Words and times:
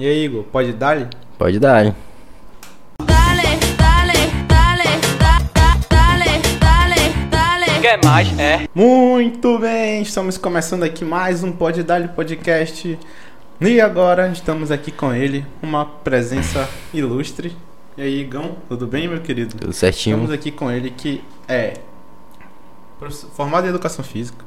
E 0.00 0.06
aí, 0.06 0.24
Igor, 0.24 0.44
pode 0.44 0.72
dar? 0.72 1.10
Pode 1.36 1.58
dar. 1.58 1.94
Dale, 3.04 3.42
dale, 3.76 4.12
dale, 4.48 4.84
da, 5.18 5.38
da, 5.52 5.76
dale, 5.90 6.38
dale, 6.58 7.28
dale. 7.30 7.80
Quer 7.82 8.02
mais? 8.02 8.38
É. 8.38 8.66
Muito 8.74 9.58
bem, 9.58 10.00
estamos 10.00 10.38
começando 10.38 10.84
aqui 10.84 11.04
mais 11.04 11.44
um 11.44 11.52
Pode 11.52 11.82
Dar 11.82 12.14
Podcast. 12.14 12.98
E 13.60 13.78
agora 13.78 14.28
estamos 14.28 14.70
aqui 14.70 14.90
com 14.90 15.12
ele, 15.12 15.44
uma 15.62 15.84
presença 15.84 16.66
ilustre. 16.94 17.54
E 17.98 18.00
aí, 18.00 18.20
Igão, 18.20 18.56
tudo 18.70 18.86
bem, 18.86 19.06
meu 19.06 19.20
querido? 19.20 19.54
Tudo 19.54 19.74
certinho. 19.74 20.16
Estamos 20.16 20.32
aqui 20.32 20.50
com 20.50 20.70
ele 20.70 20.88
que 20.88 21.22
é 21.46 21.74
formado 23.34 23.66
em 23.66 23.68
educação 23.68 24.02
física, 24.02 24.46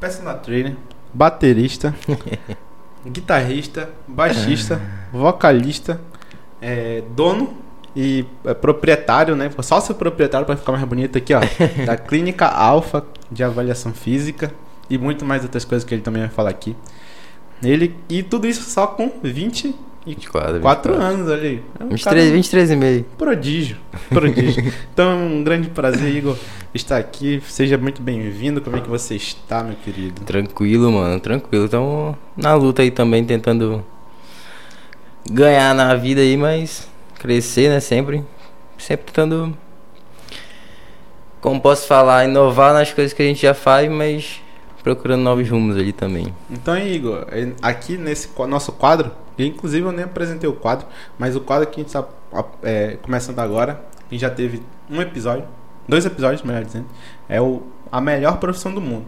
personal 0.00 0.40
trainer, 0.40 0.74
baterista, 1.14 1.94
guitarrista, 3.06 3.90
baixista, 4.06 4.80
vocalista, 5.12 6.00
é, 6.60 7.02
dono 7.14 7.56
e 7.94 8.24
é, 8.44 8.54
proprietário, 8.54 9.36
né? 9.36 9.50
Sócio 9.60 9.94
proprietário 9.94 10.46
para 10.46 10.56
ficar 10.56 10.72
mais 10.72 10.84
bonito 10.84 11.18
aqui, 11.18 11.34
ó, 11.34 11.40
da 11.84 11.96
Clínica 11.96 12.46
Alfa 12.46 13.04
de 13.30 13.42
Avaliação 13.42 13.92
Física 13.92 14.52
e 14.88 14.96
muito 14.96 15.24
mais 15.24 15.42
outras 15.42 15.64
coisas 15.64 15.86
que 15.86 15.94
ele 15.94 16.02
também 16.02 16.22
vai 16.22 16.30
falar 16.30 16.50
aqui. 16.50 16.76
Ele 17.62 17.94
e 18.08 18.22
tudo 18.22 18.46
isso 18.46 18.68
só 18.68 18.86
com 18.86 19.10
24 19.22 19.74
24, 20.04 20.54
24. 20.54 20.94
anos 20.94 21.30
ali. 21.30 21.62
É 21.78 21.84
um 21.84 21.88
23, 21.88 22.02
cara- 22.04 22.32
23 22.32 22.70
e 22.70 22.76
meio. 22.76 23.04
Prodígio, 23.16 23.76
prodígio. 24.08 24.72
então, 24.92 25.12
é 25.12 25.14
um 25.14 25.44
grande 25.44 25.68
prazer, 25.68 26.14
Igor, 26.14 26.36
estar 26.74 26.96
aqui. 26.96 27.40
Seja 27.46 27.78
muito 27.78 28.02
bem-vindo. 28.02 28.60
Como 28.60 28.76
é 28.76 28.80
que 28.80 28.88
você 28.88 29.14
está, 29.14 29.62
meu 29.62 29.76
querido? 29.76 30.22
Tranquilo, 30.22 30.90
mano, 30.90 31.20
tranquilo. 31.20 31.66
Então, 31.66 32.16
na 32.36 32.54
luta 32.54 32.82
aí 32.82 32.90
também, 32.90 33.24
tentando 33.24 33.84
ganhar 35.30 35.72
na 35.74 35.94
vida 35.94 36.20
aí, 36.20 36.36
mas 36.36 36.88
crescer, 37.18 37.68
né, 37.68 37.78
sempre. 37.78 38.24
Sempre 38.76 39.06
tentando, 39.06 39.56
como 41.40 41.60
posso 41.60 41.86
falar, 41.86 42.24
inovar 42.24 42.74
nas 42.74 42.92
coisas 42.92 43.12
que 43.12 43.22
a 43.22 43.24
gente 43.24 43.40
já 43.42 43.54
faz, 43.54 43.88
mas 43.88 44.40
procurando 44.82 45.22
novos 45.22 45.48
rumos 45.48 45.76
ali 45.76 45.92
também. 45.92 46.34
Então, 46.50 46.76
Igor, 46.76 47.24
é, 47.30 47.52
aqui 47.62 47.96
nesse 47.96 48.28
nosso 48.48 48.72
quadro, 48.72 49.12
inclusive 49.46 49.86
eu 49.86 49.92
nem 49.92 50.04
apresentei 50.04 50.48
o 50.48 50.52
quadro, 50.52 50.86
mas 51.18 51.36
o 51.36 51.40
quadro 51.40 51.66
que 51.68 51.80
a 51.80 51.82
gente 51.82 51.88
está 51.88 52.06
é, 52.62 52.98
começando 53.02 53.38
agora, 53.38 53.84
que 54.08 54.18
já 54.18 54.30
teve 54.30 54.62
um 54.90 55.00
episódio, 55.00 55.44
dois 55.88 56.04
episódios, 56.04 56.42
melhor 56.42 56.64
dizendo, 56.64 56.86
é 57.28 57.40
o, 57.40 57.62
a 57.90 58.00
melhor 58.00 58.38
profissão 58.38 58.72
do 58.72 58.80
mundo, 58.80 59.06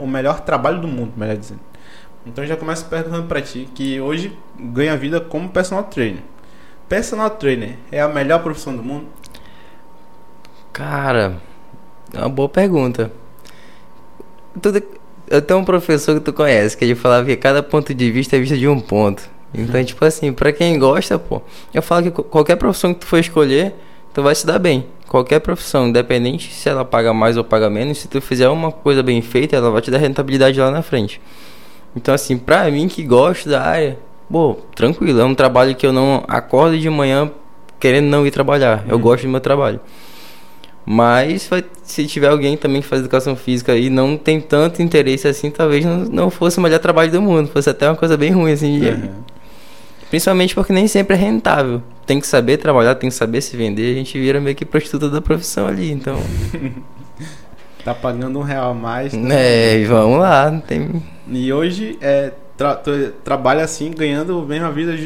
o 0.00 0.06
melhor 0.06 0.40
trabalho 0.40 0.80
do 0.80 0.88
mundo, 0.88 1.12
melhor 1.16 1.36
dizendo. 1.36 1.60
Então 2.26 2.44
já 2.44 2.56
começo 2.56 2.84
perguntando 2.86 3.28
pra 3.28 3.40
ti, 3.40 3.68
que 3.74 4.00
hoje 4.00 4.36
ganha 4.58 4.96
vida 4.96 5.20
como 5.20 5.48
personal 5.48 5.84
trainer. 5.84 6.22
Personal 6.88 7.30
trainer 7.30 7.76
é 7.90 8.00
a 8.00 8.08
melhor 8.08 8.42
profissão 8.42 8.76
do 8.76 8.82
mundo? 8.82 9.06
Cara, 10.72 11.40
é 12.12 12.18
uma 12.18 12.28
boa 12.28 12.48
pergunta. 12.48 13.12
Eu 15.28 15.42
tenho 15.42 15.60
um 15.60 15.64
professor 15.64 16.14
que 16.14 16.20
tu 16.20 16.32
conhece, 16.32 16.76
que 16.76 16.84
ele 16.84 16.94
falava 16.94 17.26
que 17.26 17.36
cada 17.36 17.62
ponto 17.62 17.94
de 17.94 18.10
vista 18.10 18.36
é 18.36 18.40
vista 18.40 18.56
de 18.56 18.68
um 18.68 18.80
ponto. 18.80 19.28
Então, 19.56 19.82
tipo 19.84 20.04
assim, 20.04 20.32
pra 20.32 20.52
quem 20.52 20.78
gosta, 20.78 21.18
pô, 21.18 21.40
eu 21.72 21.82
falo 21.82 22.02
que 22.04 22.10
qualquer 22.22 22.56
profissão 22.56 22.92
que 22.92 23.00
tu 23.00 23.06
for 23.06 23.18
escolher, 23.18 23.74
tu 24.12 24.22
vai 24.22 24.34
se 24.34 24.46
dar 24.46 24.58
bem. 24.58 24.86
Qualquer 25.08 25.40
profissão, 25.40 25.86
independente 25.88 26.52
se 26.52 26.68
ela 26.68 26.84
paga 26.84 27.12
mais 27.14 27.36
ou 27.36 27.44
paga 27.44 27.70
menos, 27.70 27.98
se 27.98 28.08
tu 28.08 28.20
fizer 28.20 28.48
uma 28.48 28.72
coisa 28.72 29.02
bem 29.02 29.22
feita, 29.22 29.56
ela 29.56 29.70
vai 29.70 29.80
te 29.80 29.90
dar 29.90 29.98
rentabilidade 29.98 30.58
lá 30.60 30.70
na 30.70 30.82
frente. 30.82 31.20
Então, 31.94 32.12
assim, 32.14 32.36
pra 32.36 32.70
mim 32.70 32.88
que 32.88 33.02
gosto 33.02 33.48
da 33.48 33.62
área, 33.62 33.98
pô, 34.30 34.56
tranquilo, 34.74 35.20
é 35.20 35.24
um 35.24 35.34
trabalho 35.34 35.74
que 35.74 35.86
eu 35.86 35.92
não 35.92 36.24
acordo 36.28 36.76
de 36.78 36.90
manhã 36.90 37.30
querendo 37.78 38.06
não 38.06 38.26
ir 38.26 38.30
trabalhar. 38.30 38.84
Eu 38.88 38.98
gosto 38.98 39.22
do 39.24 39.28
meu 39.30 39.40
trabalho. 39.40 39.80
Mas 40.84 41.50
se 41.82 42.06
tiver 42.06 42.28
alguém 42.28 42.56
também 42.56 42.80
que 42.80 42.86
faz 42.86 43.00
educação 43.00 43.34
física 43.34 43.76
e 43.76 43.90
não 43.90 44.16
tem 44.16 44.40
tanto 44.40 44.80
interesse 44.82 45.26
assim, 45.26 45.50
talvez 45.50 45.84
não, 45.84 45.96
não 46.04 46.30
fosse 46.30 46.58
o 46.58 46.60
melhor 46.60 46.78
trabalho 46.78 47.10
do 47.10 47.20
mundo. 47.20 47.48
Fosse 47.48 47.68
até 47.70 47.88
uma 47.88 47.96
coisa 47.96 48.16
bem 48.16 48.30
ruim, 48.30 48.52
assim. 48.52 48.78
de- 48.78 48.88
Uhum. 48.90 49.10
Principalmente 50.10 50.54
porque 50.54 50.72
nem 50.72 50.86
sempre 50.86 51.14
é 51.16 51.18
rentável. 51.18 51.82
Tem 52.06 52.20
que 52.20 52.26
saber 52.26 52.56
trabalhar, 52.58 52.94
tem 52.94 53.08
que 53.10 53.14
saber 53.16 53.40
se 53.40 53.56
vender. 53.56 53.90
A 53.92 53.94
gente 53.94 54.18
vira 54.18 54.40
meio 54.40 54.54
que 54.54 54.64
prostituta 54.64 55.08
da 55.08 55.20
profissão 55.20 55.66
ali. 55.66 55.90
Então, 55.90 56.16
Tá 57.84 57.94
pagando 57.94 58.38
um 58.38 58.42
real 58.42 58.72
a 58.72 58.74
mais. 58.74 59.14
é, 59.14 59.84
vamos 59.84 60.18
lá. 60.18 60.50
Não 60.50 60.60
tem... 60.60 61.02
E 61.28 61.52
hoje 61.52 61.96
é, 62.00 62.32
tra- 62.56 62.80
trabalha 63.22 63.62
assim, 63.64 63.92
ganhando 63.92 64.40
a 64.40 64.44
mesma 64.44 64.72
vida 64.72 64.96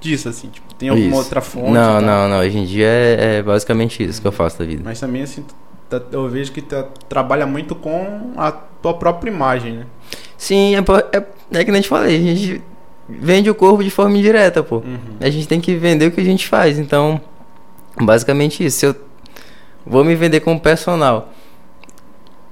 disso, 0.00 0.28
assim. 0.28 0.48
Tipo, 0.48 0.72
tem 0.74 0.88
alguma 0.88 1.08
Isso. 1.08 1.18
outra 1.18 1.40
fonte? 1.42 1.70
Não, 1.70 1.94
tá? 1.94 2.00
não, 2.00 2.28
não. 2.30 2.38
Hoje 2.40 2.56
em 2.58 2.64
dia 2.64 2.86
é, 2.86 3.36
é 3.38 3.42
basicamente 3.42 4.02
isso 4.02 4.22
que 4.22 4.26
eu 4.26 4.32
faço 4.32 4.58
da 4.58 4.64
vida. 4.64 4.80
Mas 4.82 4.98
também, 4.98 5.22
assim, 5.22 5.44
tá- 5.90 6.00
eu 6.12 6.26
vejo 6.30 6.50
que 6.52 6.62
tu 6.62 6.82
trabalha 7.10 7.46
muito 7.46 7.74
com 7.74 8.32
a 8.38 8.50
tua 8.52 8.94
própria 8.94 9.30
imagem, 9.30 9.72
né? 9.74 9.86
Sim, 10.38 10.74
é, 10.76 10.78
é, 11.18 11.24
é 11.60 11.64
que 11.64 11.70
nem 11.70 11.82
te 11.82 11.88
falei. 11.88 12.16
A 12.16 12.34
gente 12.34 12.62
vende 13.20 13.50
o 13.50 13.54
corpo 13.54 13.82
de 13.82 13.90
forma 13.90 14.16
indireta, 14.16 14.62
pô. 14.62 14.76
Uhum. 14.76 14.98
A 15.20 15.28
gente 15.30 15.48
tem 15.48 15.60
que 15.60 15.74
vender 15.74 16.06
o 16.06 16.10
que 16.10 16.20
a 16.20 16.24
gente 16.24 16.46
faz. 16.48 16.78
Então, 16.78 17.20
basicamente 18.00 18.64
isso. 18.64 18.78
Se 18.78 18.86
eu 18.86 18.94
vou 19.86 20.04
me 20.04 20.14
vender 20.14 20.40
como 20.40 20.60
personal 20.60 21.32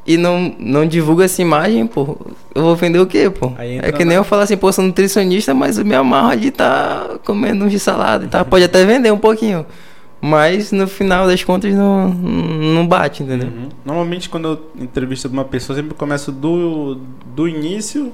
e 0.06 0.16
não, 0.16 0.54
não 0.58 0.86
divulgo 0.86 1.20
essa 1.22 1.42
imagem, 1.42 1.86
pô, 1.86 2.16
eu 2.54 2.62
vou 2.62 2.74
vender 2.74 2.98
o 2.98 3.06
quê, 3.06 3.28
pô? 3.28 3.52
É 3.58 3.92
que 3.92 3.98
nem 4.04 4.14
na- 4.16 4.20
eu 4.20 4.24
falar 4.24 4.44
assim, 4.44 4.56
pô, 4.56 4.72
sou 4.72 4.84
nutricionista, 4.84 5.52
mas 5.52 5.76
o 5.78 5.84
meu 5.84 6.00
amarro 6.00 6.30
ali 6.30 6.50
tá 6.50 7.18
comendo 7.24 7.64
um 7.66 7.68
de 7.68 7.78
salada 7.78 8.24
e 8.24 8.28
tá. 8.28 8.44
Pode 8.44 8.64
até 8.64 8.84
vender 8.84 9.12
um 9.12 9.18
pouquinho. 9.18 9.66
Mas 10.20 10.72
no 10.72 10.88
final 10.88 11.28
das 11.28 11.44
contas 11.44 11.72
não, 11.74 12.08
não 12.12 12.84
bate, 12.86 13.22
entendeu? 13.22 13.48
Uhum. 13.48 13.68
Normalmente, 13.84 14.28
quando 14.28 14.48
eu 14.48 14.82
entrevisto 14.82 15.28
alguma 15.28 15.44
pessoa, 15.44 15.78
eu 15.78 15.82
sempre 15.82 15.96
começo 15.96 16.32
do, 16.32 16.98
do 17.36 17.46
início 17.46 18.12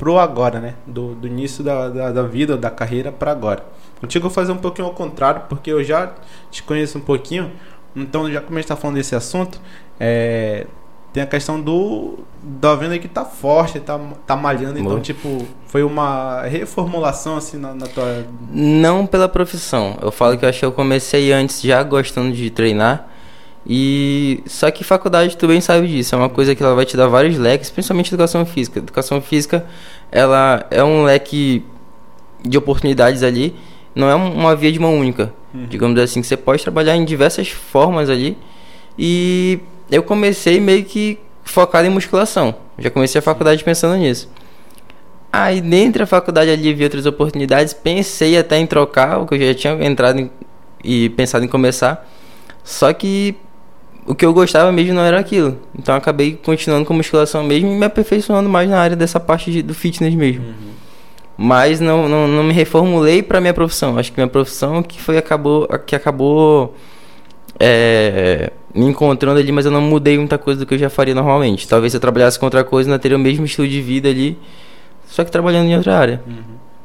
pro 0.00 0.18
agora, 0.18 0.58
né? 0.58 0.74
Do, 0.86 1.14
do 1.14 1.26
início 1.26 1.62
da, 1.62 1.90
da, 1.90 2.10
da 2.10 2.22
vida, 2.22 2.56
da 2.56 2.70
carreira 2.70 3.12
pra 3.12 3.32
agora. 3.32 3.62
Contigo 4.00 4.24
eu 4.24 4.30
vou 4.30 4.34
fazer 4.34 4.50
um 4.50 4.56
pouquinho 4.56 4.88
ao 4.88 4.94
contrário, 4.94 5.42
porque 5.46 5.70
eu 5.70 5.84
já 5.84 6.10
te 6.50 6.62
conheço 6.62 6.96
um 6.96 7.02
pouquinho. 7.02 7.52
Então, 7.94 8.32
já 8.32 8.40
como 8.40 8.56
a 8.56 8.60
gente 8.62 8.68
tá 8.68 8.76
falando 8.76 8.96
desse 8.96 9.14
assunto, 9.14 9.60
é, 10.00 10.66
tem 11.12 11.22
a 11.22 11.26
questão 11.26 11.60
do 11.60 12.20
da 12.42 12.74
venda 12.74 12.98
que 12.98 13.08
tá 13.08 13.26
forte, 13.26 13.78
tá, 13.78 14.00
tá 14.26 14.34
malhando. 14.34 14.78
Então, 14.78 14.92
Boa. 14.92 15.00
tipo, 15.00 15.46
foi 15.66 15.82
uma 15.82 16.44
reformulação 16.44 17.36
assim 17.36 17.58
na, 17.58 17.74
na 17.74 17.86
tua. 17.86 18.24
Não 18.50 19.06
pela 19.06 19.28
profissão. 19.28 19.98
Eu 20.00 20.10
falo 20.10 20.38
que 20.38 20.46
eu 20.46 20.48
acho 20.48 20.60
que 20.60 20.64
eu 20.64 20.72
comecei 20.72 21.30
antes 21.30 21.60
já 21.60 21.82
gostando 21.82 22.32
de 22.32 22.48
treinar. 22.48 23.06
E 23.66 24.42
só 24.46 24.70
que 24.70 24.82
faculdade 24.82 25.36
tu 25.36 25.46
bem 25.46 25.60
sabe 25.60 25.86
disso, 25.86 26.14
é 26.14 26.18
uma 26.18 26.28
coisa 26.30 26.54
que 26.54 26.62
ela 26.62 26.74
vai 26.74 26.86
te 26.86 26.96
dar 26.96 27.08
vários 27.08 27.36
leques, 27.36 27.70
principalmente 27.70 28.08
educação 28.08 28.44
física. 28.46 28.78
Educação 28.78 29.20
física, 29.20 29.66
ela 30.10 30.66
é 30.70 30.82
um 30.82 31.04
leque 31.04 31.62
de 32.42 32.56
oportunidades 32.56 33.22
ali, 33.22 33.54
não 33.94 34.08
é 34.08 34.16
um- 34.16 34.32
uma 34.32 34.56
via 34.56 34.72
de 34.72 34.78
mão 34.78 34.98
única. 34.98 35.32
Digamos 35.52 35.98
assim, 36.00 36.20
que 36.20 36.26
você 36.26 36.36
pode 36.36 36.62
trabalhar 36.62 36.96
em 36.96 37.04
diversas 37.04 37.48
formas 37.48 38.08
ali. 38.08 38.38
E 38.98 39.58
eu 39.90 40.02
comecei 40.02 40.60
meio 40.60 40.84
que 40.84 41.18
focado 41.44 41.86
em 41.86 41.90
musculação. 41.90 42.54
Já 42.78 42.88
comecei 42.90 43.18
a 43.18 43.22
faculdade 43.22 43.62
pensando 43.64 43.96
nisso. 43.96 44.30
Aí, 45.32 45.60
dentro 45.60 46.00
da 46.00 46.06
faculdade 46.06 46.50
ali, 46.50 46.72
vi 46.72 46.84
outras 46.84 47.04
oportunidades. 47.06 47.74
Pensei 47.74 48.38
até 48.38 48.58
em 48.58 48.66
trocar, 48.66 49.18
o 49.18 49.26
que 49.26 49.34
eu 49.34 49.38
já 49.48 49.54
tinha 49.54 49.84
entrado 49.84 50.18
em- 50.20 50.30
e 50.82 51.08
pensado 51.10 51.44
em 51.44 51.48
começar. 51.48 52.08
Só 52.64 52.92
que 52.92 53.36
o 54.10 54.14
que 54.14 54.24
eu 54.26 54.32
gostava 54.34 54.70
mesmo 54.72 54.94
não 54.94 55.02
era 55.02 55.18
aquilo. 55.18 55.56
Então, 55.78 55.94
acabei 55.94 56.38
continuando 56.42 56.84
com 56.84 56.92
musculação 56.94 57.42
mesmo 57.44 57.70
e 57.70 57.74
me 57.74 57.84
aperfeiçoando 57.84 58.48
mais 58.48 58.68
na 58.68 58.78
área 58.78 58.96
dessa 58.96 59.20
parte 59.20 59.50
de- 59.52 59.62
do 59.62 59.72
fitness 59.74 60.14
mesmo. 60.14 60.44
Mas 61.36 61.80
não, 61.80 62.08
não, 62.08 62.28
não 62.28 62.42
me 62.44 62.52
reformulei 62.52 63.22
para 63.22 63.40
minha 63.40 63.54
profissão. 63.54 63.96
Acho 63.98 64.12
que 64.12 64.18
minha 64.18 64.28
profissão 64.28 64.82
que 64.82 65.00
foi 65.00 65.16
acabou 65.16 65.66
que 65.86 65.96
acabou 65.96 66.74
é, 67.58 68.52
me 68.74 68.86
encontrando 68.86 69.38
ali, 69.38 69.50
mas 69.52 69.64
eu 69.64 69.70
não 69.70 69.80
mudei 69.80 70.18
muita 70.18 70.38
coisa 70.38 70.60
do 70.60 70.66
que 70.66 70.74
eu 70.74 70.78
já 70.78 70.90
faria 70.90 71.14
normalmente. 71.14 71.66
Talvez 71.66 71.92
se 71.92 71.96
eu 71.96 72.00
trabalhasse 72.00 72.38
com 72.38 72.46
outra 72.46 72.64
coisa, 72.64 72.90
ainda 72.90 72.98
teria 72.98 73.16
o 73.16 73.20
mesmo 73.20 73.44
estilo 73.44 73.66
de 73.68 73.80
vida 73.80 74.08
ali, 74.08 74.38
só 75.06 75.24
que 75.24 75.30
trabalhando 75.30 75.68
em 75.68 75.76
outra 75.76 75.96
área. 75.98 76.22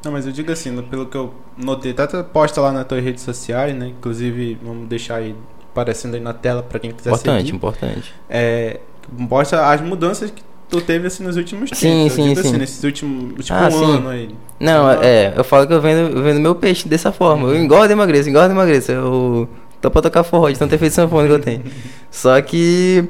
Não, 0.04 0.12
mas 0.12 0.26
eu 0.26 0.32
digo 0.32 0.52
assim, 0.52 0.74
pelo 0.82 1.06
que 1.06 1.16
eu 1.16 1.34
notei, 1.56 1.92
tá 1.92 2.06
posta 2.24 2.60
lá 2.60 2.70
nas 2.72 2.86
tuas 2.86 3.02
redes 3.02 3.22
sociais, 3.24 3.74
né? 3.74 3.88
Inclusive, 3.88 4.56
vamos 4.62 4.86
deixar 4.88 5.16
aí 5.16 5.34
aparecendo 5.82 6.14
aí 6.14 6.20
na 6.20 6.32
tela 6.32 6.62
pra 6.62 6.78
quem 6.78 6.90
quiser 6.90 7.10
Importante, 7.10 7.38
seguir. 7.46 7.54
importante. 7.56 8.14
É, 8.28 8.80
mostra 9.16 9.66
as 9.70 9.80
mudanças 9.80 10.30
que 10.30 10.42
tu 10.68 10.80
teve 10.80 11.06
assim 11.06 11.22
nos 11.22 11.36
últimos 11.36 11.70
tempos. 11.70 11.78
Sim, 11.78 12.04
Eu 12.04 12.10
sim, 12.10 12.28
digo 12.28 12.40
assim, 12.40 12.50
sim. 12.50 12.56
nesses 12.58 12.82
últimos, 12.82 13.44
tipo 13.44 13.58
Ah, 13.58 13.68
um 13.68 13.70
sim. 13.70 13.96
ano 13.96 14.08
aí. 14.08 14.30
Não, 14.58 14.86
Ah. 14.88 14.98
é, 15.02 15.32
eu 15.36 15.44
falo 15.44 15.66
que 15.66 15.72
eu 15.72 15.80
vendo, 15.80 16.16
eu 16.16 16.22
vendo 16.22 16.40
meu 16.40 16.54
peixe 16.54 16.88
dessa 16.88 17.12
forma. 17.12 17.48
Eu 17.48 17.56
engordo 17.62 17.90
e 17.90 17.94
emagreço, 17.94 18.28
engordo 18.28 18.50
e 18.50 18.56
emagreço. 18.56 18.90
Eu 18.92 19.48
tô 19.80 19.90
pra 19.90 20.02
tocar 20.02 20.24
forró 20.24 20.50
de 20.50 20.58
tanto 20.58 20.74
efeito 20.74 20.92
sanfona 20.94 21.26
que 21.28 21.34
eu 21.34 21.38
tenho. 21.40 21.62
Só 22.10 22.40
que 22.42 23.04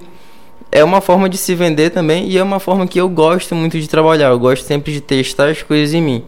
é 0.70 0.82
uma 0.84 1.00
forma 1.00 1.28
de 1.28 1.38
se 1.38 1.54
vender 1.54 1.90
também 1.90 2.28
e 2.28 2.36
é 2.36 2.42
uma 2.42 2.58
forma 2.60 2.86
que 2.86 3.00
eu 3.00 3.08
gosto 3.08 3.54
muito 3.54 3.78
de 3.80 3.88
trabalhar. 3.88 4.28
Eu 4.28 4.38
gosto 4.38 4.64
sempre 4.64 4.92
de 4.92 5.00
testar 5.00 5.48
as 5.48 5.62
coisas 5.62 5.94
em 5.94 6.02
mim. 6.02 6.24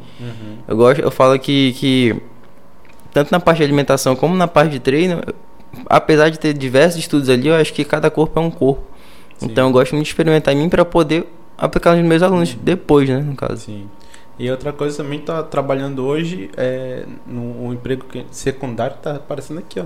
Eu 0.67 0.77
gosto, 0.77 1.01
eu 1.03 1.11
falo 1.11 1.39
que, 1.39 1.73
que 1.75 2.17
tanto 3.13 3.31
na 3.33 3.41
parte 3.41 3.59
de 3.59 3.65
alimentação 3.65 4.15
como 4.17 4.35
na 4.37 4.47
parte 4.47 4.71
de 4.73 4.79
treino, 4.81 5.21
apesar 5.87 6.31
de 6.31 6.39
ter 6.39 6.53
diversos 6.55 6.99
estudos 7.01 7.29
ali, 7.29 7.49
eu 7.49 7.55
acho 7.55 7.73
que 7.73 7.85
cada 7.85 8.11
corpo 8.11 8.39
é 8.39 8.43
um 8.43 8.51
corpo. 8.51 8.83
Então 9.41 9.67
eu 9.69 9.73
gosto 9.73 9.93
muito 9.93 10.05
de 10.05 10.11
experimentar 10.11 10.53
em 10.55 10.59
mim 10.59 10.69
para 10.69 10.85
poder 10.85 11.27
aplicar 11.57 11.95
nos 11.97 12.05
meus 12.05 12.23
alunos 12.23 12.55
depois, 12.55 13.09
né, 13.09 13.19
no 13.21 13.35
caso. 13.37 13.57
Sim. 13.59 13.89
E 14.39 14.49
outra 14.51 14.73
coisa 14.73 15.03
também 15.03 15.19
tá 15.19 15.43
trabalhando 15.43 16.05
hoje 16.07 16.49
é 16.57 17.05
no 17.27 17.67
um 17.67 17.73
emprego 17.73 18.05
que- 18.05 18.25
secundário 18.31 18.97
tá 19.03 19.13
aparecendo 19.17 19.59
aqui, 19.59 19.81
ó. 19.81 19.85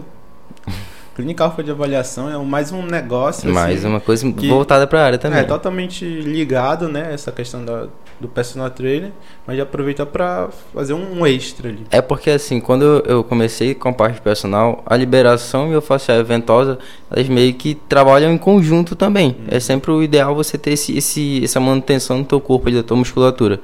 Clínica 1.15 1.45
Alfa 1.45 1.63
de 1.63 1.71
Avaliação 1.71 2.31
é 2.31 2.37
mais 2.43 2.73
um 2.73 2.83
negócio 2.83 3.53
Mais 3.53 3.81
assim, 3.81 3.87
uma 3.89 4.01
coisa 4.01 4.27
voltada 4.49 4.87
para 4.87 5.01
a 5.03 5.05
área 5.05 5.19
também. 5.19 5.41
É 5.41 5.45
totalmente 5.45 6.05
ligado, 6.05 6.89
né, 6.89 7.13
essa 7.13 7.31
questão 7.31 7.63
da, 7.65 7.87
do 8.23 8.29
personal 8.29 8.71
trainer, 8.71 9.11
mas 9.47 9.57
já 9.57 9.65
aproveita 9.65 10.07
para 10.07 10.49
fazer 10.73 10.95
um 10.95 11.27
extra 11.27 11.69
ali. 11.69 11.81
É 11.91 12.01
porque 12.01 12.31
assim, 12.31 12.61
quando 12.61 12.85
eu- 13.05 13.23
comecei 13.25 13.75
com 13.75 13.89
a 13.89 13.93
parte 13.93 14.21
personal, 14.21 14.83
a 14.87 14.97
liberação 14.97 15.71
e 15.73 15.77
o 15.77 15.83
facial 15.83 16.25
ventosa, 16.25 16.79
elas 17.11 17.29
meio 17.29 17.53
que 17.55 17.75
trabalham 17.89 18.33
em 18.33 18.39
conjunto 18.39 18.95
também. 18.97 19.37
É 19.49 19.59
sempre 19.61 19.91
o 19.91 20.03
ideal 20.03 20.35
você 20.35 20.57
ter 20.57 20.71
esse, 20.73 20.97
esse, 20.97 21.43
essa 21.45 21.61
manutenção 21.61 22.23
do 22.23 22.27
teu 22.29 22.41
corpo 22.41 22.71
da 22.71 22.83
tua 22.83 22.97
musculatura. 22.97 23.61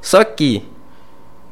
Só 0.00 0.22
que, 0.24 0.62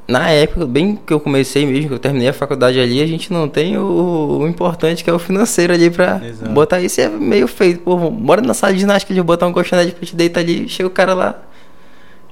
na 0.08 0.30
época, 0.30 0.64
bem 0.66 0.94
que 1.04 1.12
eu 1.12 1.18
comecei 1.18 1.66
mesmo, 1.66 1.88
que 1.88 1.94
eu 1.94 1.98
terminei 1.98 2.28
a 2.28 2.32
faculdade 2.32 2.78
ali, 2.78 3.02
a 3.02 3.06
gente 3.06 3.32
não 3.32 3.48
tem 3.48 3.76
o, 3.76 4.38
o 4.40 4.46
importante 4.46 5.02
que 5.02 5.10
é 5.10 5.12
o 5.12 5.18
financeiro 5.18 5.72
ali 5.72 5.90
pra 5.90 6.20
Exato. 6.24 6.52
botar 6.52 6.80
isso. 6.80 7.00
É 7.00 7.08
meio 7.08 7.48
feito. 7.48 7.80
Pô, 7.80 7.96
bora 8.10 8.40
na 8.40 8.54
sala 8.54 8.72
de 8.72 8.78
ginástica 8.78 9.12
ali, 9.12 9.20
botar 9.20 9.48
um 9.48 9.52
colchonete 9.52 9.92
pra 9.92 10.06
te 10.06 10.14
deitar 10.14 10.40
ali, 10.40 10.68
chega 10.68 10.86
o 10.86 10.90
cara 10.92 11.12
lá, 11.12 11.42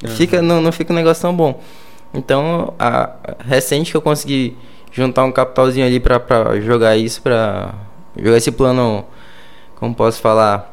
fica, 0.08 0.42
não, 0.42 0.60
não 0.60 0.72
fica 0.72 0.92
um 0.92 0.96
negócio 0.96 1.22
tão 1.22 1.34
bom. 1.34 1.60
Então, 2.12 2.72
a, 2.78 3.10
recente 3.46 3.90
que 3.90 3.96
eu 3.96 4.02
consegui 4.02 4.56
juntar 4.92 5.24
um 5.24 5.32
capitalzinho 5.32 5.86
ali 5.86 5.98
pra, 5.98 6.20
pra 6.20 6.60
jogar 6.60 6.96
isso, 6.96 7.20
pra 7.20 7.74
jogar 8.16 8.36
esse 8.36 8.52
plano, 8.52 9.04
como 9.76 9.94
posso 9.94 10.20
falar, 10.20 10.72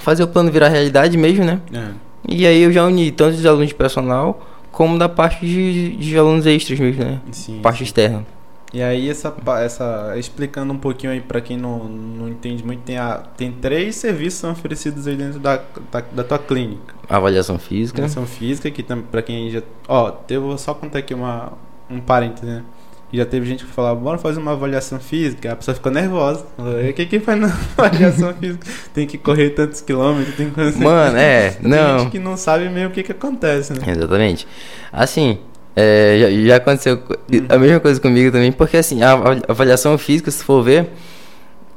fazer 0.00 0.22
o 0.22 0.28
plano 0.28 0.50
virar 0.50 0.68
realidade 0.68 1.16
mesmo, 1.16 1.44
né? 1.44 1.60
É. 1.72 1.88
E 2.28 2.46
aí 2.46 2.62
eu 2.62 2.70
já 2.70 2.84
uni 2.84 3.10
tanto 3.10 3.36
dos 3.36 3.46
alunos 3.46 3.68
de 3.68 3.74
personal, 3.74 4.46
como 4.70 4.98
da 4.98 5.08
parte 5.08 5.46
de, 5.46 5.96
de 5.96 6.18
alunos 6.18 6.44
extras 6.44 6.78
mesmo, 6.78 7.04
né? 7.04 7.20
Sim. 7.32 7.60
Parte 7.62 7.82
externa. 7.82 8.26
E 8.72 8.82
aí 8.82 9.08
essa 9.08 9.34
essa 9.60 10.14
explicando 10.16 10.72
um 10.72 10.78
pouquinho 10.78 11.12
aí 11.12 11.20
para 11.20 11.40
quem 11.40 11.56
não, 11.56 11.84
não 11.84 12.28
entende 12.28 12.62
muito, 12.64 12.82
tem 12.82 12.98
a 12.98 13.14
tem 13.36 13.50
três 13.50 13.96
serviços 13.96 14.40
são 14.40 14.52
oferecidos 14.52 15.06
aí 15.06 15.16
dentro 15.16 15.38
da, 15.38 15.56
da, 15.90 16.00
da 16.12 16.24
tua 16.24 16.38
clínica. 16.38 16.94
Avaliação 17.08 17.58
física. 17.58 18.00
Educação 18.00 18.26
física, 18.26 18.70
que 18.70 18.82
pra 18.82 19.22
quem 19.22 19.50
já. 19.50 19.62
Ó, 19.88 20.12
eu 20.28 20.42
vou 20.42 20.58
só 20.58 20.74
contar 20.74 20.98
aqui 20.98 21.14
uma, 21.14 21.52
um 21.88 21.98
parêntese, 22.00 22.44
né? 22.44 22.62
Já 23.10 23.24
teve 23.24 23.46
gente 23.46 23.64
que 23.64 23.72
falava, 23.72 23.98
bora 23.98 24.18
fazer 24.18 24.38
uma 24.38 24.52
avaliação 24.52 25.00
física, 25.00 25.52
a 25.52 25.56
pessoa 25.56 25.74
ficou 25.74 25.90
nervosa. 25.90 26.44
Falou, 26.54 26.78
"E 26.78 26.90
O 26.90 26.92
que 26.92 27.06
que 27.06 27.20
faz 27.20 27.40
na 27.40 27.46
avaliação 27.78 28.34
física? 28.34 28.66
Tem 28.92 29.06
que 29.06 29.16
correr 29.16 29.50
tantos 29.50 29.80
quilômetros, 29.80 30.36
tem 30.36 30.50
que 30.50 30.54
fazer. 30.54 30.84
Mano, 30.84 31.16
é, 31.16 31.52
Tem 31.56 31.70
não. 31.70 32.00
gente 32.00 32.10
que 32.10 32.18
não 32.18 32.36
sabe 32.36 32.68
meio 32.68 32.88
o 32.88 32.90
que 32.90 33.02
que 33.02 33.12
acontece, 33.12 33.72
né? 33.72 33.80
Exatamente. 33.86 34.46
Assim, 34.92 35.38
é, 35.80 36.18
já, 36.20 36.48
já 36.48 36.56
aconteceu 36.56 36.98
co- 36.98 37.16
a 37.48 37.58
mesma 37.58 37.78
coisa 37.78 38.00
comigo 38.00 38.32
também, 38.32 38.50
porque 38.50 38.76
assim, 38.76 39.00
a 39.02 39.12
avali- 39.12 39.42
avaliação 39.46 39.96
física, 39.96 40.28
se 40.30 40.42
for 40.42 40.62
ver, 40.62 40.88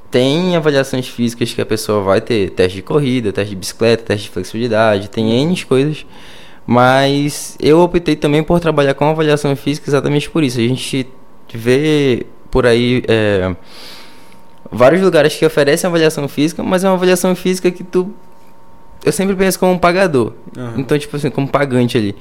tem 0.10 0.56
avaliações 0.56 1.08
físicas 1.08 1.54
que 1.54 1.62
a 1.62 1.66
pessoa 1.66 2.02
vai 2.02 2.20
ter 2.20 2.50
teste 2.50 2.78
de 2.78 2.82
corrida, 2.82 3.32
teste 3.32 3.52
de 3.52 3.56
bicicleta, 3.56 4.04
teste 4.04 4.26
de 4.26 4.32
flexibilidade, 4.32 5.10
tem 5.10 5.32
N 5.44 5.64
coisas. 5.66 6.06
Mas 6.66 7.58
eu 7.60 7.80
optei 7.80 8.16
também 8.16 8.44
por 8.44 8.60
trabalhar 8.60 8.94
com 8.94 9.06
avaliação 9.10 9.56
física 9.56 9.90
exatamente 9.90 10.30
por 10.30 10.44
isso. 10.44 10.60
A 10.60 10.64
gente 10.64 11.08
vê 11.54 12.26
por 12.50 12.66
aí 12.66 13.04
é, 13.08 13.56
vários 14.72 15.02
lugares 15.02 15.36
que 15.36 15.46
oferecem 15.46 15.88
avaliação 15.88 16.28
física, 16.28 16.64
mas 16.64 16.84
é 16.84 16.88
uma 16.88 16.96
avaliação 16.96 17.36
física 17.36 17.70
que 17.72 17.84
tu. 17.84 18.12
Eu 19.04 19.12
sempre 19.12 19.36
penso 19.36 19.58
como 19.60 19.72
um 19.74 19.78
pagador. 19.78 20.34
Aham. 20.58 20.74
Então, 20.78 20.98
tipo 20.98 21.16
assim, 21.16 21.30
como 21.30 21.48
pagante 21.48 21.98
ali. 21.98 22.16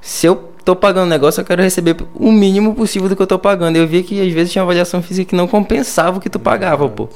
Se 0.00 0.26
eu 0.26 0.36
tô 0.64 0.76
pagando 0.76 1.06
um 1.06 1.10
negócio, 1.10 1.40
eu 1.40 1.44
quero 1.44 1.62
receber 1.62 1.96
o 2.14 2.30
mínimo 2.30 2.74
possível 2.74 3.08
do 3.08 3.16
que 3.16 3.22
eu 3.22 3.26
tô 3.26 3.38
pagando. 3.38 3.76
Eu 3.76 3.86
vi 3.86 4.02
que 4.02 4.20
às 4.20 4.32
vezes 4.32 4.52
tinha 4.52 4.62
avaliação 4.62 5.02
física 5.02 5.30
que 5.30 5.36
não 5.36 5.48
compensava 5.48 6.18
o 6.18 6.20
que 6.20 6.28
tu 6.28 6.38
pagava, 6.38 6.88
pô. 6.88 7.08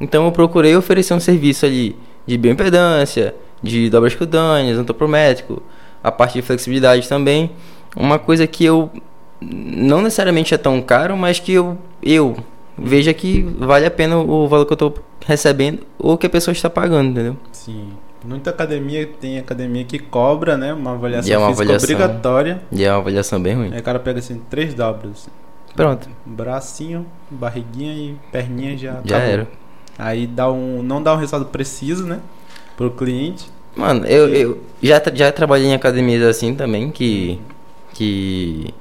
Então 0.00 0.24
eu 0.24 0.32
procurei 0.32 0.76
oferecer 0.76 1.14
um 1.14 1.20
serviço 1.20 1.66
ali 1.66 1.96
de 2.26 2.36
bioimpedância, 2.36 3.34
de 3.62 3.88
dobras 3.90 4.14
cutâneas, 4.14 4.78
antropométrico, 4.78 5.62
a 6.02 6.10
parte 6.12 6.34
de 6.34 6.42
flexibilidade 6.42 7.08
também. 7.08 7.50
Uma 7.96 8.18
coisa 8.18 8.46
que 8.46 8.64
eu 8.64 8.90
não 9.40 10.02
necessariamente 10.02 10.54
é 10.54 10.58
tão 10.58 10.80
caro, 10.80 11.16
mas 11.16 11.38
que 11.38 11.52
eu, 11.52 11.78
eu 12.02 12.36
veja 12.76 13.12
que 13.14 13.42
vale 13.58 13.86
a 13.86 13.90
pena 13.90 14.18
o 14.18 14.48
valor 14.48 14.66
que 14.66 14.72
eu 14.72 14.76
tô 14.76 14.92
recebendo 15.26 15.80
ou 15.98 16.18
que 16.18 16.26
a 16.26 16.30
pessoa 16.30 16.52
está 16.52 16.68
pagando, 16.68 17.10
entendeu? 17.10 17.36
Sim. 17.52 17.88
Muita 18.24 18.50
academia 18.50 19.06
tem 19.20 19.38
academia 19.38 19.84
que 19.84 19.98
cobra, 19.98 20.56
né? 20.56 20.72
Uma 20.72 20.92
avaliação 20.92 21.30
E 21.30 21.32
é 21.34 21.38
uma 21.38 21.48
física 21.48 21.62
avaliação. 21.64 21.94
obrigatória. 21.94 22.62
E 22.72 22.84
é 22.84 22.90
uma 22.90 22.98
avaliação 22.98 23.40
bem 23.42 23.54
ruim. 23.54 23.70
Aí 23.72 23.80
o 23.80 23.82
cara 23.82 23.98
pega 23.98 24.18
assim, 24.18 24.40
três 24.48 24.72
dobras. 24.74 25.28
Pronto, 25.76 26.08
Bracinho, 26.24 27.04
barriguinha 27.30 27.92
e 27.92 28.16
perninha 28.30 28.76
já. 28.78 28.92
já 29.04 29.16
acabou. 29.16 29.28
era. 29.28 29.48
Aí 29.98 30.26
dá 30.26 30.50
um, 30.50 30.82
não 30.82 31.02
dá 31.02 31.12
um 31.14 31.16
resultado 31.16 31.46
preciso, 31.50 32.04
né? 32.06 32.20
Pro 32.76 32.90
cliente. 32.90 33.48
Mano, 33.76 34.06
eu, 34.06 34.28
eu 34.28 34.60
já, 34.82 35.02
já 35.12 35.32
trabalhei 35.32 35.68
em 35.68 35.74
academias 35.74 36.22
assim 36.22 36.54
também 36.54 36.90
que. 36.90 37.40
que 37.92 38.72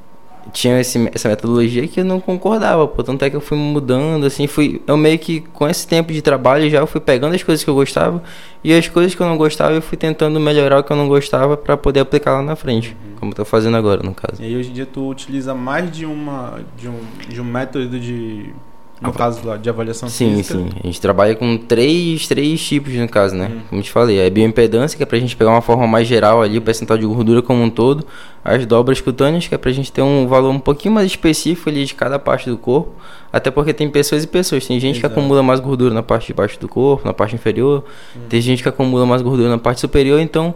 tinham 0.51 0.79
esse, 0.79 1.09
essa 1.13 1.29
metodologia 1.29 1.87
que 1.87 1.99
eu 1.99 2.05
não 2.05 2.19
concordava, 2.19 2.87
pô. 2.87 3.03
Tanto 3.03 3.23
é 3.23 3.29
que 3.29 3.35
eu 3.35 3.41
fui 3.41 3.57
mudando, 3.57 4.25
assim, 4.25 4.47
fui. 4.47 4.81
Eu 4.85 4.97
meio 4.97 5.17
que 5.17 5.41
com 5.41 5.67
esse 5.67 5.87
tempo 5.87 6.11
de 6.11 6.21
trabalho 6.21 6.69
já 6.69 6.79
eu 6.79 6.87
fui 6.87 6.99
pegando 7.01 7.35
as 7.35 7.43
coisas 7.43 7.63
que 7.63 7.69
eu 7.69 7.75
gostava 7.75 8.21
e 8.63 8.73
as 8.73 8.87
coisas 8.87 9.15
que 9.15 9.21
eu 9.21 9.27
não 9.27 9.37
gostava 9.37 9.73
eu 9.73 9.81
fui 9.81 9.97
tentando 9.97 10.39
melhorar 10.39 10.79
o 10.79 10.83
que 10.83 10.91
eu 10.91 10.97
não 10.97 11.07
gostava 11.07 11.55
pra 11.55 11.77
poder 11.77 12.01
aplicar 12.01 12.33
lá 12.33 12.41
na 12.41 12.55
frente. 12.55 12.95
Como 13.19 13.31
eu 13.31 13.35
tô 13.35 13.45
fazendo 13.45 13.77
agora, 13.77 14.03
no 14.03 14.13
caso. 14.13 14.41
E 14.41 14.45
aí 14.45 14.55
hoje 14.55 14.69
em 14.69 14.73
dia 14.73 14.85
tu 14.85 15.07
utiliza 15.07 15.53
mais 15.53 15.91
de 15.91 16.05
uma 16.05 16.59
de 16.77 16.89
um, 16.89 16.99
de 17.29 17.41
um 17.41 17.45
método 17.45 17.99
de 17.99 18.53
no 19.03 19.13
caso 19.13 19.45
lá, 19.45 19.57
de 19.57 19.69
avaliação 19.69 20.07
Sim, 20.09 20.35
física. 20.37 20.57
sim. 20.59 20.69
A 20.83 20.87
gente 20.87 20.99
trabalha 21.01 21.35
com 21.35 21.57
três, 21.57 22.27
três 22.27 22.61
tipos 22.65 22.93
no 22.93 23.07
caso, 23.07 23.35
né? 23.35 23.51
Uhum. 23.53 23.61
Como 23.69 23.81
te 23.81 23.91
falei, 23.91 24.25
a 24.25 24.29
bioimpedância, 24.29 24.95
que 24.97 25.03
é 25.03 25.05
pra 25.05 25.19
gente 25.19 25.35
pegar 25.35 25.51
uma 25.51 25.61
forma 25.61 25.85
mais 25.85 26.07
geral 26.07 26.41
ali, 26.41 26.57
o 26.57 26.61
percentual 26.61 26.97
de 26.97 27.05
gordura 27.05 27.41
como 27.41 27.61
um 27.61 27.69
todo. 27.69 28.05
As 28.43 28.65
dobras 28.65 28.99
cutâneas, 28.99 29.47
que 29.47 29.55
é 29.55 29.57
pra 29.57 29.71
gente 29.71 29.91
ter 29.91 30.01
um 30.01 30.27
valor 30.27 30.49
um 30.51 30.59
pouquinho 30.59 30.93
mais 30.93 31.07
específico 31.07 31.69
ali 31.69 31.85
de 31.85 31.93
cada 31.93 32.17
parte 32.19 32.49
do 32.49 32.57
corpo. 32.57 32.91
Até 33.31 33.49
porque 33.49 33.73
tem 33.73 33.89
pessoas 33.89 34.23
e 34.23 34.27
pessoas. 34.27 34.65
Tem 34.67 34.79
gente 34.79 34.99
Exato. 34.99 35.13
que 35.13 35.19
acumula 35.19 35.41
mais 35.43 35.59
gordura 35.59 35.93
na 35.93 36.03
parte 36.03 36.27
de 36.27 36.33
baixo 36.33 36.59
do 36.59 36.67
corpo, 36.67 37.05
na 37.05 37.13
parte 37.13 37.35
inferior. 37.35 37.83
Uhum. 38.15 38.21
Tem 38.29 38.41
gente 38.41 38.61
que 38.61 38.69
acumula 38.69 39.05
mais 39.05 39.21
gordura 39.21 39.49
na 39.49 39.57
parte 39.57 39.79
superior, 39.81 40.19
então 40.19 40.53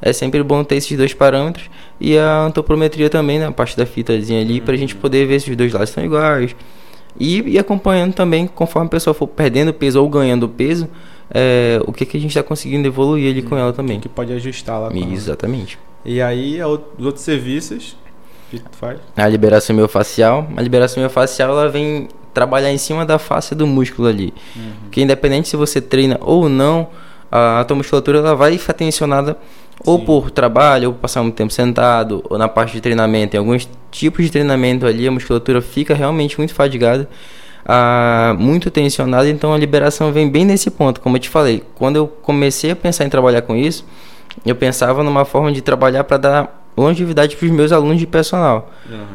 é 0.00 0.12
sempre 0.12 0.42
bom 0.42 0.62
ter 0.62 0.76
esses 0.76 0.96
dois 0.96 1.12
parâmetros. 1.12 1.68
E 2.00 2.16
a 2.16 2.42
antropometria 2.44 3.10
também, 3.10 3.38
na 3.38 3.50
parte 3.52 3.76
da 3.76 3.84
fitazinha 3.84 4.40
ali, 4.40 4.60
pra 4.60 4.72
Uhum. 4.72 4.78
gente 4.78 4.94
poder 4.94 5.26
ver 5.26 5.40
se 5.40 5.50
os 5.50 5.56
dois 5.56 5.72
lados 5.72 5.88
estão 5.90 6.04
iguais. 6.04 6.54
E, 7.18 7.40
e 7.52 7.58
acompanhando 7.58 8.12
também, 8.14 8.46
conforme 8.46 8.86
a 8.86 8.90
pessoa 8.90 9.14
for 9.14 9.26
perdendo 9.28 9.72
peso 9.72 10.00
ou 10.02 10.08
ganhando 10.08 10.48
peso, 10.48 10.88
é, 11.32 11.80
o 11.86 11.92
que, 11.92 12.04
que 12.04 12.16
a 12.16 12.20
gente 12.20 12.30
está 12.30 12.42
conseguindo 12.42 12.86
evoluir 12.88 13.30
ali 13.30 13.42
com 13.42 13.56
ela 13.56 13.72
também. 13.72 14.00
Que 14.00 14.08
pode 14.08 14.32
ajustar 14.32 14.80
lá 14.80 14.90
com 14.90 14.96
ela. 14.96 15.12
Exatamente. 15.12 15.78
E 16.04 16.20
aí 16.20 16.62
o- 16.62 16.80
os 16.98 17.06
outros 17.06 17.24
serviços 17.24 17.96
que 18.50 18.58
tu 18.58 18.76
faz. 18.76 18.98
A 19.16 19.28
liberação 19.28 19.74
miofascial. 19.74 20.46
A 20.56 20.60
liberação 20.60 21.00
miofascial 21.00 21.50
ela 21.50 21.68
vem 21.68 22.08
trabalhar 22.34 22.72
em 22.72 22.78
cima 22.78 23.06
da 23.06 23.18
face 23.18 23.54
do 23.54 23.66
músculo 23.66 24.08
ali. 24.08 24.34
Porque 24.82 25.00
independente 25.00 25.48
se 25.48 25.56
você 25.56 25.80
treina 25.80 26.18
ou 26.20 26.48
não, 26.48 26.88
a, 27.30 27.60
a 27.60 27.64
tua 27.64 27.76
musculatura 27.76 28.18
ela 28.18 28.34
vai 28.34 28.58
ficar 28.58 28.72
tensionada 28.74 29.36
ou 29.84 29.98
Sim. 29.98 30.04
por 30.04 30.30
trabalho, 30.30 30.88
ou 30.88 30.94
por 30.94 31.00
passar 31.00 31.22
muito 31.22 31.34
tempo 31.34 31.52
sentado, 31.52 32.22
ou 32.28 32.38
na 32.38 32.48
parte 32.48 32.72
de 32.72 32.80
treinamento. 32.80 33.36
Em 33.36 33.38
alguns 33.38 33.68
tipos 33.90 34.24
de 34.24 34.30
treinamento 34.30 34.86
ali, 34.86 35.06
a 35.06 35.10
musculatura 35.10 35.60
fica 35.60 35.94
realmente 35.94 36.38
muito 36.38 36.54
fadigada, 36.54 37.08
ah, 37.66 38.34
muito 38.38 38.70
tensionada, 38.70 39.28
então 39.28 39.52
a 39.52 39.58
liberação 39.58 40.12
vem 40.12 40.28
bem 40.28 40.44
nesse 40.44 40.70
ponto. 40.70 41.00
Como 41.00 41.16
eu 41.16 41.20
te 41.20 41.28
falei, 41.28 41.62
quando 41.74 41.96
eu 41.96 42.06
comecei 42.06 42.70
a 42.70 42.76
pensar 42.76 43.04
em 43.04 43.08
trabalhar 43.08 43.42
com 43.42 43.56
isso, 43.56 43.86
eu 44.44 44.54
pensava 44.54 45.02
numa 45.02 45.24
forma 45.24 45.52
de 45.52 45.62
trabalhar 45.62 46.04
para 46.04 46.16
dar 46.16 46.64
longevidade 46.76 47.36
para 47.36 47.46
os 47.46 47.52
meus 47.52 47.72
alunos 47.72 47.98
de 47.98 48.06
personal. 48.06 48.70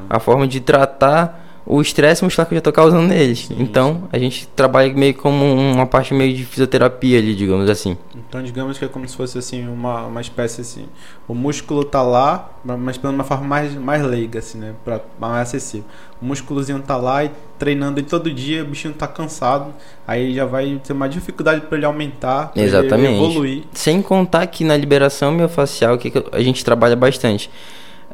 A 0.09 0.19
forma 0.19 0.47
de 0.47 0.59
tratar 0.59 1.48
o 1.69 1.79
estresse 1.79 2.23
muscular 2.23 2.47
que 2.47 2.55
eu 2.55 2.57
já 2.57 2.61
tô 2.63 2.73
causando 2.73 3.07
neles. 3.07 3.47
então, 3.51 4.09
a 4.11 4.17
gente 4.17 4.47
trabalha 4.47 4.91
meio 4.91 5.13
como 5.13 5.45
uma 5.53 5.85
parte 5.85 6.15
meio 6.15 6.35
de 6.35 6.43
fisioterapia 6.43 7.19
ali, 7.19 7.35
digamos 7.35 7.69
assim. 7.69 7.95
Então, 8.15 8.41
digamos 8.41 8.79
que 8.79 8.85
é 8.85 8.87
como 8.87 9.07
se 9.07 9.15
fosse 9.15 9.37
assim, 9.37 9.67
uma, 9.67 10.07
uma 10.07 10.19
espécie 10.19 10.61
assim. 10.61 10.87
O 11.27 11.35
músculo 11.35 11.83
tá 11.83 12.01
lá, 12.01 12.49
mas 12.65 12.97
de 12.97 13.05
uma 13.05 13.23
forma 13.23 13.45
mais, 13.45 13.75
mais 13.75 14.01
leiga, 14.01 14.39
assim, 14.39 14.57
né? 14.57 14.73
Pra, 14.83 14.99
mais 15.19 15.43
acessível. 15.43 15.85
O 16.19 16.25
músculozinho 16.25 16.79
tá 16.79 16.97
lá 16.97 17.23
e 17.23 17.31
treinando 17.59 17.99
ele 17.99 18.07
todo 18.07 18.33
dia, 18.33 18.63
o 18.63 18.65
bichinho 18.65 18.95
tá 18.95 19.07
cansado. 19.07 19.71
Aí 20.07 20.33
já 20.33 20.45
vai 20.45 20.81
ter 20.83 20.93
uma 20.93 21.07
dificuldade 21.07 21.61
para 21.61 21.77
ele 21.77 21.85
aumentar, 21.85 22.47
pra 22.47 22.59
ele 22.63 22.67
Exatamente. 22.67 23.13
evoluir. 23.13 23.63
Sem 23.73 24.01
contar 24.01 24.47
que 24.47 24.63
na 24.63 24.75
liberação 24.75 25.31
miofascial, 25.31 25.99
que 25.99 26.11
a 26.31 26.41
gente 26.41 26.65
trabalha 26.65 26.95
bastante. 26.95 27.47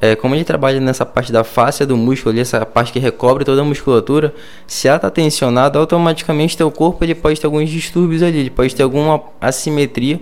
É, 0.01 0.13
como 0.15 0.35
ele 0.35 0.43
trabalha 0.43 0.79
nessa 0.79 1.05
parte 1.05 1.31
da 1.31 1.43
fáscia 1.43 1.85
do 1.85 1.95
músculo, 1.95 2.31
ali, 2.33 2.41
essa 2.41 2.65
parte 2.65 2.91
que 2.91 2.99
recobre 2.99 3.45
toda 3.45 3.61
a 3.61 3.63
musculatura, 3.63 4.33
se 4.67 4.87
ela 4.87 4.97
está 4.97 5.09
tensionada, 5.09 5.79
automaticamente 5.79 6.57
teu 6.57 6.69
corpo 6.69 7.03
ele 7.03 7.15
pode 7.15 7.39
ter 7.39 7.47
alguns 7.47 7.69
distúrbios 7.69 8.21
ali, 8.21 8.39
ele 8.39 8.49
pode 8.49 8.75
ter 8.75 8.83
alguma 8.83 9.21
assimetria. 9.39 10.19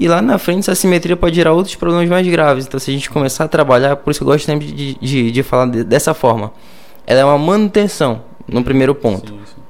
E 0.00 0.08
lá 0.08 0.20
na 0.22 0.38
frente 0.38 0.60
essa 0.60 0.72
assimetria 0.72 1.16
pode 1.16 1.36
gerar 1.36 1.52
outros 1.52 1.76
problemas 1.76 2.08
mais 2.08 2.26
graves. 2.26 2.66
Então 2.66 2.80
se 2.80 2.90
a 2.90 2.94
gente 2.94 3.10
começar 3.10 3.44
a 3.44 3.48
trabalhar, 3.48 3.94
por 3.96 4.10
isso 4.10 4.20
que 4.20 4.24
eu 4.24 4.28
gosto 4.28 4.46
sempre 4.46 4.66
de, 4.66 4.94
de, 4.94 5.30
de 5.30 5.42
falar 5.42 5.66
de- 5.66 5.84
dessa 5.84 6.14
forma. 6.14 6.50
Ela 7.06 7.20
é 7.20 7.24
uma 7.24 7.38
manutenção, 7.38 8.22
no 8.48 8.64
primeiro 8.64 8.94
ponto 8.94 9.28
Sim, 9.30 9.38
sim. 9.44 9.60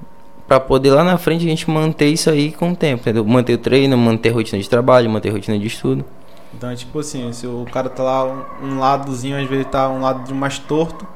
Pra 0.47 0.61
poder 0.61 0.93
lá 0.93 1.03
na 1.03 1.19
frente 1.19 1.45
a 1.45 1.49
gente 1.49 1.69
manter 1.69 2.07
isso 2.07 2.31
aí 2.31 2.53
com 2.53 2.71
o 2.71 2.77
tempo, 2.77 3.03
entendeu? 3.03 3.25
Manter 3.25 3.55
o 3.55 3.59
treino, 3.59 3.99
manter 3.99 4.29
a 4.29 4.33
rotina 4.33 4.63
de 4.63 4.69
trabalho, 4.71 5.11
manter 5.11 5.31
a 5.31 5.33
rotina 5.33 5.59
de 5.59 5.67
estudo. 5.67 6.05
Então 6.57 6.71
é 6.71 6.75
tipo 6.77 6.99
assim, 6.99 7.33
se 7.33 7.47
o 7.47 7.65
cara 7.73 7.89
tá 7.89 8.03
lá 8.03 8.25
um, 8.63 8.79
ladozinho, 8.79 9.41
às 9.41 9.49
vezes 9.49 9.67
tá 9.71 9.89
um 9.89 10.01
lado 10.01 10.25
de 10.25 10.33
mais 10.35 10.59
torto. 10.59 11.07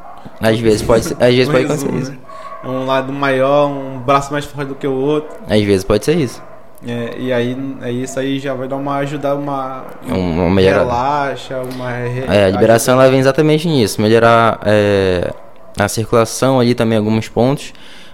Às 0.40 0.58
vezes 0.58 0.82
pode, 0.82 1.04
ser- 1.04 1.14
às 1.14 1.34
vezes 1.34 1.48
um 1.48 1.52
pode 1.52 1.66
resumo, 1.66 1.90
acontecer 1.90 2.12
isso. 2.12 2.20
né? 2.64 2.70
Um 2.70 2.86
lado 2.86 3.12
maior, 3.12 3.68
um 3.68 3.98
braço 4.00 4.32
mais 4.32 4.44
forte 4.44 4.68
do 4.68 4.74
que 4.74 4.86
o 4.86 4.92
outro. 4.94 5.36
Às 5.48 5.62
vezes 5.62 5.84
pode 5.84 6.04
ser 6.04 6.16
isso. 6.16 6.42
É, 6.86 7.16
e 7.18 7.32
aí, 7.32 7.56
aí 7.80 8.02
isso 8.04 8.18
aí 8.20 8.38
já 8.38 8.54
vai 8.54 8.68
dar 8.68 8.76
uma 8.76 8.96
ajudar 8.98 9.34
uma, 9.34 9.84
Um- 10.08 10.42
uma 10.46 10.50
melhorada. 10.50 10.84
relaxa, 10.84 11.60
uma 11.74 11.90
re- 11.90 12.24
É, 12.28 12.44
a 12.44 12.50
liberação 12.50 12.94
ela 13.00 13.10
vem 13.10 13.18
exatamente 13.18 13.66
nisso, 13.66 14.00
melhorar 14.00 14.60
é, 14.64 15.32
a 15.78 15.88
circulação 15.88 16.60
ali 16.60 16.74
também 16.76 16.96
alguns 16.98 17.28
pontos, 17.28 17.72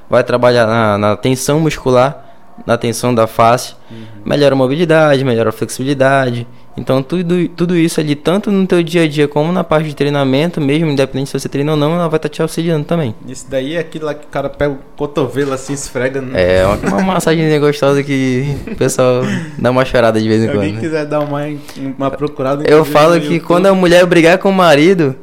vai 0.08 0.24
trabalhar 0.24 0.66
na, 0.66 0.96
na 0.96 1.16
tensão 1.16 1.60
muscular, 1.60 2.24
na 2.66 2.78
tensão 2.78 3.14
da 3.14 3.26
face, 3.26 3.74
melhora 4.24 4.54
a 4.54 4.56
mobilidade, 4.56 5.24
melhora 5.24 5.48
a 5.50 5.52
flexibilidade. 5.52 6.46
Então 6.76 7.00
tudo, 7.04 7.48
tudo 7.50 7.76
isso 7.76 8.00
ali, 8.00 8.16
tanto 8.16 8.50
no 8.50 8.66
teu 8.66 8.82
dia 8.82 9.04
a 9.04 9.08
dia 9.08 9.28
como 9.28 9.52
na 9.52 9.62
parte 9.62 9.88
de 9.88 9.94
treinamento, 9.94 10.60
mesmo 10.60 10.90
independente 10.90 11.30
se 11.30 11.38
você 11.38 11.48
treina 11.48 11.70
ou 11.70 11.76
não, 11.78 11.94
ela 11.94 12.08
vai 12.08 12.16
estar 12.18 12.28
te 12.28 12.42
auxiliando 12.42 12.84
também. 12.84 13.14
Isso 13.28 13.46
daí 13.48 13.74
é 13.74 13.78
aquilo 13.78 14.06
lá 14.06 14.14
que 14.14 14.24
o 14.24 14.28
cara 14.28 14.48
pega 14.50 14.72
o 14.72 14.78
cotovelo 14.96 15.52
assim, 15.52 15.72
esfrega. 15.72 16.20
né? 16.20 16.32
É 16.34 16.66
uma, 16.66 16.74
uma 16.88 17.02
massagem 17.14 17.60
gostosa 17.60 18.02
que 18.02 18.56
o 18.66 18.74
pessoal 18.74 19.22
dá 19.56 19.70
uma 19.70 19.84
chorada 19.84 20.20
de 20.20 20.26
vez 20.28 20.42
em 20.42 20.46
Se 20.46 20.50
alguém 20.50 20.70
quando. 20.70 20.74
né? 20.76 20.80
quiser 20.80 21.06
dar 21.06 21.20
uma, 21.20 21.42
uma 21.96 22.10
procurada. 22.10 22.64
Eu 22.68 22.84
falo 22.84 23.14
no 23.14 23.20
que 23.20 23.26
YouTube, 23.26 23.46
quando 23.46 23.66
a 23.66 23.74
mulher 23.74 24.04
brigar 24.06 24.38
com 24.38 24.48
o 24.48 24.52
marido, 24.52 25.14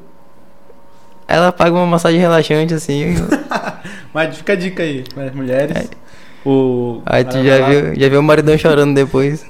ela 1.27 1.51
paga 1.51 1.75
uma 1.75 1.85
massagem 1.85 2.19
relaxante 2.19 2.73
assim. 2.73 3.15
Mas 4.13 4.37
fica 4.37 4.53
a 4.53 4.55
dica 4.55 4.83
aí, 4.83 5.03
para 5.13 5.25
as 5.25 5.35
mulheres. 5.35 5.89
O 6.45 7.01
Aí 7.05 7.23
tu 7.23 7.43
já 7.43 7.57
lá. 7.59 7.69
viu, 7.69 7.95
já 7.95 8.09
viu 8.09 8.19
o 8.19 8.23
maridão 8.23 8.57
chorando 8.57 8.95
depois. 8.95 9.45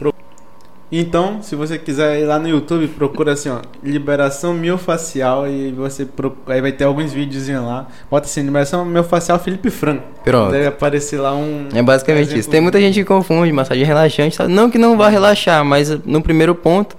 Então, 0.91 1.41
se 1.41 1.55
você 1.55 1.77
quiser 1.77 2.19
ir 2.19 2.25
lá 2.25 2.38
no 2.38 2.50
YouTube, 2.50 2.86
procura 2.89 3.31
assim, 3.31 3.48
ó, 3.50 3.60
liberação 3.81 4.53
miofacial 4.53 5.48
e 5.48 5.71
você 5.71 6.03
pro- 6.03 6.36
aí 6.48 6.60
vai 6.62 6.74
ter 6.74 6.83
alguns 6.83 7.13
vídeos 7.13 7.48
lá. 7.48 7.88
Bota 8.10 8.25
assim, 8.27 8.41
liberação 8.41 8.83
miofacial 8.83 9.39
Felipe 9.39 9.69
Franco. 9.69 10.03
Pronto. 10.24 10.51
Deve 10.51 10.67
aparecer 10.67 11.17
lá 11.19 11.33
um 11.33 11.69
É 11.74 11.81
basicamente 11.81 12.24
exemplo. 12.24 12.39
isso. 12.41 12.50
Tem 12.50 12.60
muita 12.60 12.79
gente 12.81 12.95
que 13.00 13.05
confunde 13.05 13.51
massagem 13.53 13.86
relaxante. 13.86 14.38
Não 14.50 14.69
que 14.69 14.77
não 14.77 14.98
vá 14.98 15.07
relaxar, 15.07 15.63
mas 15.63 15.89
no 16.05 16.21
primeiro 16.21 16.53
ponto 16.53 16.93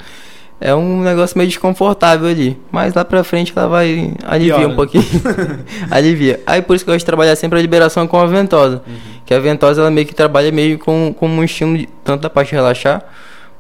é 0.59 0.75
um 0.75 1.03
negócio 1.03 1.37
meio 1.37 1.49
desconfortável 1.51 2.27
ali. 2.29 2.59
Mas 2.71 2.95
lá 2.95 3.05
pra 3.05 3.23
frente 3.23 3.53
ela 3.55 3.69
vai 3.69 4.15
aliviar 4.25 4.67
um 4.69 4.75
pouquinho. 4.75 5.05
Alivia. 5.91 6.41
Aí 6.47 6.63
por 6.63 6.75
isso 6.77 6.85
que 6.85 6.91
eu 6.91 6.95
gosto 6.95 7.01
de 7.03 7.07
trabalhar 7.07 7.37
sempre 7.37 7.59
a 7.59 7.63
liberação 7.63 8.07
com 8.07 8.19
a 8.19 8.27
ventosa. 8.27 8.83
Que 9.27 9.35
a 9.35 9.39
ventosa 9.39 9.83
ela 9.83 9.91
meio 9.91 10.07
que 10.07 10.15
trabalha 10.15 10.51
meio 10.51 10.79
com, 10.79 11.15
com 11.15 11.29
um 11.29 11.45
estímulo 11.45 11.79
de, 11.79 11.89
tanto 12.03 12.23
da 12.23 12.31
parte 12.31 12.49
de 12.51 12.55
relaxar, 12.55 13.03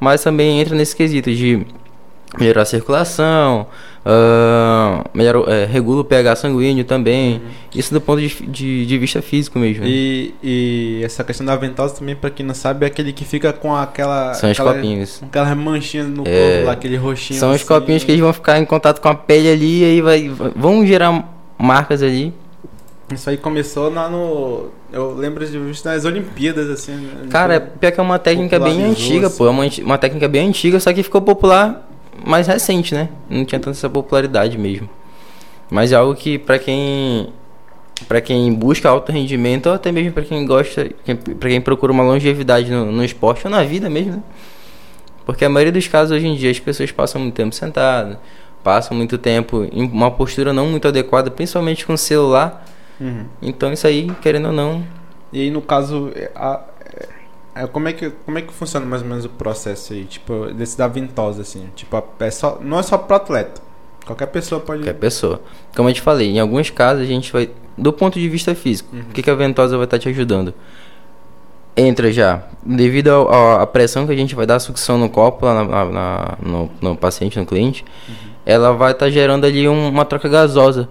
mas 0.02 0.21
também 0.21 0.61
entra 0.61 0.75
nesse 0.75 0.97
quesito 0.97 1.32
de 1.32 1.64
melhorar 2.37 2.62
a 2.62 2.64
circulação, 2.64 3.66
melhora, 5.14 5.49
é, 5.52 5.64
regula 5.64 6.00
o 6.00 6.04
pH 6.04 6.35
sanguíneo 6.37 6.85
também. 6.85 7.40
Isso 7.73 7.94
do 7.94 8.00
ponto 8.00 8.21
de, 8.21 8.28
de, 8.47 8.85
de 8.85 8.99
vista 8.99 9.23
físico 9.23 9.61
mesmo. 9.61 9.85
E, 9.87 10.35
e 10.42 11.00
essa 11.04 11.23
questão 11.23 11.47
da 11.47 11.54
ventosa 11.54 11.94
também, 11.94 12.16
pra 12.16 12.30
quem 12.30 12.44
não 12.44 12.54
sabe, 12.54 12.85
é 12.85 12.88
aquele 12.88 13.12
que 13.12 13.25
fica 13.25 13.52
com 13.52 13.76
aquela. 13.76 14.35
São 14.35 14.50
os 14.50 14.59
aquela, 14.59 14.75
copinhos. 14.75 15.18
com 15.18 15.26
Aquelas 15.26 15.56
manchinhas 15.56 16.09
no 16.09 16.25
É. 16.26 16.54
corpo 16.54 16.66
lá, 16.66 16.73
aquele 16.73 16.97
roxinho. 16.97 17.38
São 17.38 17.50
os 17.50 17.56
assim. 17.56 17.66
copinhos 17.66 18.02
que 18.02 18.11
eles 18.11 18.21
vão 18.21 18.32
ficar 18.32 18.59
em 18.59 18.64
contato 18.64 19.00
com 19.00 19.09
a 19.09 19.14
pele 19.14 19.49
ali 19.52 19.82
e 19.82 19.85
aí 19.85 20.00
vai, 20.00 20.28
vão 20.56 20.85
gerar 20.85 21.28
marcas 21.56 22.02
ali. 22.02 22.35
Isso 23.12 23.30
aí 23.30 23.37
começou 23.37 23.88
lá 23.88 24.09
no. 24.09 24.66
Eu 24.92 25.14
lembro 25.14 25.46
de 25.46 25.58
visto 25.58 25.84
nas 25.87 26.04
Olimpíadas, 26.04 26.68
assim. 26.68 26.92
né? 26.92 27.26
Cara, 27.30 27.54
é 27.54 27.61
pior 27.61 27.92
que 27.92 27.99
é 27.99 28.02
uma 28.02 28.18
técnica 28.18 28.61
bem 28.61 28.84
antiga, 28.84 29.28
assim. 29.28 29.38
pô. 29.38 29.46
É 29.46 29.50
uma, 29.50 29.64
uma 29.82 29.99
técnica 29.99 30.28
bem 30.28 30.49
antiga, 30.49 30.78
só 30.78 30.92
que 30.92 31.02
ficou 31.02 31.22
popular 31.22 31.88
mais 32.26 32.46
recente, 32.46 32.94
né? 32.94 33.08
Não 33.28 33.44
tinha 33.44 33.58
tanta 33.58 33.76
essa 33.76 33.88
popularidade 33.88 34.58
mesmo. 34.58 34.88
Mas 35.70 35.92
é 35.92 35.96
algo 35.96 36.14
que 36.14 36.38
pra 36.38 36.58
quem 36.58 37.32
para 38.08 38.20
quem 38.20 38.52
busca 38.52 38.88
alto 38.88 39.12
rendimento 39.12 39.66
ou 39.68 39.75
até 39.75 39.92
mesmo 39.92 40.12
pra 40.12 40.22
quem 40.22 40.44
gosta, 40.44 40.90
para 41.38 41.49
quem 41.49 41.61
procura 41.61 41.92
uma 41.92 42.02
longevidade 42.02 42.70
no, 42.70 42.90
no 42.90 43.04
esporte 43.04 43.46
ou 43.46 43.50
na 43.50 43.62
vida 43.62 43.88
mesmo, 43.88 44.12
né? 44.12 44.22
Porque 45.25 45.44
a 45.44 45.49
maioria 45.49 45.72
dos 45.72 45.87
casos 45.87 46.16
hoje 46.16 46.26
em 46.26 46.34
dia 46.34 46.50
as 46.50 46.58
pessoas 46.58 46.90
passam 46.90 47.20
muito 47.20 47.34
tempo 47.34 47.54
sentadas, 47.54 48.18
passam 48.62 48.96
muito 48.96 49.16
tempo 49.16 49.66
em 49.72 49.84
uma 49.84 50.11
postura 50.11 50.52
não 50.52 50.66
muito 50.66 50.88
adequada, 50.88 51.30
principalmente 51.30 51.87
com 51.87 51.94
o 51.94 51.99
celular. 51.99 52.66
Uhum. 53.02 53.25
Então 53.40 53.73
isso 53.73 53.87
aí, 53.87 54.11
querendo 54.21 54.47
ou 54.47 54.52
não, 54.52 54.85
E 55.32 55.40
aí, 55.40 55.50
no 55.50 55.62
caso, 55.62 56.11
é, 56.14 56.30
a- 56.35 56.61
é- 57.54 57.62
é, 57.62 57.66
como, 57.66 57.88
é 57.88 57.92
que, 57.94 58.11
como 58.11 58.37
é 58.38 58.42
que 58.42 58.52
funciona 58.52 58.85
mais 58.85 59.00
ou 59.02 59.09
menos 59.09 59.25
o 59.25 59.28
processo 59.30 59.92
aí? 59.94 60.04
Tipo, 60.04 60.52
desse 60.52 60.76
da 60.76 60.87
ventosa, 60.87 61.40
assim. 61.42 61.68
Tipo, 61.75 61.97
a- 61.97 62.04
é 62.21 62.30
só, 62.30 62.59
não 62.61 62.78
é 62.78 62.82
só 62.82 62.99
pro 62.99 63.16
atleta. 63.16 63.61
Qualquer 64.04 64.26
pessoa 64.26 64.61
pode. 64.61 64.80
qualquer 64.80 64.99
pessoa. 64.99 65.40
Como 65.75 65.88
eu 65.88 65.92
te 65.94 66.00
falei, 66.02 66.28
em 66.32 66.38
alguns 66.40 66.68
casos 66.71 67.02
a 67.02 67.06
gente 67.06 67.32
vai, 67.32 67.49
do 67.78 67.92
ponto 67.92 68.18
de 68.18 68.28
vista 68.28 68.54
físico, 68.54 68.94
o 68.94 69.12
que, 69.12 69.23
que 69.23 69.30
a 69.30 69.35
ventosa 69.35 69.76
vai 69.76 69.85
estar 69.85 69.99
te 69.99 70.09
ajudando? 70.09 70.52
Entra 71.75 72.12
já, 72.12 72.42
devido 72.62 73.09
à 73.30 73.66
pressão 73.66 74.06
que 74.06 74.12
a 74.12 74.16
gente 74.16 74.35
vai 74.35 74.44
dar 74.44 74.56
a 74.56 74.61
sucção 74.61 74.99
no 74.99 75.09
copo, 75.09 75.47
lá 75.47 75.54
na- 75.54 75.64
na- 75.64 75.85
na- 75.87 76.38
no, 76.42 76.71
no 76.82 76.97
paciente, 76.97 77.38
no 77.38 77.47
cliente, 77.47 77.82
ela 78.44 78.73
vai 78.75 78.92
estar 78.92 79.09
gerando 79.09 79.47
ali 79.47 79.66
um- 79.66 79.88
uma 79.88 80.04
troca 80.04 80.28
gasosa 80.28 80.88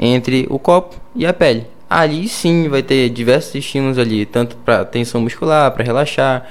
entre 0.00 0.46
o 0.48 0.58
copo 0.58 0.96
e 1.14 1.26
a 1.26 1.32
pele. 1.32 1.66
Ali 1.88 2.26
sim 2.28 2.68
vai 2.68 2.82
ter 2.82 3.10
diversos 3.10 3.54
estímulos 3.54 3.98
ali, 3.98 4.24
tanto 4.24 4.56
para 4.56 4.84
tensão 4.84 5.20
muscular, 5.20 5.70
para 5.72 5.84
relaxar. 5.84 6.48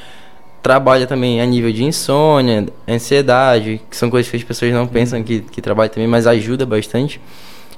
Trabalha 0.62 1.08
também 1.08 1.41
a 1.41 1.46
nível 1.46 1.72
de 1.72 1.84
insônia, 1.84 2.68
ansiedade, 2.88 3.82
que 3.89 3.96
são 3.98 4.10
coisas 4.10 4.29
que 4.29 4.38
as 4.38 4.44
pessoas 4.44 4.72
não 4.74 4.86
pensam 4.86 5.24
que, 5.24 5.39
que 5.39 5.62
trabalha 5.62 5.89
também, 5.89 6.08
mas 6.08 6.27
ajuda 6.27 6.65
bastante. 6.65 7.20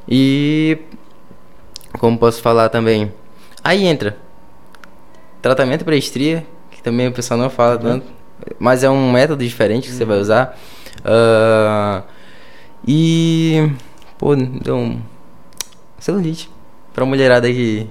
E 0.10 0.80
como 2.00 2.18
posso 2.18 2.42
falar 2.42 2.70
também, 2.70 3.12
aí 3.64 3.86
entra 3.86 4.18
tratamento 5.42 5.86
para 5.86 5.96
estria, 5.96 6.46
que 6.72 6.82
também 6.82 7.08
o 7.08 7.12
pessoal 7.12 7.40
não 7.40 7.50
fala 7.50 7.78
tanto, 7.78 8.08
mas 8.60 8.84
é 8.84 8.90
um 8.90 9.12
método 9.12 9.44
diferente 9.44 9.88
que 9.88 9.94
você 9.94 10.04
vai 10.04 10.20
usar. 10.20 10.58
Ah, 11.06 12.04
e 12.88 13.70
pô, 14.18 14.34
um 14.34 15.00
celulite 16.02 16.50
pra 16.94 17.06
mulherada 17.06 17.48
que 17.48 17.88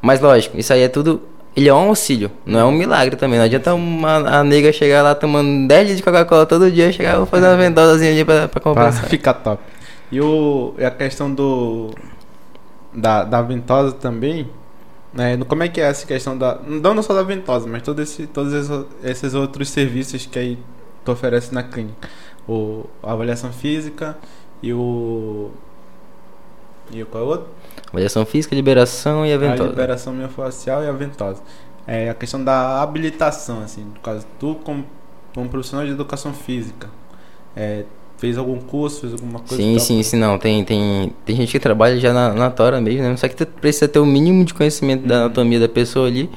mas 0.00 0.20
lógico, 0.20 0.58
isso 0.58 0.72
aí 0.72 0.82
é 0.82 0.88
tudo 0.88 1.20
ele 1.54 1.68
é 1.68 1.74
um 1.74 1.88
auxílio, 1.88 2.30
não 2.46 2.58
é 2.58 2.64
um 2.64 2.72
milagre 2.72 3.14
também. 3.14 3.38
Não 3.38 3.44
adianta 3.44 3.74
uma, 3.74 4.38
a 4.38 4.44
nega 4.44 4.72
chegar 4.72 5.02
lá 5.02 5.14
tomando 5.14 5.68
10 5.68 5.80
litros 5.82 5.96
de 5.98 6.02
Coca-Cola 6.02 6.46
todo 6.46 6.70
dia, 6.70 6.90
chegar 6.90 7.14
e 7.14 7.16
vou 7.18 7.26
fazer 7.26 7.46
uma 7.46 7.56
ventosazinha 7.56 8.10
ali 8.10 8.24
pra, 8.24 8.48
pra 8.48 8.60
Pra 8.60 8.60
compensar. 8.60 9.04
ficar 9.08 9.34
top. 9.34 9.62
E, 10.10 10.20
o, 10.20 10.74
a 10.78 10.90
questão 10.90 11.32
do. 11.32 11.90
Da, 12.92 13.24
da 13.24 13.42
ventosa 13.42 13.92
também. 13.92 14.48
Né? 15.12 15.36
Como 15.46 15.62
é 15.62 15.68
que 15.68 15.80
é 15.80 15.84
essa 15.84 16.06
questão 16.06 16.36
da. 16.38 16.58
Não 16.66 17.02
só 17.02 17.12
da 17.12 17.22
ventosa, 17.22 17.68
mas 17.68 17.82
todo 17.82 18.00
esse, 18.00 18.26
todos 18.26 18.52
esses, 18.54 18.86
esses 19.04 19.34
outros 19.34 19.68
serviços 19.68 20.24
que 20.24 20.38
aí 20.38 20.58
tu 21.04 21.12
oferece 21.12 21.52
na 21.54 21.62
clínica. 21.62 22.08
O, 22.48 22.86
a 23.02 23.12
avaliação 23.12 23.52
física 23.52 24.16
e 24.62 24.72
o. 24.72 25.50
E 26.90 27.04
qual 27.04 27.22
é 27.22 27.26
o 27.26 27.30
outro? 27.30 27.46
Avaliação 27.88 28.24
física, 28.24 28.54
liberação 28.54 29.26
e 29.26 29.32
a 29.32 29.36
A 29.36 29.54
liberação 29.54 30.12
miofascial 30.12 30.82
e 30.82 30.88
a 30.88 30.92
ventosa. 30.92 31.42
É 31.86 32.10
a 32.10 32.14
questão 32.14 32.42
da 32.42 32.80
habilitação, 32.80 33.60
assim, 33.62 33.84
no 33.84 34.00
caso, 34.00 34.24
tu 34.38 34.54
como, 34.62 34.84
como 35.34 35.48
profissional 35.48 35.84
de 35.84 35.92
educação 35.92 36.32
física, 36.32 36.88
é, 37.56 37.84
fez 38.18 38.38
algum 38.38 38.58
curso, 38.60 39.00
fez 39.00 39.12
alguma 39.12 39.40
coisa? 39.40 39.56
Sim, 39.56 39.78
sim, 39.80 40.02
sim, 40.02 40.16
não. 40.16 40.38
Tem, 40.38 40.64
tem, 40.64 41.12
tem 41.24 41.36
gente 41.36 41.50
que 41.50 41.58
trabalha 41.58 41.98
já 41.98 42.12
na, 42.12 42.32
na 42.32 42.50
tora 42.50 42.80
mesmo, 42.80 43.02
né? 43.02 43.16
Só 43.16 43.26
que 43.26 43.34
tu 43.34 43.44
precisa 43.46 43.88
ter 43.88 43.98
o 43.98 44.06
mínimo 44.06 44.44
de 44.44 44.54
conhecimento 44.54 45.06
da 45.06 45.24
anatomia 45.24 45.58
da 45.58 45.68
pessoa 45.68 46.06
ali, 46.06 46.30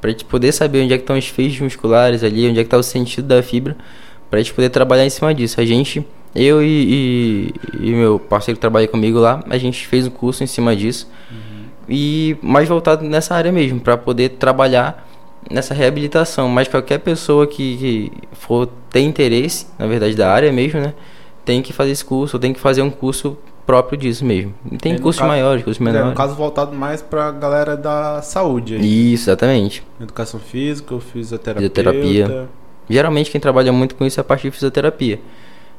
pra 0.00 0.10
gente 0.10 0.24
poder 0.24 0.52
saber 0.52 0.84
onde 0.84 0.94
é 0.94 0.96
que 0.96 1.02
estão 1.02 1.18
os 1.18 1.26
feixes 1.26 1.60
musculares 1.60 2.22
ali, 2.22 2.48
onde 2.48 2.60
é 2.60 2.62
que 2.62 2.70
tá 2.70 2.78
o 2.78 2.82
sentido 2.82 3.26
da 3.26 3.42
fibra, 3.42 3.76
pra 4.30 4.38
gente 4.38 4.54
poder 4.54 4.70
trabalhar 4.70 5.04
em 5.04 5.10
cima 5.10 5.34
disso. 5.34 5.60
A 5.60 5.64
gente, 5.64 6.06
eu 6.34 6.62
e, 6.62 7.52
e, 7.80 7.86
e 7.88 7.90
meu 7.92 8.18
parceiro 8.18 8.56
que 8.56 8.60
trabalha 8.60 8.88
comigo 8.88 9.18
lá, 9.18 9.42
a 9.48 9.56
gente 9.58 9.86
fez 9.86 10.06
um 10.06 10.10
curso 10.10 10.42
em 10.42 10.46
cima 10.46 10.74
disso. 10.74 11.08
E 11.88 12.36
mais 12.42 12.68
voltado 12.68 13.04
nessa 13.04 13.34
área 13.34 13.52
mesmo, 13.52 13.78
pra 13.78 13.96
poder 13.96 14.30
trabalhar 14.30 15.06
nessa 15.50 15.74
reabilitação. 15.74 16.48
Mas 16.48 16.66
qualquer 16.66 16.98
pessoa 16.98 17.46
que, 17.46 17.76
que 17.76 18.12
for 18.32 18.66
ter 18.90 19.00
interesse, 19.00 19.66
na 19.78 19.86
verdade, 19.86 20.14
da 20.16 20.32
área 20.32 20.50
mesmo, 20.50 20.80
né? 20.80 20.94
Tem 21.44 21.60
que 21.60 21.72
fazer 21.74 21.90
esse 21.90 22.04
curso, 22.04 22.36
ou 22.36 22.40
tem 22.40 22.54
que 22.54 22.60
fazer 22.60 22.80
um 22.80 22.90
curso 22.90 23.36
próprio 23.66 23.98
disso 23.98 24.24
mesmo. 24.24 24.54
Tem 24.80 24.92
É, 24.92 24.96
no 24.96 25.02
cursos 25.02 25.18
caso- 25.20 25.28
maiores, 25.28 25.62
cursos 25.62 25.80
É, 25.80 25.84
menores. 25.84 26.08
no 26.08 26.14
caso 26.14 26.34
voltado 26.34 26.74
mais 26.74 27.02
pra 27.02 27.30
galera 27.30 27.76
da 27.76 28.22
saúde 28.22 28.76
aí. 28.76 29.12
Isso, 29.12 29.24
exatamente. 29.24 29.82
Educação 30.00 30.40
física, 30.40 30.98
fisioterapia. 31.00 31.68
Fisioterapia. 31.68 32.48
Geralmente 32.88 33.30
quem 33.30 33.40
trabalha 33.40 33.72
muito 33.72 33.94
com 33.94 34.06
isso 34.06 34.18
é 34.18 34.22
a 34.22 34.24
parte 34.24 34.42
de 34.42 34.50
fisioterapia. 34.50 35.20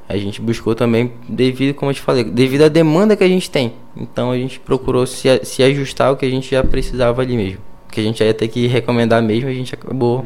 A 0.08 0.18
gente 0.18 0.40
buscou 0.40 0.76
também 0.76 1.12
devido, 1.28 1.74
como 1.74 1.90
eu 1.90 1.96
te 1.96 2.02
falei, 2.02 2.24
devido 2.24 2.64
à 2.64 2.68
demanda 2.68 3.16
que 3.16 3.24
a 3.24 3.28
gente 3.28 3.50
tem. 3.50 3.74
Então 3.98 4.32
a 4.32 4.38
gente 4.38 4.60
procurou 4.60 5.06
se, 5.08 5.44
se 5.44 5.64
ajustar 5.64 6.10
ao 6.10 6.18
que 6.18 6.26
a 6.26 6.30
gente 6.30 6.52
já 6.52 6.64
precisava 6.64 7.22
ali 7.22 7.36
mesmo. 7.36 7.60
Que 7.92 8.02
a 8.02 8.04
gente 8.04 8.24
ia 8.24 8.34
ter 8.34 8.48
que 8.48 8.68
recomendar 8.68 9.22
mesmo, 9.24 9.50
a 9.50 9.54
gente 9.54 9.74
acabou. 9.74 10.24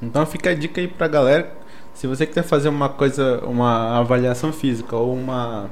Então 0.00 0.26
fica 0.26 0.50
a 0.50 0.54
dica 0.54 0.80
aí 0.80 0.88
pra 0.88 1.06
galera. 1.06 1.52
Se 1.94 2.06
você 2.06 2.26
quiser 2.26 2.42
fazer 2.42 2.68
uma 2.68 2.88
coisa, 2.88 3.42
uma 3.46 3.98
avaliação 3.98 4.52
física 4.52 4.96
ou 4.96 5.14
uma. 5.14 5.70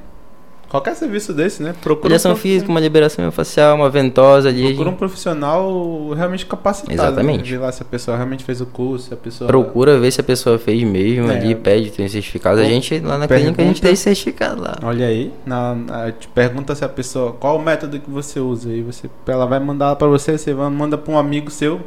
Qualquer 0.71 0.95
serviço 0.95 1.35
desse, 1.35 1.63
né? 1.65 1.75
Procura 1.83 2.15
um, 2.15 2.37
física, 2.37 2.71
uma 2.71 2.79
liberação 2.79 3.29
facial, 3.33 3.75
uma 3.75 3.91
ventosa 3.91 4.49
ali. 4.49 4.67
Procura 4.69 4.91
um 4.91 4.95
profissional 4.95 6.11
realmente 6.17 6.47
capacitado. 6.47 6.93
Exatamente. 6.95 7.53
Né? 7.55 7.59
Lá 7.59 7.73
se 7.73 7.83
a 7.83 7.85
pessoa 7.85 8.17
realmente 8.17 8.45
fez 8.45 8.61
o 8.61 8.67
curso, 8.67 9.09
se 9.09 9.15
a 9.15 9.17
pessoa. 9.17 9.49
Procura 9.49 9.99
ver 9.99 10.13
se 10.13 10.21
a 10.21 10.25
pessoa 10.25 10.61
fez 10.61 10.83
mesmo 10.85 11.29
É. 11.29 11.37
ali, 11.39 11.57
pede, 11.57 11.91
tem 11.91 12.07
certificado. 12.09 12.61
A 12.61 12.65
gente, 12.65 13.01
lá 13.01 13.19
na 13.19 13.27
pergunta- 13.27 13.55
clínica, 13.55 13.63
a 13.63 13.65
gente 13.67 13.83
tem 13.83 13.97
certificado 13.97 14.63
lá. 14.63 14.79
Olha 14.85 15.07
aí, 15.07 15.33
na, 15.45 15.75
na- 15.75 16.13
te 16.13 16.29
pergunta 16.29 16.73
se 16.77 16.85
a 16.85 16.89
pessoa. 16.89 17.33
Qual 17.33 17.57
o 17.57 17.63
método 17.63 17.99
que 17.99 18.09
você 18.09 18.39
usa? 18.39 18.73
E 18.73 18.81
você, 18.81 19.11
ela 19.27 19.47
vai 19.47 19.59
mandar 19.59 19.97
pra 19.97 20.07
você, 20.07 20.39
você 20.39 20.55
manda 20.55 20.97
pra 20.97 21.13
um 21.13 21.19
amigo 21.19 21.51
seu. 21.51 21.81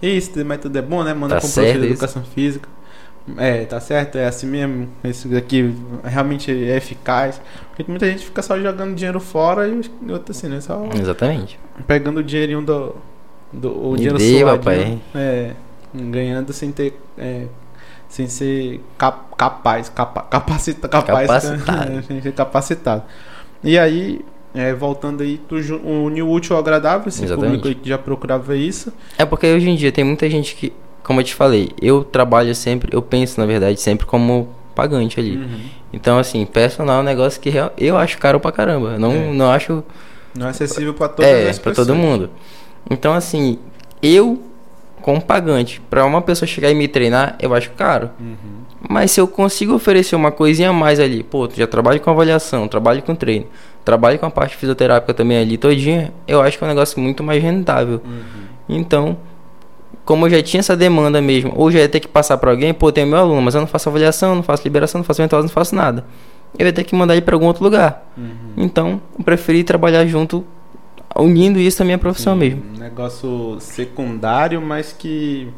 E 0.00 0.08
esse 0.08 0.42
método 0.42 0.78
é 0.78 0.82
bom, 0.82 1.04
né? 1.04 1.12
Manda 1.12 1.34
Tá 1.34 1.40
pra 1.42 1.48
um 1.48 1.52
professor 1.52 1.80
de 1.80 1.86
educação 1.86 2.22
física. 2.34 2.66
É, 3.36 3.64
tá 3.64 3.78
certo, 3.80 4.18
é 4.18 4.26
assim 4.26 4.46
mesmo. 4.46 4.88
Esse 5.04 5.28
daqui 5.28 5.74
realmente 6.04 6.50
é 6.50 6.76
eficaz. 6.76 7.40
Porque 7.68 7.88
muita 7.90 8.10
gente 8.10 8.24
fica 8.24 8.42
só 8.42 8.58
jogando 8.58 8.94
dinheiro 8.94 9.20
fora 9.20 9.68
e 9.68 10.12
outro 10.12 10.32
assim, 10.32 10.48
né? 10.48 10.60
Só 10.60 10.88
Exatamente. 10.92 11.58
pegando 11.86 12.18
o 12.18 12.22
dinheirinho 12.22 12.62
do. 12.62 12.96
do 13.52 13.90
o 13.90 13.96
dinheiro 13.96 14.18
suadinho, 14.18 14.46
papai. 14.46 14.98
É, 15.14 15.52
ganhando 15.94 16.52
sem 16.52 16.72
ter. 16.72 16.98
é, 17.16 17.46
sem 18.08 18.26
ser 18.26 18.80
cap- 18.98 19.34
capaz, 19.38 19.88
capa, 19.88 20.20
capacita, 20.22 20.86
capaz, 20.86 21.26
Capacitado. 21.28 22.02
sem 22.06 22.20
ser 22.20 22.32
capacitado. 22.32 23.04
E 23.64 23.78
aí, 23.78 24.20
é, 24.54 24.74
voltando 24.74 25.22
aí, 25.22 25.38
tu 25.48 25.54
uniu 25.82 26.28
o 26.28 26.32
útil 26.32 26.54
ao 26.56 26.60
agradável, 26.60 27.08
esse 27.08 27.24
Exatamente. 27.24 27.46
público 27.60 27.68
aí 27.68 27.74
que 27.74 27.88
já 27.88 27.96
procurava 27.96 28.54
isso. 28.54 28.92
É 29.16 29.24
porque 29.24 29.46
hoje 29.46 29.70
em 29.70 29.76
dia 29.76 29.90
tem 29.90 30.04
muita 30.04 30.28
gente 30.28 30.54
que, 30.54 30.74
como 31.02 31.20
eu 31.20 31.24
te 31.24 31.34
falei, 31.34 31.70
eu 31.80 32.04
trabalho 32.04 32.54
sempre, 32.54 32.90
eu 32.94 33.02
penso 33.02 33.38
na 33.40 33.46
verdade 33.46 33.80
sempre 33.80 34.06
como 34.06 34.48
pagante 34.74 35.18
ali. 35.20 35.36
Uhum. 35.36 35.60
Então, 35.92 36.18
assim, 36.18 36.46
personal 36.46 36.98
é 36.98 37.00
um 37.00 37.04
negócio 37.04 37.40
que 37.40 37.52
eu 37.76 37.96
acho 37.98 38.16
caro 38.18 38.40
pra 38.40 38.50
caramba. 38.50 38.98
Não, 38.98 39.12
É. 39.12 39.32
não 39.32 39.50
acho. 39.50 39.84
Não 40.34 40.46
é 40.46 40.50
acessível 40.50 40.94
para 40.94 41.08
todas 41.08 41.30
é, 41.30 41.50
as 41.50 41.58
pra 41.58 41.72
pessoas. 41.72 41.86
todo 41.86 41.94
mundo. 41.96 42.30
Então, 42.90 43.12
assim, 43.12 43.58
eu, 44.02 44.40
como 45.02 45.20
pagante, 45.20 45.80
pra 45.90 46.06
uma 46.06 46.22
pessoa 46.22 46.46
chegar 46.46 46.70
e 46.70 46.74
me 46.74 46.88
treinar, 46.88 47.36
eu 47.38 47.52
acho 47.54 47.70
caro. 47.72 48.08
Uhum. 48.18 48.36
Mas 48.88 49.10
se 49.10 49.20
eu 49.20 49.28
consigo 49.28 49.74
oferecer 49.74 50.16
uma 50.16 50.32
coisinha 50.32 50.70
a 50.70 50.72
mais 50.72 50.98
ali, 50.98 51.22
pô, 51.22 51.46
tu 51.46 51.56
já 51.56 51.66
trabalho 51.66 52.00
com 52.00 52.10
avaliação, 52.10 52.66
trabalho 52.66 53.02
com 53.02 53.14
treino, 53.14 53.46
trabalho 53.84 54.18
com 54.18 54.26
a 54.26 54.30
parte 54.30 54.56
fisioterápica 54.56 55.12
também 55.12 55.36
ali 55.38 55.58
todinha, 55.58 56.12
eu 56.26 56.40
acho 56.40 56.56
que 56.56 56.64
é 56.64 56.66
um 56.66 56.70
negócio 56.70 56.98
muito 56.98 57.22
mais 57.22 57.42
rentável. 57.42 58.00
Uhum. 58.04 58.76
Então, 58.76 59.16
como 60.04 60.26
eu 60.26 60.30
já 60.30 60.42
tinha 60.42 60.60
essa 60.60 60.76
demanda 60.76 61.20
mesmo, 61.20 61.52
ou 61.56 61.70
já 61.70 61.78
ia 61.78 61.88
ter 61.88 62.00
que 62.00 62.08
passar 62.08 62.36
para 62.38 62.50
alguém, 62.50 62.74
pô, 62.74 62.90
tem 62.90 63.06
meu 63.06 63.18
aluno, 63.18 63.40
mas 63.40 63.54
eu 63.54 63.60
não 63.60 63.68
faço 63.68 63.88
avaliação, 63.88 64.34
não 64.34 64.42
faço 64.42 64.64
liberação, 64.64 64.98
não 64.98 65.04
faço 65.04 65.22
ventosa, 65.22 65.42
não 65.42 65.48
faço 65.48 65.74
nada. 65.74 66.04
Eu 66.58 66.66
ia 66.66 66.72
ter 66.72 66.84
que 66.84 66.94
mandar 66.94 67.14
ele 67.14 67.22
para 67.22 67.34
algum 67.34 67.46
outro 67.46 67.64
lugar. 67.64 68.06
Uhum. 68.16 68.52
Então, 68.56 69.00
eu 69.18 69.24
preferi 69.24 69.64
trabalhar 69.64 70.04
junto, 70.06 70.44
unindo 71.16 71.58
isso 71.58 71.82
à 71.82 71.84
minha 71.84 71.98
profissão 71.98 72.34
Sim, 72.34 72.40
mesmo. 72.40 72.62
Um 72.74 72.78
negócio 72.78 73.56
secundário, 73.60 74.60
mas 74.60 74.92
que 74.92 75.48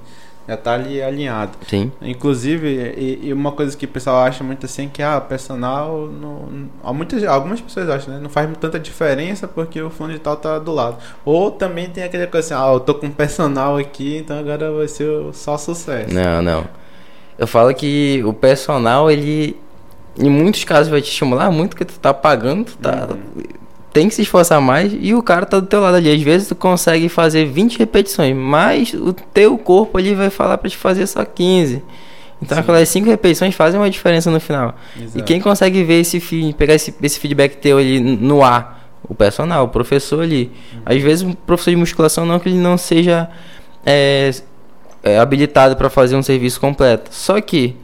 já 0.46 0.56
tá 0.56 0.74
ali 0.74 1.02
alinhado. 1.02 1.52
Sim. 1.66 1.90
Inclusive, 2.02 2.68
e, 2.96 3.28
e 3.28 3.32
uma 3.32 3.52
coisa 3.52 3.76
que 3.76 3.86
o 3.86 3.88
pessoal 3.88 4.18
acha 4.18 4.44
muito 4.44 4.66
assim, 4.66 4.88
que 4.88 5.02
ah, 5.02 5.20
personal, 5.20 6.08
não, 6.08 6.94
muitas, 6.94 7.24
algumas 7.24 7.60
pessoas 7.60 7.88
acham, 7.88 8.14
né? 8.14 8.20
Não 8.22 8.28
faz 8.28 8.48
tanta 8.58 8.78
diferença 8.78 9.48
porque 9.48 9.80
o 9.80 9.90
fundo 9.90 10.12
de 10.12 10.18
tal 10.18 10.36
tá 10.36 10.58
do 10.58 10.72
lado. 10.72 10.98
Ou 11.24 11.50
também 11.50 11.88
tem 11.88 12.04
aquele 12.04 12.26
coisa 12.26 12.54
assim, 12.54 12.64
ah, 12.64 12.72
eu 12.72 12.80
tô 12.80 12.94
com 12.94 13.10
personal 13.10 13.76
aqui, 13.76 14.18
então 14.18 14.38
agora 14.38 14.70
vai 14.70 14.88
ser 14.88 15.08
só 15.32 15.56
sucesso. 15.56 16.12
Não, 16.14 16.42
não. 16.42 16.64
Eu 17.38 17.46
falo 17.46 17.74
que 17.74 18.22
o 18.24 18.32
personal, 18.32 19.10
ele 19.10 19.56
em 20.16 20.30
muitos 20.30 20.62
casos 20.62 20.88
vai 20.88 21.00
te 21.00 21.10
estimular 21.10 21.50
muito 21.50 21.70
porque 21.70 21.84
tu 21.84 21.98
tá 21.98 22.14
pagando, 22.14 22.66
tu 22.66 22.76
tá 22.78 23.08
tem 23.94 24.08
que 24.08 24.14
se 24.16 24.22
esforçar 24.22 24.60
mais 24.60 24.92
e 25.00 25.14
o 25.14 25.22
cara 25.22 25.46
tá 25.46 25.60
do 25.60 25.66
teu 25.66 25.80
lado 25.80 25.96
ali. 25.96 26.10
Às 26.10 26.20
vezes 26.20 26.48
tu 26.48 26.56
consegue 26.56 27.08
fazer 27.08 27.46
20 27.46 27.78
repetições, 27.78 28.34
mas 28.36 28.92
o 28.92 29.12
teu 29.12 29.56
corpo 29.56 29.96
ali 29.96 30.12
vai 30.14 30.30
falar 30.30 30.58
pra 30.58 30.68
te 30.68 30.76
fazer 30.76 31.06
só 31.06 31.24
15. 31.24 31.80
Então 32.42 32.56
Sim. 32.56 32.62
aquelas 32.62 32.88
5 32.88 33.08
repetições 33.08 33.54
fazem 33.54 33.78
uma 33.78 33.88
diferença 33.88 34.32
no 34.32 34.40
final. 34.40 34.74
Exato. 35.00 35.16
E 35.16 35.22
quem 35.22 35.40
consegue 35.40 35.84
ver 35.84 36.00
esse 36.00 36.20
pegar 36.58 36.74
esse, 36.74 36.92
esse 37.00 37.20
feedback 37.20 37.56
teu 37.56 37.78
ali 37.78 38.00
no 38.00 38.42
ar, 38.42 38.90
o 39.08 39.14
personal, 39.14 39.66
o 39.66 39.68
professor 39.68 40.24
ali. 40.24 40.50
Às 40.84 41.00
vezes 41.00 41.24
o 41.24 41.36
professor 41.36 41.70
de 41.70 41.76
musculação 41.76 42.26
não 42.26 42.40
que 42.40 42.48
ele 42.48 42.58
não 42.58 42.76
seja 42.76 43.30
é, 43.86 44.32
é, 45.04 45.18
habilitado 45.18 45.76
para 45.76 45.88
fazer 45.88 46.16
um 46.16 46.22
serviço 46.22 46.60
completo. 46.60 47.10
Só 47.14 47.40
que 47.40 47.76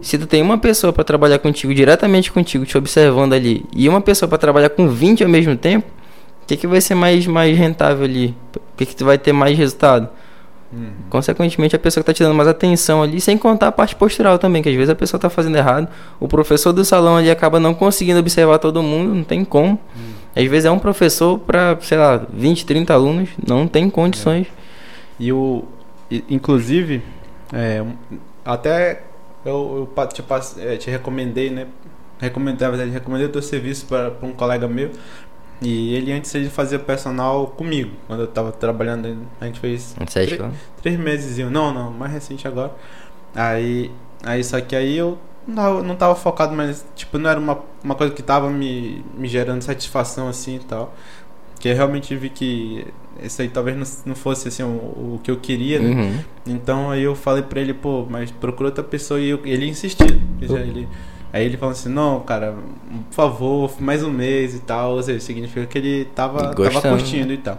se 0.00 0.18
tu 0.18 0.26
tem 0.26 0.42
uma 0.42 0.58
pessoa 0.58 0.92
para 0.92 1.04
trabalhar 1.04 1.38
contigo, 1.38 1.74
diretamente 1.74 2.32
contigo, 2.32 2.64
te 2.64 2.76
observando 2.76 3.32
ali, 3.32 3.64
e 3.74 3.88
uma 3.88 4.00
pessoa 4.00 4.28
para 4.28 4.38
trabalhar 4.38 4.70
com 4.70 4.88
20 4.88 5.22
ao 5.22 5.30
mesmo 5.30 5.56
tempo, 5.56 5.86
o 6.42 6.46
que, 6.46 6.56
que 6.56 6.66
vai 6.66 6.80
ser 6.80 6.94
mais, 6.94 7.26
mais 7.26 7.56
rentável 7.56 8.04
ali? 8.04 8.34
O 8.54 8.76
que, 8.76 8.84
que 8.84 8.94
tu 8.94 9.04
vai 9.04 9.16
ter 9.16 9.32
mais 9.32 9.56
resultado? 9.56 10.08
Uhum. 10.72 10.90
Consequentemente, 11.08 11.76
a 11.76 11.78
pessoa 11.78 12.02
que 12.02 12.06
tá 12.06 12.12
te 12.12 12.22
dando 12.22 12.34
mais 12.34 12.48
atenção 12.48 13.02
ali, 13.02 13.20
sem 13.20 13.38
contar 13.38 13.68
a 13.68 13.72
parte 13.72 13.94
postural 13.94 14.38
também, 14.38 14.62
que 14.62 14.68
às 14.68 14.74
vezes 14.74 14.90
a 14.90 14.94
pessoa 14.94 15.18
tá 15.18 15.30
fazendo 15.30 15.56
errado. 15.56 15.88
O 16.18 16.26
professor 16.26 16.72
do 16.72 16.84
salão 16.84 17.16
ali 17.16 17.30
acaba 17.30 17.60
não 17.60 17.72
conseguindo 17.72 18.18
observar 18.18 18.58
todo 18.58 18.82
mundo, 18.82 19.14
não 19.14 19.24
tem 19.24 19.44
como. 19.44 19.78
Às 20.36 20.44
vezes 20.46 20.64
é 20.64 20.70
um 20.70 20.78
professor 20.78 21.38
para, 21.38 21.78
sei 21.80 21.96
lá, 21.96 22.20
20, 22.32 22.66
30 22.66 22.92
alunos, 22.92 23.30
não 23.46 23.68
tem 23.68 23.88
condições. 23.88 24.48
E 25.18 25.32
o. 25.32 25.64
Inclusive, 26.28 27.02
é, 27.52 27.82
até 28.44 29.02
eu, 29.44 29.88
eu 29.96 30.06
te, 30.08 30.22
passe- 30.22 30.60
é, 30.60 30.76
te 30.76 30.90
recomendei, 30.90 31.50
né? 31.50 31.66
Recomendei, 32.18 32.66
na 32.66 32.70
verdade, 32.70 32.90
recomendei 32.92 33.26
o 33.28 33.32
teu 33.32 33.42
serviço 33.42 33.86
para 33.86 34.12
um 34.22 34.32
colega 34.32 34.68
meu. 34.68 34.90
E 35.62 35.94
ele 35.94 36.12
antes 36.12 36.34
ele 36.34 36.50
fazia 36.50 36.78
personal 36.78 37.48
comigo. 37.48 37.92
Quando 38.06 38.20
eu 38.20 38.26
tava 38.26 38.52
trabalhando, 38.52 39.18
a 39.40 39.46
gente 39.46 39.60
fez 39.60 39.94
acho 40.26 40.36
três 40.82 40.98
meses. 40.98 41.38
Não, 41.50 41.72
não, 41.72 41.90
mais 41.90 42.12
recente 42.12 42.46
agora. 42.46 42.72
Aí, 43.34 43.90
aí 44.24 44.42
só 44.44 44.60
que 44.60 44.76
aí 44.76 44.96
eu 44.96 45.18
não 45.46 45.54
tava, 45.56 45.82
não 45.82 45.96
tava 45.96 46.14
focado, 46.14 46.54
mas 46.54 46.84
tipo, 46.94 47.18
não 47.18 47.30
era 47.30 47.38
uma, 47.40 47.60
uma 47.82 47.94
coisa 47.94 48.12
que 48.14 48.22
tava 48.22 48.50
me, 48.50 49.04
me 49.14 49.28
gerando 49.28 49.62
satisfação 49.62 50.28
assim 50.28 50.56
e 50.56 50.60
tal. 50.60 50.94
Que 51.64 51.70
eu 51.70 51.74
realmente 51.74 52.14
vi 52.14 52.28
que 52.28 52.86
isso 53.22 53.40
aí 53.40 53.48
talvez 53.48 53.74
não, 53.74 53.86
não 54.10 54.14
fosse 54.14 54.48
assim 54.48 54.62
o, 54.62 54.66
o 55.14 55.20
que 55.22 55.30
eu 55.30 55.38
queria, 55.38 55.78
né? 55.78 55.88
Uhum. 55.94 56.18
Então 56.46 56.90
aí 56.90 57.02
eu 57.02 57.14
falei 57.14 57.42
pra 57.42 57.58
ele, 57.58 57.72
pô, 57.72 58.04
mas 58.06 58.30
procura 58.30 58.68
outra 58.68 58.84
pessoa 58.84 59.18
e 59.18 59.30
eu- 59.30 59.40
ele 59.46 59.66
insistiu. 59.66 60.06
Ele 60.06 60.46
já- 60.46 60.60
ele- 60.60 60.88
aí 61.32 61.42
ele 61.46 61.56
falou 61.56 61.72
assim, 61.72 61.88
não, 61.88 62.20
cara, 62.20 62.54
por 63.08 63.14
favor, 63.14 63.72
mais 63.80 64.04
um 64.04 64.10
mês 64.10 64.54
e 64.54 64.58
tal. 64.58 64.96
Ou 64.96 65.02
seja, 65.02 65.18
significa 65.20 65.64
que 65.64 65.78
ele 65.78 66.04
tava, 66.14 66.50
tava 66.74 66.80
curtindo 66.98 67.32
e 67.32 67.38
tal. 67.38 67.58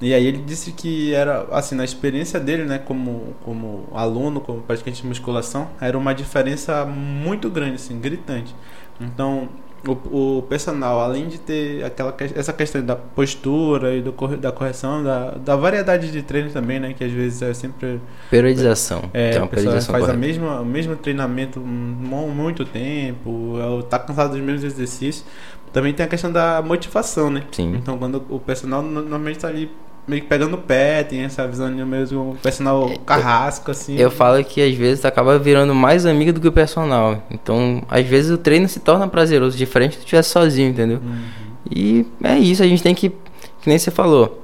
E 0.00 0.14
aí 0.14 0.26
ele 0.26 0.38
disse 0.38 0.72
que 0.72 1.12
era, 1.12 1.46
assim, 1.52 1.74
na 1.74 1.84
experiência 1.84 2.40
dele, 2.40 2.64
né, 2.64 2.78
como, 2.78 3.34
como 3.44 3.86
aluno, 3.92 4.40
como 4.40 4.62
praticante 4.62 5.02
de 5.02 5.06
musculação, 5.06 5.68
era 5.78 5.98
uma 5.98 6.14
diferença 6.14 6.86
muito 6.86 7.50
grande, 7.50 7.74
assim, 7.74 8.00
gritante. 8.00 8.54
Então, 8.98 9.48
o, 9.86 10.38
o 10.38 10.42
personal, 10.42 11.00
além 11.00 11.26
de 11.28 11.38
ter 11.38 11.84
aquela, 11.84 12.12
que- 12.12 12.32
essa 12.38 12.52
questão 12.52 12.84
da 12.84 12.94
postura 12.94 13.94
e 13.94 14.00
do, 14.02 14.12
da 14.36 14.52
correção, 14.52 15.02
da, 15.02 15.30
da 15.32 15.56
variedade 15.56 16.10
de 16.12 16.22
treino 16.22 16.50
também, 16.50 16.78
né? 16.78 16.94
Que 16.94 17.02
às 17.04 17.10
vezes 17.12 17.42
é 17.42 17.52
sempre. 17.54 18.00
Periodização. 18.30 19.10
É, 19.12 19.30
Tem 19.30 19.42
a 19.42 19.46
pessoa 19.46 19.80
faz 19.80 20.08
a 20.08 20.12
mesma, 20.14 20.60
o 20.60 20.64
mesmo 20.64 20.96
treinamento 20.96 21.60
mu- 21.60 22.28
muito 22.28 22.64
tempo, 22.64 23.56
é, 23.58 23.82
tá 23.82 23.98
cansado 23.98 24.32
dos 24.32 24.40
mesmos 24.40 24.64
exercícios. 24.64 25.24
Também 25.72 25.92
tem 25.94 26.04
a 26.04 26.08
questão 26.08 26.30
da 26.30 26.60
motivação, 26.62 27.30
né? 27.30 27.42
Sim. 27.50 27.74
Então 27.76 27.96
quando 27.98 28.22
o 28.28 28.38
personal 28.38 28.82
no- 28.82 29.00
normalmente 29.00 29.38
tá 29.38 29.48
ali 29.48 29.70
meio 30.06 30.22
que 30.22 30.28
pegando 30.28 30.54
o 30.54 30.58
pé, 30.58 31.02
tem 31.02 31.20
essa 31.20 31.46
visão 31.46 31.70
mesmo 31.70 32.32
o 32.32 32.36
personal 32.36 32.90
carrasco, 33.06 33.70
assim. 33.70 33.96
Eu 33.96 34.10
falo 34.10 34.42
que 34.44 34.60
às 34.60 34.74
vezes 34.74 35.04
acaba 35.04 35.38
virando 35.38 35.74
mais 35.74 36.04
amigo 36.04 36.32
do 36.32 36.40
que 36.40 36.48
o 36.48 36.52
personal. 36.52 37.22
Então, 37.30 37.82
às 37.88 38.04
vezes 38.06 38.30
o 38.30 38.38
treino 38.38 38.68
se 38.68 38.80
torna 38.80 39.06
prazeroso, 39.06 39.56
diferente 39.56 39.92
se 39.92 39.98
tu 39.98 40.02
estivesse 40.02 40.30
sozinho, 40.30 40.70
entendeu? 40.70 40.98
Uhum. 40.98 41.22
E 41.70 42.06
é 42.22 42.38
isso, 42.38 42.62
a 42.62 42.66
gente 42.66 42.82
tem 42.82 42.94
que. 42.94 43.10
Que 43.10 43.68
nem 43.68 43.78
você 43.78 43.90
falou. 43.90 44.42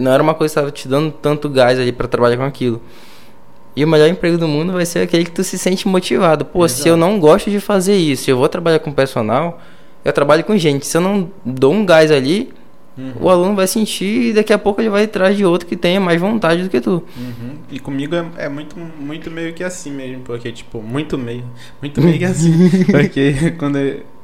Não 0.00 0.10
era 0.10 0.22
uma 0.22 0.34
coisa 0.34 0.52
que 0.52 0.60
tava 0.60 0.70
te 0.72 0.88
dando 0.88 1.12
tanto 1.12 1.48
gás 1.48 1.78
ali 1.78 1.92
pra 1.92 2.08
trabalhar 2.08 2.36
com 2.36 2.44
aquilo. 2.44 2.80
E 3.76 3.84
o 3.84 3.88
melhor 3.88 4.08
emprego 4.08 4.38
do 4.38 4.48
mundo 4.48 4.72
vai 4.72 4.86
ser 4.86 5.00
aquele 5.00 5.24
que 5.24 5.30
tu 5.30 5.44
se 5.44 5.58
sente 5.58 5.86
motivado. 5.86 6.44
Pô, 6.44 6.66
se 6.68 6.76
Exato. 6.76 6.88
eu 6.88 6.96
não 6.96 7.18
gosto 7.18 7.50
de 7.50 7.60
fazer 7.60 7.96
isso, 7.96 8.24
se 8.24 8.30
eu 8.30 8.36
vou 8.36 8.48
trabalhar 8.48 8.78
com 8.78 8.92
personal, 8.92 9.60
eu 10.04 10.12
trabalho 10.12 10.44
com 10.44 10.56
gente. 10.56 10.86
Se 10.86 10.96
eu 10.96 11.00
não 11.00 11.30
dou 11.44 11.72
um 11.72 11.84
gás 11.84 12.10
ali, 12.10 12.52
Uhum. 12.96 13.12
o 13.20 13.28
aluno 13.28 13.56
vai 13.56 13.66
sentir 13.66 14.28
e 14.28 14.32
daqui 14.32 14.52
a 14.52 14.58
pouco 14.58 14.80
ele 14.80 14.88
vai 14.88 15.04
atrás 15.04 15.36
de 15.36 15.44
outro 15.44 15.66
que 15.66 15.76
tenha 15.76 16.00
mais 16.00 16.20
vontade 16.20 16.62
do 16.62 16.70
que 16.70 16.80
tu. 16.80 17.02
Uhum. 17.16 17.56
E 17.70 17.80
comigo 17.80 18.14
é, 18.14 18.44
é 18.44 18.48
muito, 18.48 18.76
muito 18.78 19.30
meio 19.30 19.52
que 19.52 19.64
assim 19.64 19.90
mesmo, 19.90 20.22
porque, 20.22 20.52
tipo, 20.52 20.80
muito 20.80 21.18
meio. 21.18 21.44
Muito 21.80 22.00
meio 22.00 22.18
que 22.18 22.24
assim. 22.24 22.52
porque 22.90 23.52
quando, 23.58 23.78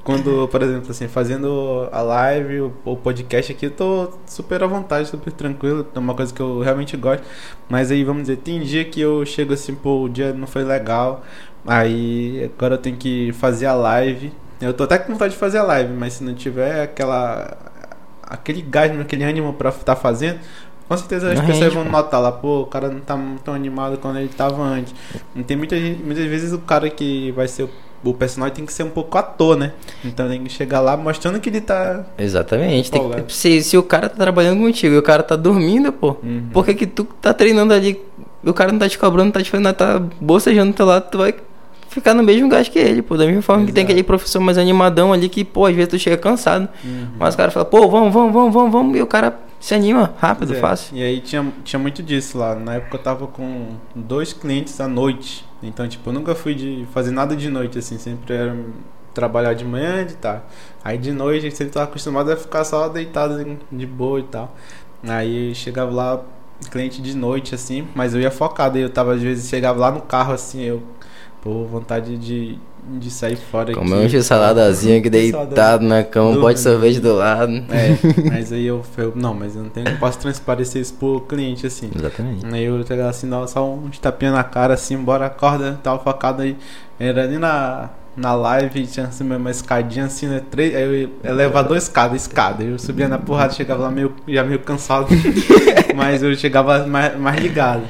quando, 0.04 0.48
por 0.48 0.62
exemplo, 0.62 0.90
assim, 0.90 1.09
fazendo 1.09 1.88
a 1.90 2.00
live, 2.00 2.61
o, 2.61 2.72
o 2.85 2.96
podcast 2.96 3.52
aqui, 3.52 3.66
eu 3.66 3.70
tô 3.70 4.11
super 4.26 4.62
à 4.62 4.66
vontade, 4.66 5.09
super 5.09 5.33
tranquilo. 5.33 5.87
É 5.94 5.98
uma 5.98 6.14
coisa 6.14 6.33
que 6.33 6.40
eu 6.40 6.61
realmente 6.61 6.96
gosto. 6.96 7.24
Mas 7.68 7.90
aí, 7.90 8.04
vamos 8.04 8.22
dizer, 8.22 8.37
tem 8.37 8.61
dia 8.61 8.85
que 8.85 9.00
eu 9.00 9.26
chego 9.26 9.52
assim, 9.52 9.74
pô, 9.74 10.02
o 10.04 10.09
dia 10.09 10.33
não 10.33 10.46
foi 10.46 10.62
legal. 10.62 11.24
Aí 11.66 12.50
agora 12.56 12.74
eu 12.74 12.78
tenho 12.78 12.96
que 12.96 13.33
fazer 13.33 13.66
a 13.66 13.74
live. 13.74 14.33
Eu 14.61 14.74
tô 14.74 14.85
até 14.85 14.98
com 14.98 15.12
vontade 15.12 15.33
de 15.33 15.38
fazer 15.38 15.59
a 15.59 15.62
live, 15.62 15.92
mas 15.94 16.14
se 16.14 16.24
não 16.24 16.35
tiver 16.35 16.83
aquela. 16.83 17.56
Aquele 18.30 18.62
gás, 18.62 18.98
aquele 19.00 19.24
ânimo 19.24 19.52
pra 19.52 19.70
estar 19.70 19.96
fazendo. 19.96 20.38
Com 20.88 20.96
certeza 20.96 21.30
as 21.30 21.38
Não 21.38 21.46
pessoas 21.46 21.64
rende, 21.64 21.74
vão 21.76 21.84
pô. 21.84 21.90
notar 21.92 22.20
lá, 22.20 22.32
pô, 22.32 22.62
o 22.62 22.66
cara 22.66 22.88
não 22.88 22.98
tá 23.00 23.16
tão 23.44 23.54
animado 23.54 23.96
quando 23.98 24.18
ele 24.18 24.28
tava 24.28 24.60
antes. 24.62 24.92
E 25.36 25.42
tem 25.44 25.56
muita 25.56 25.76
gente, 25.78 26.02
muitas 26.02 26.24
vezes 26.26 26.52
o 26.52 26.58
cara 26.58 26.90
que 26.90 27.30
vai 27.32 27.46
ser 27.46 27.68
o, 28.02 28.14
personagem 28.14 28.56
tem 28.56 28.66
que 28.66 28.72
ser 28.72 28.82
um 28.82 28.90
pouco 28.90 29.16
ator, 29.18 29.56
né? 29.56 29.72
Então 30.04 30.26
tem 30.28 30.42
que 30.42 30.50
chegar 30.50 30.80
lá 30.80 30.96
mostrando 30.96 31.38
que 31.38 31.48
ele 31.48 31.60
tá. 31.60 32.04
Exatamente. 32.18 32.90
Tem 32.90 33.08
que- 33.08 33.32
se, 33.32 33.62
se 33.62 33.76
o 33.78 33.82
cara 33.84 34.08
tá 34.08 34.16
trabalhando 34.16 34.58
contigo 34.60 34.94
e 34.94 34.98
o 34.98 35.02
cara 35.02 35.22
tá 35.22 35.36
dormindo, 35.36 35.92
pô, 35.92 36.16
Uhum. 36.22 36.48
por 36.52 36.64
que, 36.64 36.74
que 36.74 36.86
tu 36.86 37.04
tá 37.04 37.32
treinando 37.34 37.72
ali? 37.74 38.00
O 38.42 38.54
cara 38.54 38.72
não 38.72 38.78
tá 38.78 38.88
te 38.88 38.98
cobrando, 38.98 39.26
não 39.26 39.32
tá 39.32 39.42
te 39.42 39.50
fazendo 39.50 39.72
tá 39.74 40.02
bocejando 40.20 40.72
do 40.72 40.76
teu 40.76 40.86
lado, 40.86 41.10
tu 41.10 41.18
vai 41.18 41.34
ficar 41.90 42.14
no 42.14 42.22
mesmo 42.22 42.48
gás 42.48 42.68
que 42.68 42.79
ele, 42.79 43.03
pô. 43.03 43.16
Da 43.16 43.26
mesma 43.26 43.42
forma 43.42 43.66
que 43.66 43.72
tem 43.72 43.83
Exato. 43.83 43.92
aquele 43.92 44.05
professor 44.05 44.40
mais 44.40 44.57
animadão 44.57 45.12
ali 45.12 45.29
que, 45.29 45.44
pô, 45.44 45.66
às 45.66 45.74
vezes 45.74 45.90
tu 45.90 45.98
chega 45.98 46.16
cansado. 46.16 46.68
Uhum. 46.83 47.09
Mas 47.18 47.35
o 47.35 47.37
cara 47.37 47.50
fala, 47.50 47.66
pô, 47.66 47.88
vamos, 47.88 48.12
vamos, 48.12 48.33
vamos, 48.33 48.55
vamos, 48.55 48.72
vamos. 48.72 48.96
E 48.96 49.03
o 49.03 49.07
cara 49.07 49.38
se 49.59 49.74
anima 49.74 50.14
rápido, 50.18 50.55
é. 50.55 50.57
fácil. 50.57 50.96
E 50.96 51.03
aí 51.03 51.20
tinha, 51.20 51.53
tinha 51.64 51.79
muito 51.79 52.03
disso 52.03 52.38
lá. 52.38 52.55
Na 52.55 52.74
época 52.74 52.96
eu 52.96 53.03
tava 53.03 53.26
com 53.26 53.74
dois 53.94 54.33
clientes 54.33 54.81
à 54.81 54.88
noite. 54.88 55.44
Então, 55.62 55.87
tipo, 55.87 56.09
eu 56.09 56.14
nunca 56.14 56.35
fui 56.35 56.55
de 56.55 56.87
fazer 56.94 57.11
nada 57.11 57.37
de 57.37 57.50
noite, 57.50 57.79
assim. 57.79 57.98
Sempre 57.98 58.35
era 58.35 58.57
trabalhar 59.12 59.55
de 59.55 59.64
manhã 59.64 60.03
e 60.03 60.05
de 60.07 60.14
tarde. 60.14 60.42
Aí 60.83 60.96
de 60.96 61.12
noite 61.12 61.40
a 61.40 61.42
gente 61.42 61.57
sempre 61.57 61.72
tava 61.72 61.85
acostumado 61.87 62.31
a 62.31 62.37
ficar 62.37 62.64
só 62.64 62.88
deitado 62.88 63.35
assim, 63.35 63.59
de 63.70 63.87
boa 63.87 64.20
e 64.20 64.22
tal. 64.22 64.55
Aí 65.03 65.55
chegava 65.55 65.90
lá, 65.90 66.22
cliente 66.70 67.00
de 67.00 67.16
noite, 67.16 67.55
assim, 67.55 67.87
mas 67.94 68.14
eu 68.14 68.20
ia 68.20 68.31
focado. 68.31 68.76
Aí 68.76 68.83
eu 68.83 68.90
tava, 68.90 69.14
às 69.14 69.22
vezes, 69.22 69.48
chegava 69.48 69.79
lá 69.79 69.90
no 69.90 70.00
carro, 70.03 70.33
assim, 70.33 70.62
eu. 70.62 70.83
Pô, 71.42 71.64
vontade 71.64 72.18
de, 72.18 72.59
de 72.98 73.11
sair 73.11 73.37
fora 73.37 73.72
Comer 73.72 74.05
aqui. 74.07 74.18
um 74.18 74.22
saladazinho 74.22 74.98
aqui 74.98 75.09
deitado 75.09 75.85
na 75.87 76.05
cama, 76.05 76.31
um 76.31 76.40
pote 76.40 76.59
de 76.59 76.64
Dormindo. 76.64 76.81
sorvete 76.83 77.00
do 77.00 77.14
lado. 77.14 77.53
É, 77.70 77.96
mas 78.29 78.53
aí 78.53 78.66
eu, 78.66 78.83
eu 78.98 79.12
não, 79.16 79.33
mas 79.33 79.57
eu 79.57 79.62
não 79.62 79.70
tenho, 79.70 79.88
não 79.90 79.96
posso 79.96 80.18
transparecer 80.18 80.83
isso 80.83 80.92
pro 80.94 81.20
cliente 81.22 81.66
assim. 81.66 81.90
Exatamente. 81.96 82.44
Aí 82.44 82.64
eu 82.64 82.85
pegava 82.85 83.09
assim, 83.09 83.26
dava 83.29 83.46
só 83.46 83.66
uns 83.72 83.98
tapinhas 83.98 84.35
na 84.35 84.44
cara, 84.44 84.74
assim, 84.74 84.98
bora, 84.98 85.26
acorda, 85.26 85.81
tava 85.83 85.98
focado 85.98 86.42
aí. 86.42 86.57
Era 86.98 87.22
ali 87.24 87.38
na, 87.38 87.88
na 88.14 88.35
live, 88.35 88.87
tinha 88.87 89.07
assim, 89.07 89.24
uma 89.24 89.50
escadinha 89.50 90.05
assim, 90.05 90.26
né? 90.26 90.42
Três, 90.50 90.74
aí 90.76 90.83
eu 90.83 90.94
ia- 90.94 91.11
elevador, 91.24 91.79
escada, 91.79 92.14
escada. 92.14 92.62
Eu 92.62 92.79
subia 92.79 93.09
na 93.09 93.18
porrada, 93.18 93.55
chegava 93.55 93.85
lá 93.85 93.90
meio, 93.90 94.12
já 94.29 94.44
meio 94.44 94.59
cansado, 94.59 95.07
mas 96.00 96.22
eu 96.22 96.34
chegava 96.34 96.86
mais, 96.86 97.18
mais 97.18 97.38
ligado. 97.38 97.82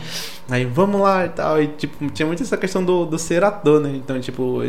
Aí 0.51 0.65
vamos 0.65 1.01
lá 1.01 1.27
e 1.27 1.29
tal. 1.29 1.63
E 1.63 1.69
tipo, 1.69 2.11
tinha 2.11 2.27
muito 2.27 2.43
essa 2.43 2.57
questão 2.57 2.85
do, 2.85 3.07
do 3.07 3.17
ser 3.17 3.45
ator, 3.45 3.81
né? 3.81 3.93
Então, 3.95 4.19
tipo, 4.21 4.61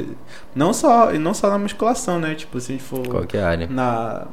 não 0.55 0.71
só, 0.73 1.11
não 1.13 1.33
só 1.33 1.49
na 1.49 1.57
musculação, 1.57 2.19
né? 2.19 2.35
Tipo, 2.35 2.59
se 2.59 2.71
a 2.71 2.75
gente 2.75 2.83
for 2.83 3.07
Qualquer 3.07 3.43
área. 3.43 3.67
na. 3.67 4.27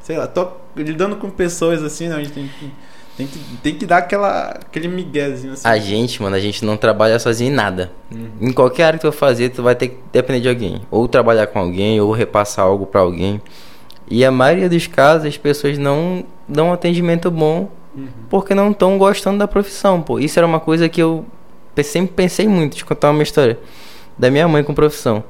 Sei 0.00 0.16
lá, 0.16 0.26
tô 0.28 0.48
lidando 0.76 1.16
com 1.16 1.28
pessoas 1.28 1.82
assim, 1.82 2.08
né? 2.08 2.14
A 2.14 2.18
gente 2.18 2.32
tem 2.32 2.48
que, 2.48 2.72
tem 3.16 3.26
que, 3.26 3.38
tem 3.62 3.74
que 3.74 3.86
dar 3.86 3.98
aquela, 3.98 4.50
aquele 4.50 4.86
miguezinho 4.86 5.54
assim. 5.54 5.66
A 5.66 5.76
gente, 5.78 6.22
mano, 6.22 6.36
a 6.36 6.40
gente 6.40 6.64
não 6.64 6.76
trabalha 6.76 7.18
sozinho 7.18 7.50
em 7.50 7.54
nada. 7.54 7.90
Uhum. 8.12 8.48
Em 8.48 8.52
qualquer 8.52 8.84
área 8.84 8.98
que 8.98 9.04
tu 9.04 9.12
fazer, 9.12 9.50
tu 9.50 9.62
vai 9.62 9.74
ter 9.74 9.88
que 9.88 9.98
depender 10.12 10.40
de 10.40 10.48
alguém. 10.48 10.82
Ou 10.88 11.08
trabalhar 11.08 11.48
com 11.48 11.58
alguém, 11.58 12.00
ou 12.00 12.12
repassar 12.12 12.64
algo 12.64 12.86
pra 12.86 13.00
alguém. 13.00 13.40
E 14.08 14.24
a 14.24 14.30
maioria 14.30 14.68
dos 14.68 14.86
casos, 14.86 15.26
as 15.26 15.36
pessoas 15.36 15.78
não 15.78 16.24
dão 16.48 16.68
um 16.68 16.72
atendimento 16.72 17.30
bom 17.30 17.70
Uhum. 17.94 18.08
porque 18.30 18.54
não 18.54 18.70
estão 18.70 18.96
gostando 18.96 19.38
da 19.38 19.46
profissão, 19.46 20.00
pô. 20.00 20.18
Isso 20.18 20.38
era 20.38 20.46
uma 20.46 20.60
coisa 20.60 20.88
que 20.88 21.02
eu 21.02 21.24
sempre 21.82 22.14
pensei 22.14 22.48
muito. 22.48 22.78
Eu 22.78 22.86
contar 22.86 23.10
uma 23.10 23.22
história 23.22 23.58
da 24.18 24.30
minha 24.30 24.48
mãe 24.48 24.64
com 24.64 24.74
profissão. 24.74 25.22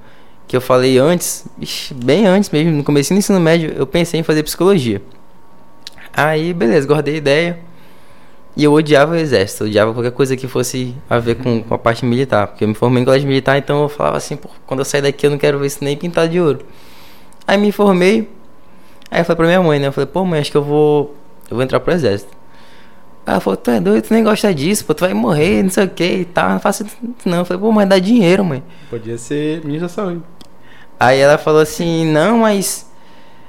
Que 0.46 0.56
eu 0.56 0.60
falei 0.60 0.98
antes, 0.98 1.46
bem 1.94 2.26
antes 2.26 2.50
mesmo, 2.50 2.72
no 2.72 2.84
começo 2.84 3.12
do 3.12 3.18
ensino 3.18 3.40
médio, 3.40 3.72
eu 3.76 3.86
pensei 3.86 4.20
em 4.20 4.22
fazer 4.22 4.42
psicologia. 4.42 5.00
Aí, 6.12 6.52
beleza, 6.52 6.86
guardei 6.86 7.14
a 7.14 7.16
ideia. 7.18 7.58
E 8.54 8.64
eu 8.64 8.72
odiava 8.72 9.12
o 9.12 9.16
exército, 9.16 9.64
odiava 9.64 9.94
qualquer 9.94 10.12
coisa 10.12 10.36
que 10.36 10.46
fosse 10.46 10.94
a 11.08 11.18
ver 11.18 11.36
com, 11.36 11.62
com 11.62 11.74
a 11.74 11.78
parte 11.78 12.04
militar. 12.04 12.48
Porque 12.48 12.64
eu 12.64 12.68
me 12.68 12.74
formei 12.74 13.02
em 13.02 13.04
colégio 13.04 13.26
militar, 13.26 13.56
então 13.56 13.82
eu 13.82 13.88
falava 13.88 14.18
assim, 14.18 14.36
pô, 14.36 14.50
quando 14.66 14.80
eu 14.80 14.84
sair 14.84 15.00
daqui 15.00 15.26
eu 15.26 15.30
não 15.30 15.38
quero 15.38 15.58
ver 15.58 15.66
isso 15.66 15.82
nem 15.82 15.96
pintado 15.96 16.30
de 16.30 16.38
ouro. 16.38 16.60
Aí 17.46 17.56
me 17.56 17.72
formei, 17.72 18.28
aí 19.10 19.20
eu 19.20 19.24
falei 19.24 19.36
pra 19.36 19.46
minha 19.46 19.62
mãe, 19.62 19.78
né? 19.78 19.86
Eu 19.86 19.92
falei, 19.92 20.06
pô, 20.06 20.24
mãe, 20.24 20.40
acho 20.40 20.50
que 20.50 20.56
eu 20.56 20.62
vou. 20.62 21.16
Eu 21.50 21.56
vou 21.56 21.62
entrar 21.62 21.80
pro 21.80 21.94
exército. 21.94 22.41
Ela 23.24 23.38
falou, 23.38 23.56
tu 23.56 23.70
é 23.70 23.78
doido, 23.80 24.04
tu 24.04 24.12
nem 24.14 24.24
gosta 24.24 24.52
disso, 24.52 24.84
pô, 24.84 24.94
tu 24.94 25.00
vai 25.00 25.14
morrer, 25.14 25.62
não 25.62 25.70
sei 25.70 25.84
o 25.84 25.88
que 25.88 26.04
e 26.04 26.24
tal. 26.24 26.50
Não 26.50 26.60
faço 26.60 26.84
isso 26.84 26.96
não. 27.24 27.38
Eu 27.38 27.44
falei, 27.44 27.60
pô, 27.62 27.70
mas 27.70 27.88
dá 27.88 27.98
dinheiro, 27.98 28.44
mãe. 28.44 28.62
Podia 28.90 29.16
ser 29.16 29.64
ministro 29.64 29.88
da 29.88 29.94
saúde. 29.94 30.22
Aí 30.98 31.18
ela 31.20 31.38
falou 31.38 31.60
assim, 31.60 32.04
não, 32.12 32.38
mas 32.38 32.90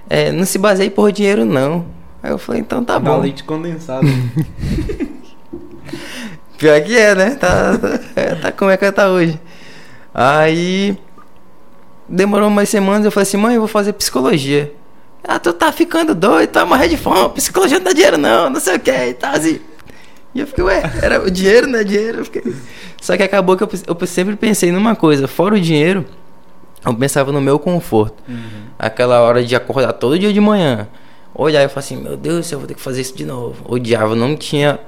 é, 0.10 0.32
não 0.32 0.46
se 0.46 0.58
baseie 0.60 0.90
por 0.90 1.12
dinheiro, 1.12 1.44
não. 1.46 1.86
Aí 2.22 2.32
eu 2.32 2.38
falei, 2.38 2.62
então 2.62 2.84
tá 2.84 2.94
Dá 2.94 3.00
bom. 3.00 3.20
leite 3.20 3.44
condensado. 3.44 4.08
Pior 6.58 6.82
que 6.82 6.98
é, 6.98 7.14
né? 7.16 7.36
Tá, 7.36 7.78
tá, 7.78 8.36
tá 8.42 8.52
como 8.52 8.72
é 8.72 8.78
que 8.78 8.92
tá 8.92 9.10
hoje. 9.10 9.40
Aí 10.14 10.98
demorou 12.08 12.48
umas 12.48 12.70
semanas, 12.70 13.06
eu 13.06 13.12
falei 13.12 13.24
assim, 13.28 13.38
mãe, 13.38 13.56
eu 13.56 13.62
vou 13.62 13.68
fazer 13.68 13.94
psicologia. 13.94 14.72
Ah, 15.26 15.40
tu 15.40 15.54
tá 15.54 15.72
ficando 15.72 16.14
doido, 16.14 16.50
tu 16.50 16.60
vai 16.60 16.66
morrer 16.66 16.88
de 16.90 16.98
fome, 16.98 17.30
psicologia 17.36 17.78
não 17.78 17.86
dá 17.86 17.94
dinheiro 17.94 18.18
não, 18.18 18.50
não 18.50 18.60
sei 18.60 18.76
o 18.76 18.80
que 18.80 18.92
e 18.92 19.14
tal, 19.14 19.36
assim. 19.36 19.60
E 20.36 20.40
eu 20.40 20.48
fiquei, 20.48 20.64
ué, 20.64 20.82
era 21.02 21.24
o 21.24 21.30
dinheiro, 21.32 21.68
não 21.68 21.80
é 21.80 21.84
dinheiro? 21.84 22.20
Eu 22.20 22.26
fiquei... 22.26 22.44
Só 23.00 23.16
que 23.16 23.24
acabou 23.24 23.56
que 23.56 23.64
eu, 23.64 23.70
eu 23.88 24.08
sempre 24.08 24.36
pensei 24.36 24.72
numa 24.72 24.96
coisa, 24.96 25.28
fora 25.28 25.56
o 25.56 25.60
dinheiro, 25.60 26.06
eu 26.86 26.94
pensava 26.94 27.32
no 27.32 27.40
meu 27.40 27.58
conforto. 27.58 28.22
Aquela 28.78 29.22
hora 29.22 29.44
de 29.44 29.56
acordar 29.56 29.94
todo 29.94 30.18
dia 30.20 30.34
de 30.34 30.42
manhã, 30.42 30.88
olhar 31.34 31.64
e 31.64 31.68
falar 31.70 31.80
assim, 31.80 31.96
meu 31.96 32.18
Deus, 32.18 32.52
eu 32.52 32.60
vou 32.60 32.68
ter 32.68 32.74
que 32.74 32.82
fazer 32.82 33.02
isso 33.02 33.16
de 33.16 33.26
novo. 33.26 33.64
Odiava, 33.66 34.16
não 34.16 34.36
tinha 34.36 34.80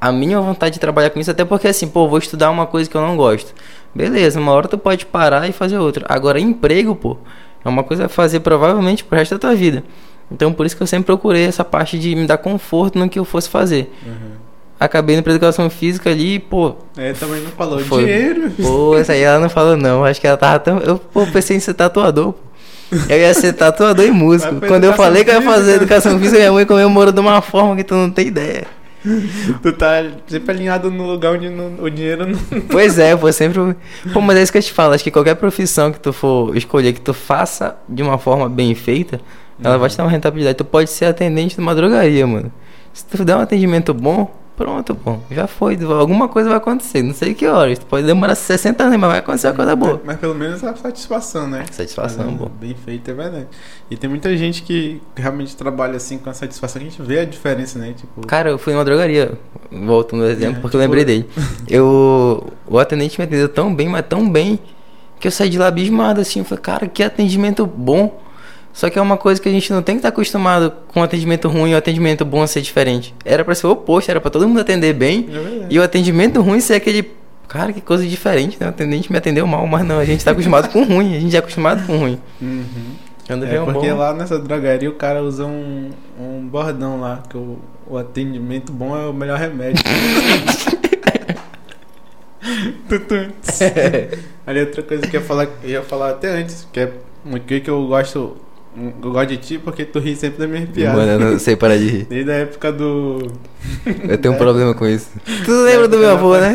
a 0.00 0.10
mínima 0.10 0.40
vontade 0.40 0.74
de 0.74 0.80
trabalhar 0.80 1.10
com 1.10 1.20
isso, 1.20 1.30
até 1.30 1.44
porque 1.44 1.68
assim, 1.68 1.86
pô, 1.86 2.08
vou 2.08 2.18
estudar 2.18 2.50
uma 2.50 2.66
coisa 2.66 2.90
que 2.90 2.96
eu 2.96 3.00
não 3.00 3.16
gosto. 3.16 3.54
Beleza, 3.94 4.40
uma 4.40 4.52
hora 4.52 4.66
tu 4.66 4.76
pode 4.76 5.06
parar 5.06 5.48
e 5.48 5.52
fazer 5.52 5.78
outra. 5.78 6.04
Agora, 6.08 6.40
emprego, 6.40 6.94
pô, 6.96 7.16
é 7.64 7.68
uma 7.68 7.82
coisa 7.82 8.06
a 8.06 8.08
fazer 8.08 8.40
provavelmente 8.40 9.04
pro 9.04 9.16
resto 9.18 9.32
da 9.34 9.38
tua 9.38 9.54
vida. 9.54 9.82
Então, 10.30 10.52
por 10.52 10.64
isso 10.66 10.76
que 10.76 10.82
eu 10.82 10.86
sempre 10.86 11.06
procurei 11.06 11.44
essa 11.46 11.64
parte 11.64 11.98
de 11.98 12.14
me 12.14 12.26
dar 12.26 12.38
conforto 12.38 12.98
no 12.98 13.08
que 13.08 13.18
eu 13.18 13.24
fosse 13.24 13.48
fazer. 13.48 13.92
Acabei 14.78 15.14
indo 15.16 15.22
pra 15.22 15.32
educação 15.32 15.70
física 15.70 16.10
ali, 16.10 16.38
pô, 16.38 16.74
É, 16.96 17.12
também 17.12 17.40
não 17.40 17.50
falou 17.52 17.78
Foi. 17.80 18.04
dinheiro. 18.04 18.50
Pô, 18.60 18.96
essa 18.96 19.12
aí 19.12 19.20
ela 19.22 19.38
não 19.38 19.48
falou 19.48 19.76
não. 19.76 20.04
Acho 20.04 20.20
que 20.20 20.26
ela 20.26 20.36
tava 20.36 20.58
tão. 20.58 20.78
Eu 20.78 20.98
pô, 20.98 21.26
pensei 21.26 21.56
em 21.56 21.60
ser 21.60 21.74
tatuador. 21.74 22.32
pô. 22.32 22.38
Eu 23.08 23.18
ia 23.18 23.32
ser 23.34 23.52
tatuador 23.54 24.04
e 24.04 24.10
músico. 24.10 24.56
Quando 24.66 24.84
eu 24.84 24.92
falei 24.94 25.24
que 25.24 25.30
eu 25.30 25.34
ia 25.34 25.42
fazer 25.42 25.74
educação 25.76 26.18
física, 26.18 26.38
minha 26.38 26.52
mãe 26.52 26.66
comemorou 26.66 27.12
de 27.12 27.20
uma 27.20 27.40
forma 27.40 27.76
que 27.76 27.84
tu 27.84 27.94
não 27.94 28.10
tem 28.10 28.26
ideia. 28.26 28.66
Tu 29.62 29.72
tá 29.72 30.02
sempre 30.26 30.52
alinhado 30.52 30.90
no 30.90 31.06
lugar 31.06 31.34
onde 31.34 31.48
o 31.48 31.90
dinheiro 31.90 32.26
não. 32.26 32.38
Pois 32.70 32.98
é, 32.98 33.14
pô, 33.14 33.30
sempre. 33.32 33.76
Pô, 34.12 34.20
mas 34.20 34.38
é 34.38 34.42
isso 34.42 34.52
que 34.52 34.58
eu 34.58 34.62
te 34.62 34.72
falo. 34.72 34.94
Acho 34.94 35.04
que 35.04 35.10
qualquer 35.10 35.34
profissão 35.34 35.92
que 35.92 36.00
tu 36.00 36.12
for 36.12 36.56
escolher, 36.56 36.92
que 36.92 37.00
tu 37.00 37.12
faça 37.12 37.76
de 37.88 38.02
uma 38.02 38.18
forma 38.18 38.48
bem 38.48 38.74
feita, 38.74 39.20
ela 39.62 39.78
vai 39.78 39.90
te 39.90 39.96
dar 39.96 40.04
uma 40.04 40.10
rentabilidade. 40.10 40.56
Tu 40.56 40.64
pode 40.64 40.90
ser 40.90 41.06
atendente 41.06 41.54
de 41.54 41.60
uma 41.60 41.74
drogaria, 41.74 42.26
mano. 42.26 42.50
Se 42.92 43.04
tu 43.04 43.24
der 43.24 43.36
um 43.36 43.40
atendimento 43.40 43.92
bom, 43.92 44.30
pronto, 44.56 44.94
pô. 44.94 45.18
Já 45.30 45.46
foi. 45.46 45.78
Alguma 45.82 46.28
coisa 46.28 46.48
vai 46.48 46.58
acontecer. 46.58 47.02
Não 47.02 47.12
sei 47.14 47.34
que 47.34 47.46
horas. 47.46 47.78
Pode 47.78 48.06
demorar 48.06 48.34
60 48.34 48.82
anos, 48.84 48.96
mas 48.98 49.10
vai 49.10 49.18
acontecer 49.18 49.48
uma 49.48 49.54
coisa 49.54 49.76
boa. 49.76 50.00
Mas 50.04 50.18
pelo 50.18 50.34
menos 50.34 50.62
a 50.64 50.74
satisfação, 50.76 51.48
né? 51.48 51.64
Satisfação, 51.70 52.24
Fazendo 52.24 52.38
pô. 52.38 52.48
Bem 52.48 52.74
feito, 52.74 53.10
é 53.10 53.14
verdade. 53.14 53.46
E 53.90 53.96
tem 53.96 54.08
muita 54.08 54.36
gente 54.36 54.62
que 54.62 55.00
realmente 55.16 55.56
trabalha 55.56 55.96
assim 55.96 56.18
com 56.18 56.30
a 56.30 56.34
satisfação. 56.34 56.80
A 56.80 56.84
gente 56.84 57.00
vê 57.02 57.20
a 57.20 57.24
diferença, 57.24 57.78
né? 57.78 57.92
Tipo, 57.96 58.26
Cara, 58.26 58.50
eu 58.50 58.58
fui 58.58 58.72
numa 58.72 58.84
drogaria. 58.84 59.32
Volto 59.70 60.14
no 60.16 60.24
exemplo 60.24 60.58
É, 60.58 60.60
porque 60.60 60.76
eu 60.76 60.80
tipo- 60.80 60.92
lembrei 60.92 61.04
dele. 61.04 61.28
Eu. 61.68 62.52
O 62.66 62.78
atendente 62.78 63.18
me 63.18 63.24
atendeu 63.24 63.48
tão 63.48 63.74
bem, 63.74 63.88
mas 63.88 64.04
tão 64.08 64.28
bem, 64.28 64.58
que 65.20 65.26
eu 65.26 65.32
saí 65.32 65.48
de 65.48 65.58
lá 65.58 65.66
abismado 65.68 66.20
assim. 66.20 66.40
Eu 66.40 66.44
falei, 66.44 66.62
cara, 66.62 66.86
que 66.88 67.02
atendimento 67.02 67.66
bom. 67.66 68.20
Só 68.74 68.90
que 68.90 68.98
é 68.98 69.02
uma 69.02 69.16
coisa 69.16 69.40
que 69.40 69.48
a 69.48 69.52
gente 69.52 69.72
não 69.72 69.82
tem 69.82 69.94
que 69.94 70.00
estar 70.00 70.08
acostumado 70.08 70.72
com 70.88 71.00
atendimento 71.00 71.48
ruim 71.48 71.70
e 71.70 71.74
o 71.74 71.78
atendimento 71.78 72.24
bom 72.24 72.44
ser 72.44 72.60
diferente. 72.60 73.14
Era 73.24 73.44
pra 73.44 73.54
ser 73.54 73.68
o 73.68 73.70
oposto, 73.70 74.10
era 74.10 74.20
pra 74.20 74.32
todo 74.32 74.48
mundo 74.48 74.60
atender 74.60 74.92
bem. 74.92 75.28
é. 75.30 75.66
E 75.70 75.78
o 75.78 75.82
atendimento 75.82 76.42
ruim 76.42 76.60
ser 76.60 76.74
aquele. 76.74 77.08
Cara, 77.46 77.72
que 77.72 77.80
coisa 77.80 78.04
diferente, 78.04 78.56
né? 78.58 78.66
O 78.66 78.70
atendente 78.70 79.12
me 79.12 79.16
atendeu 79.16 79.46
mal, 79.46 79.64
mas 79.68 79.86
não, 79.86 80.00
a 80.00 80.04
gente 80.04 80.24
tá 80.24 80.32
acostumado 80.32 80.68
com 80.70 80.82
ruim, 80.82 81.16
a 81.16 81.20
gente 81.20 81.36
é 81.36 81.38
acostumado 81.38 81.86
com 81.86 81.96
ruim. 81.96 82.18
Uhum. 82.42 82.64
É 83.28 83.60
um 83.60 83.72
porque 83.72 83.90
bom. 83.90 83.96
lá 83.96 84.12
nessa 84.12 84.38
drogaria 84.38 84.90
o 84.90 84.94
cara 84.94 85.22
usa 85.22 85.46
um, 85.46 85.90
um 86.18 86.46
bordão 86.46 87.00
lá, 87.00 87.22
que 87.28 87.36
o, 87.36 87.58
o 87.86 87.96
atendimento 87.96 88.72
bom 88.72 88.96
é 88.96 89.06
o 89.06 89.14
melhor 89.14 89.38
remédio. 89.38 89.82
Tutum. 92.88 93.30
Ali 94.46 94.60
outra 94.60 94.82
coisa 94.82 95.06
que 95.06 95.16
eu 95.16 95.20
ia 95.20 95.26
falar, 95.26 95.48
eu 95.62 95.70
ia 95.70 95.82
falar 95.82 96.10
até 96.10 96.28
antes, 96.28 96.68
que 96.70 96.80
é 96.80 96.92
uma 97.24 97.38
coisa 97.40 97.62
que 97.62 97.70
eu 97.70 97.86
gosto, 97.86 98.36
eu 99.02 99.10
gosto 99.12 99.28
de 99.28 99.36
ti 99.36 99.58
porque 99.58 99.84
tu 99.84 99.98
ri 99.98 100.16
sempre 100.16 100.38
das 100.38 100.48
minhas 100.50 100.68
piadas. 100.68 100.96
Mano, 100.98 101.12
eu 101.12 101.18
não 101.32 101.38
sei 101.38 101.54
parar 101.56 101.76
de 101.76 101.88
rir. 101.88 102.04
Desde 102.10 102.30
a 102.30 102.34
época 102.34 102.72
do. 102.72 103.18
Eu 104.08 104.18
tenho 104.18 104.34
um 104.34 104.38
problema 104.38 104.74
com 104.74 104.86
isso. 104.86 105.08
Tu 105.44 105.50
lembra 105.62 105.88
do 105.88 105.96
meu 105.98 106.10
avô, 106.10 106.36
né? 106.36 106.54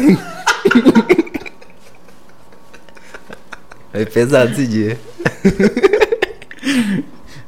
Foi 3.91 4.05
pesado 4.12 4.51
esse 4.51 4.67
dia. 4.67 4.97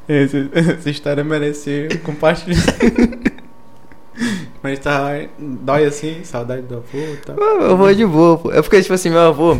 Esse- 0.08 0.48
essa 0.52 0.90
história 0.90 1.22
merece 1.22 1.88
compartilhar. 2.02 2.58
Mas 4.62 4.78
tá. 4.78 5.12
Dói 5.38 5.84
assim, 5.84 6.20
saudade 6.24 6.62
do 6.62 6.76
avô 6.76 6.98
e 6.98 7.16
tal. 7.24 7.36
Meu 7.36 7.70
avô 7.72 7.88
é 7.88 7.94
de 7.94 8.04
boa, 8.06 8.38
pô. 8.38 8.52
É 8.52 8.60
porque, 8.62 8.80
tipo 8.82 8.94
assim, 8.94 9.10
meu 9.10 9.20
avô. 9.20 9.58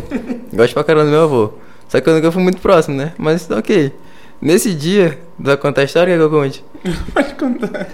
Gosto 0.53 0.73
pra 0.73 0.83
caramba 0.83 1.05
do 1.05 1.11
meu 1.11 1.23
avô. 1.23 1.53
Só 1.87 1.99
que 2.01 2.09
eu 2.09 2.15
nunca 2.15 2.31
fui 2.31 2.41
muito 2.43 2.59
próximo, 2.61 2.95
né? 2.97 3.13
Mas 3.17 3.45
tá 3.47 3.57
ok. 3.57 3.91
Nesse 4.43 4.73
dia, 4.73 5.17
tu 5.37 5.45
vai 5.45 5.55
contar 5.55 5.81
a 5.81 5.83
história 5.85 6.13
que 6.17 6.21
eu 6.21 6.29
conte? 6.29 6.65
Pode 7.13 7.33
contar. 7.35 7.87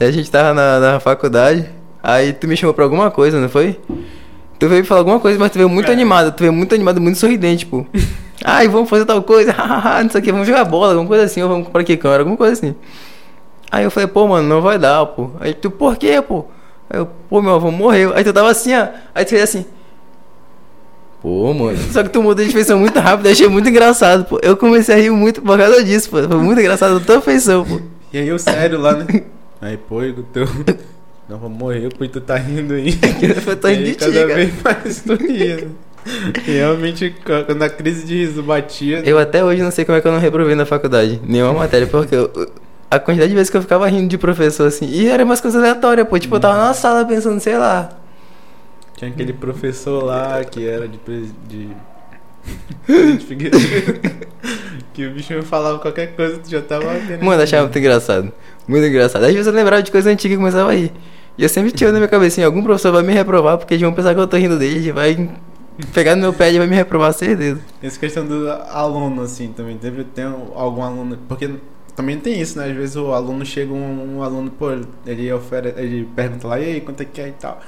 A 0.00 0.10
gente 0.12 0.30
tava 0.30 0.54
na, 0.54 0.78
na 0.78 1.00
faculdade. 1.00 1.68
Aí 2.00 2.32
tu 2.32 2.46
me 2.46 2.56
chamou 2.56 2.72
pra 2.72 2.84
alguma 2.84 3.10
coisa, 3.10 3.40
não 3.40 3.48
foi? 3.48 3.80
Tu 4.56 4.68
veio 4.68 4.84
falar 4.84 5.00
alguma 5.00 5.18
coisa, 5.18 5.36
mas 5.36 5.50
tu 5.50 5.56
veio 5.58 5.68
muito 5.68 5.88
É. 5.90 5.92
animado. 5.92 6.30
Tu 6.30 6.40
veio 6.42 6.52
muito 6.52 6.72
animado, 6.72 7.00
muito 7.00 7.18
sorridente, 7.18 7.66
pô. 7.66 7.84
Ai, 8.44 8.68
vamos 8.68 8.88
fazer 8.88 9.04
tal 9.04 9.20
coisa, 9.20 9.50
hahaha, 9.52 10.04
não 10.04 10.10
sei 10.10 10.20
o 10.20 10.24
que, 10.24 10.30
vamos 10.30 10.46
jogar 10.46 10.64
bola, 10.64 10.92
alguma 10.92 11.08
coisa 11.08 11.24
assim, 11.24 11.42
ou 11.42 11.48
vamos 11.48 11.66
comprar 11.66 11.82
que 11.82 11.96
câmera, 11.96 12.20
alguma 12.20 12.36
coisa 12.36 12.52
assim. 12.52 12.76
Aí 13.72 13.82
eu 13.82 13.90
falei, 13.90 14.06
pô, 14.06 14.28
mano, 14.28 14.48
não 14.48 14.62
vai 14.62 14.78
dar, 14.78 15.04
pô. 15.06 15.32
Aí 15.40 15.54
tu, 15.54 15.72
por 15.72 15.96
quê, 15.96 16.22
pô? 16.22 16.44
Aí 16.88 17.00
eu, 17.00 17.06
pô, 17.28 17.42
meu 17.42 17.54
avô 17.56 17.72
morreu. 17.72 18.12
Aí 18.14 18.22
tu 18.22 18.32
tava 18.32 18.48
assim, 18.48 18.72
ó. 18.76 18.86
Aí 19.12 19.24
tu 19.24 19.30
fez 19.30 19.42
assim. 19.42 19.66
Pô, 21.22 21.52
mano. 21.52 21.76
Só 21.92 22.02
que 22.02 22.10
tu 22.10 22.22
mudou 22.22 22.44
de 22.44 22.52
feição 22.52 22.78
muito 22.78 22.98
rápido, 22.98 23.26
eu 23.26 23.32
achei 23.32 23.48
muito 23.48 23.68
engraçado, 23.68 24.24
pô. 24.26 24.38
Eu 24.42 24.56
comecei 24.56 24.94
a 24.94 24.98
rir 24.98 25.10
muito 25.10 25.42
por 25.42 25.58
causa 25.58 25.82
disso, 25.82 26.10
pô. 26.10 26.22
Foi 26.22 26.36
muito 26.38 26.60
engraçado 26.60 26.96
a 26.96 27.00
tua 27.00 27.20
feição, 27.20 27.64
pô. 27.64 27.80
E 28.12 28.18
aí 28.18 28.28
eu 28.28 28.38
sério 28.38 28.80
lá, 28.80 28.92
né? 28.94 29.06
Aí, 29.60 29.76
pô, 29.76 30.00
o 30.00 30.22
teu. 30.22 30.46
Não, 31.28 31.38
vou 31.38 31.50
morrer, 31.50 31.88
pô, 31.96 32.04
e 32.04 32.08
tu 32.08 32.20
tá 32.20 32.36
rindo 32.36 32.74
aí. 32.74 32.90
Eu 33.46 33.56
tô 33.56 33.66
rindo 33.68 33.80
aí, 33.80 33.84
de 33.84 33.92
ti, 33.94 33.98
cada 34.04 34.20
cara. 34.20 34.34
vez 34.34 34.52
mais 34.62 35.00
tu 35.00 35.14
ria. 35.14 35.56
né? 35.56 35.62
Realmente, 36.44 37.14
quando 37.48 37.62
a 37.62 37.68
crise 37.68 38.06
de 38.06 38.14
riso 38.24 38.42
batia. 38.42 39.02
Eu 39.04 39.18
até 39.18 39.44
hoje 39.44 39.60
não 39.62 39.72
sei 39.72 39.84
como 39.84 39.98
é 39.98 40.00
que 40.00 40.06
eu 40.06 40.12
não 40.12 40.20
reprovei 40.20 40.54
na 40.54 40.64
faculdade. 40.64 41.20
Nenhuma 41.26 41.52
matéria, 41.54 41.86
porque 41.88 42.14
eu- 42.14 42.30
a 42.88 42.98
quantidade 43.00 43.30
de 43.30 43.34
vezes 43.34 43.50
que 43.50 43.56
eu 43.56 43.62
ficava 43.62 43.88
rindo 43.88 44.06
de 44.08 44.16
professor 44.16 44.68
assim. 44.68 44.86
E 44.88 45.08
era 45.08 45.24
umas 45.24 45.40
coisas 45.40 45.60
aleatórias, 45.60 46.06
pô. 46.06 46.16
Tipo, 46.16 46.36
eu 46.36 46.40
tava 46.40 46.58
na 46.58 46.72
sala 46.74 47.04
pensando, 47.04 47.40
sei 47.40 47.56
lá. 47.58 47.88
Tinha 48.96 49.10
aquele 49.10 49.32
professor 49.34 50.02
lá 50.02 50.42
que 50.44 50.66
era 50.66 50.88
de. 50.88 50.98
pres- 50.98 51.34
de... 51.48 51.68
que 54.94 55.06
o 55.06 55.10
bicho 55.12 55.42
falava 55.42 55.78
qualquer 55.78 56.14
coisa, 56.14 56.38
tu 56.38 56.48
já 56.48 56.62
tava. 56.62 56.86
querendo 57.00 57.24
Mano, 57.24 57.42
achava 57.42 57.64
muito 57.64 57.78
engraçado. 57.78 58.32
Muito 58.66 58.86
engraçado. 58.86 59.24
Às 59.24 59.32
vezes 59.32 59.46
eu 59.46 59.52
lembrava 59.52 59.82
de 59.82 59.90
coisas 59.90 60.10
antigas 60.10 60.34
e 60.36 60.38
começava 60.38 60.70
a 60.70 60.74
rir. 60.74 60.92
E 61.38 61.42
eu 61.42 61.48
sempre 61.48 61.70
tinha 61.70 61.92
na 61.92 61.98
minha 61.98 62.08
cabecinha, 62.08 62.46
algum 62.46 62.62
professor 62.62 62.92
vai 62.92 63.02
me 63.02 63.12
reprovar, 63.12 63.58
porque 63.58 63.74
eles 63.74 63.82
vão 63.82 63.92
pensar 63.92 64.14
que 64.14 64.20
eu 64.20 64.26
tô 64.26 64.38
rindo 64.38 64.58
dele, 64.58 64.90
vai 64.90 65.28
pegar 65.92 66.16
no 66.16 66.22
meu 66.22 66.32
pé 66.32 66.50
e 66.50 66.58
vai 66.58 66.66
me 66.66 66.74
reprovar 66.74 67.12
certeza. 67.12 67.60
Essa 67.82 68.00
questão 68.00 68.24
do 68.26 68.50
aluno, 68.50 69.22
assim, 69.22 69.52
também. 69.52 69.76
Deve 69.76 70.04
ter 70.04 70.26
algum 70.54 70.82
aluno. 70.82 71.18
Porque 71.28 71.50
também 71.94 72.18
tem 72.18 72.40
isso, 72.40 72.58
né? 72.58 72.70
Às 72.70 72.76
vezes 72.76 72.96
o 72.96 73.12
aluno 73.12 73.44
chega, 73.44 73.72
um, 73.72 74.16
um 74.16 74.22
aluno, 74.22 74.50
pô, 74.50 74.68
ele 75.06 75.30
oferece, 75.32 75.78
ele 75.78 76.08
pergunta 76.16 76.48
lá, 76.48 76.58
e 76.58 76.64
aí, 76.64 76.80
quanto 76.80 77.02
é 77.02 77.04
que 77.04 77.20
é 77.20 77.28
e 77.28 77.32
tal. 77.32 77.60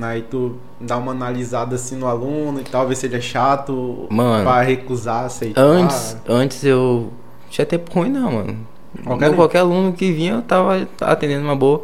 Aí 0.00 0.22
tu 0.22 0.56
dá 0.80 0.96
uma 0.96 1.12
analisada 1.12 1.74
assim 1.74 1.96
no 1.96 2.06
aluno 2.06 2.60
e 2.60 2.64
tal, 2.64 2.86
ver 2.86 2.94
se 2.94 3.06
ele 3.06 3.16
é 3.16 3.20
chato 3.20 4.06
Mano. 4.10 4.44
pra 4.44 4.60
recusar, 4.60 5.24
aceitar. 5.24 5.60
Antes, 5.60 6.16
antes 6.28 6.64
eu. 6.64 7.12
Tinha 7.50 7.64
tempo 7.66 7.90
ruim 7.92 8.10
não, 8.10 8.32
mano. 8.32 8.66
Qualquer 9.04 9.34
Qualquer, 9.34 9.58
aluno 9.58 9.92
que 9.92 10.12
vinha, 10.12 10.34
eu 10.34 10.42
tava 10.42 10.86
atendendo 11.00 11.44
uma 11.44 11.56
boa. 11.56 11.82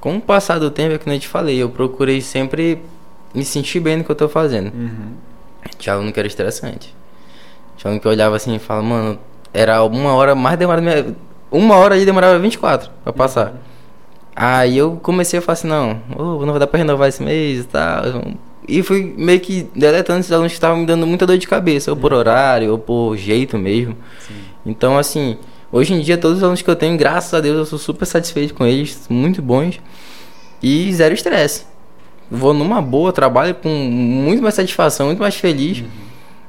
Com 0.00 0.16
o 0.16 0.20
passar 0.20 0.58
do 0.58 0.70
tempo, 0.70 0.94
é 0.94 0.98
que 0.98 1.08
eu 1.08 1.18
te 1.18 1.28
falei, 1.28 1.56
eu 1.56 1.68
procurei 1.68 2.20
sempre 2.20 2.80
me 3.34 3.44
sentir 3.44 3.80
bem 3.80 3.96
no 3.96 4.04
que 4.04 4.10
eu 4.10 4.16
tô 4.16 4.28
fazendo. 4.28 4.72
Uhum. 4.72 5.12
Tinha 5.76 5.94
aluno 5.94 6.12
que 6.12 6.18
era 6.18 6.26
estressante. 6.26 6.94
Tinha 7.76 7.90
aluno 7.90 8.00
que 8.00 8.08
olhava 8.08 8.36
assim 8.36 8.54
e 8.54 8.58
falava, 8.58 8.86
mano, 8.86 9.18
era 9.52 9.82
uma 9.82 10.14
hora 10.14 10.34
mais 10.34 10.58
demorada. 10.58 10.82
Minha... 10.82 11.16
Uma 11.50 11.76
hora 11.76 11.94
aí 11.94 12.04
demorava 12.04 12.38
24 12.38 12.90
pra 13.02 13.12
passar. 13.12 13.54
Aí 14.40 14.78
eu 14.78 15.00
comecei 15.02 15.40
a 15.40 15.42
falar 15.42 15.54
assim, 15.54 15.66
não, 15.66 16.00
ô, 16.16 16.46
não 16.46 16.52
vai 16.52 16.60
dar 16.60 16.68
pra 16.68 16.78
renovar 16.78 17.08
esse 17.08 17.20
mês 17.20 17.64
e 17.64 17.64
tal. 17.64 18.04
E 18.68 18.84
fui 18.84 19.12
meio 19.18 19.40
que 19.40 19.66
deletando 19.74 20.20
esses 20.20 20.30
alunos 20.30 20.52
que 20.52 20.56
estavam 20.56 20.76
me 20.78 20.86
dando 20.86 21.04
muita 21.08 21.26
dor 21.26 21.36
de 21.36 21.48
cabeça, 21.48 21.90
ou 21.90 21.96
por 21.96 22.12
horário, 22.12 22.70
ou 22.70 22.78
por 22.78 23.16
jeito 23.16 23.58
mesmo. 23.58 23.96
Sim. 24.20 24.34
Então, 24.64 24.96
assim, 24.96 25.36
hoje 25.72 25.92
em 25.92 26.00
dia, 26.00 26.16
todos 26.16 26.36
os 26.36 26.44
alunos 26.44 26.62
que 26.62 26.70
eu 26.70 26.76
tenho, 26.76 26.96
graças 26.96 27.34
a 27.34 27.40
Deus, 27.40 27.58
eu 27.58 27.66
sou 27.66 27.80
super 27.80 28.06
satisfeito 28.06 28.54
com 28.54 28.64
eles, 28.64 29.08
muito 29.10 29.42
bons. 29.42 29.80
E 30.62 30.92
zero 30.94 31.14
estresse. 31.14 31.64
Vou 32.30 32.54
numa 32.54 32.80
boa, 32.80 33.12
trabalho 33.12 33.56
com 33.56 33.68
muito 33.68 34.40
mais 34.40 34.54
satisfação, 34.54 35.06
muito 35.06 35.18
mais 35.18 35.34
feliz. 35.34 35.82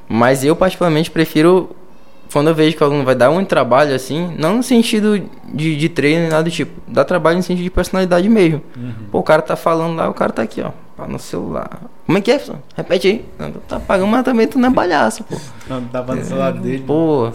Mas 0.07 0.43
eu, 0.43 0.55
particularmente, 0.55 1.09
prefiro, 1.09 1.75
quando 2.31 2.47
eu 2.47 2.55
vejo 2.55 2.77
que 2.77 2.83
o 2.83 2.85
aluno 2.85 3.03
vai 3.03 3.15
dar 3.15 3.29
um 3.29 3.43
trabalho 3.43 3.93
assim, 3.95 4.33
não 4.37 4.57
no 4.57 4.63
sentido 4.63 5.21
de, 5.53 5.75
de 5.75 5.89
treino 5.89 6.21
nem 6.21 6.29
nada 6.29 6.43
do 6.43 6.51
tipo, 6.51 6.79
dá 6.87 7.03
trabalho 7.03 7.37
no 7.37 7.43
sentido 7.43 7.63
de 7.63 7.71
personalidade 7.71 8.29
mesmo. 8.29 8.61
Uhum. 8.77 8.93
Pô, 9.11 9.19
o 9.19 9.23
cara 9.23 9.41
tá 9.41 9.55
falando 9.55 9.95
lá, 9.95 10.09
o 10.09 10.13
cara 10.13 10.31
tá 10.31 10.41
aqui, 10.41 10.61
ó, 10.61 10.71
no 11.07 11.17
celular. 11.17 11.81
Como 12.05 12.17
é 12.17 12.21
que 12.21 12.31
é, 12.31 12.35
professor? 12.35 12.59
Repete 12.75 13.07
aí. 13.07 13.25
Não, 13.37 13.51
tá 13.51 13.79
pagando, 13.79 14.07
mas 14.07 14.23
também 14.23 14.47
tu 14.47 14.57
não 14.57 14.69
é 14.69 14.73
palhaço, 14.73 15.23
pô. 15.23 15.37
Não, 15.67 15.83
tava 15.85 16.15
no 16.15 16.25
celular 16.25 16.53
dele. 16.53 16.83
Pô. 16.85 17.31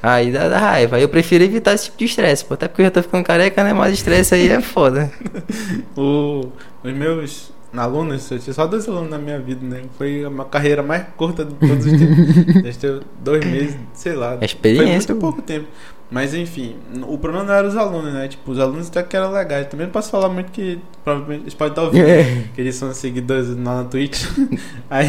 Aí 0.00 0.30
dá, 0.30 0.48
dá 0.48 0.58
raiva. 0.58 0.96
Aí 0.96 1.02
eu 1.02 1.08
prefiro 1.08 1.42
evitar 1.42 1.74
esse 1.74 1.86
tipo 1.86 1.98
de 1.98 2.04
estresse, 2.04 2.44
pô. 2.44 2.54
Até 2.54 2.68
porque 2.68 2.82
eu 2.82 2.86
já 2.86 2.90
tô 2.92 3.02
ficando 3.02 3.24
careca, 3.24 3.64
né? 3.64 3.72
Mas 3.72 3.94
estresse 3.94 4.34
aí 4.34 4.48
é 4.48 4.60
foda. 4.60 5.10
O, 5.96 6.48
os 6.82 6.92
meus 6.92 7.51
alunos, 7.80 8.30
eu 8.30 8.38
tinha 8.38 8.52
só 8.52 8.66
dois 8.66 8.88
alunos 8.88 9.10
na 9.10 9.18
minha 9.18 9.38
vida, 9.38 9.64
né? 9.64 9.82
Foi 9.96 10.24
uma 10.26 10.44
carreira 10.44 10.82
mais 10.82 11.06
curta 11.16 11.44
de 11.44 11.54
todos 11.54 11.86
os 11.86 11.92
tempos. 11.92 12.34
Deve 12.62 12.72
ter 12.74 13.02
dois 13.22 13.44
meses, 13.44 13.76
sei 13.94 14.14
lá. 14.14 14.36
É 14.40 14.44
experiência, 14.44 15.14
Foi 15.14 15.14
muito 15.14 15.20
pouco 15.20 15.42
tempo. 15.42 15.66
Mas 16.10 16.34
enfim, 16.34 16.76
o 17.08 17.16
problema 17.16 17.42
não 17.46 17.54
era 17.54 17.66
os 17.66 17.74
alunos, 17.74 18.12
né? 18.12 18.28
Tipo, 18.28 18.50
os 18.52 18.58
alunos 18.58 18.88
até 18.88 19.02
que 19.02 19.16
eram 19.16 19.32
legais. 19.32 19.66
Também 19.68 19.86
não 19.86 19.92
posso 19.92 20.10
falar 20.10 20.28
muito 20.28 20.52
que 20.52 20.78
provavelmente 21.02 21.44
eles 21.44 21.54
podem 21.54 21.72
estar 21.72 21.82
ouvindo. 21.84 22.06
É. 22.06 22.44
que 22.54 22.60
eles 22.60 22.74
são 22.74 22.92
seguidores 22.92 23.48
lá 23.48 23.82
na 23.82 23.84
Twitch. 23.84 24.22
Aí, 24.90 25.08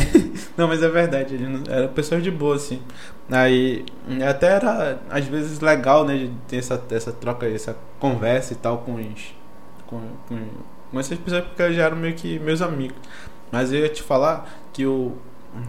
não, 0.55 0.69
mas 0.69 0.81
é 0.81 0.87
verdade, 0.87 1.33
eles 1.35 1.49
não- 1.49 1.63
eram 1.67 1.89
pessoas 1.89 2.23
de 2.23 2.31
boa, 2.31 2.55
assim. 2.55 2.79
Aí, 3.29 3.83
até 4.29 4.47
era, 4.47 5.01
às 5.09 5.25
vezes, 5.25 5.59
legal, 5.59 6.05
né, 6.05 6.17
de 6.17 6.31
ter 6.47 6.57
essa, 6.57 6.81
essa 6.91 7.11
troca, 7.11 7.45
essa 7.47 7.75
conversa 7.99 8.53
e 8.53 8.55
tal 8.55 8.77
com 8.77 8.95
os, 8.95 9.35
com, 9.85 9.99
com, 10.29 10.37
com 10.93 10.99
essas 10.99 11.17
pessoas, 11.17 11.43
porque 11.43 11.61
eles 11.61 11.75
já 11.75 11.83
eram 11.83 11.97
meio 11.97 12.13
que 12.13 12.39
meus 12.39 12.61
amigos. 12.61 12.95
Mas 13.51 13.73
eu 13.73 13.79
ia 13.81 13.89
te 13.89 14.01
falar 14.01 14.49
que 14.71 14.83
eu, 14.83 15.17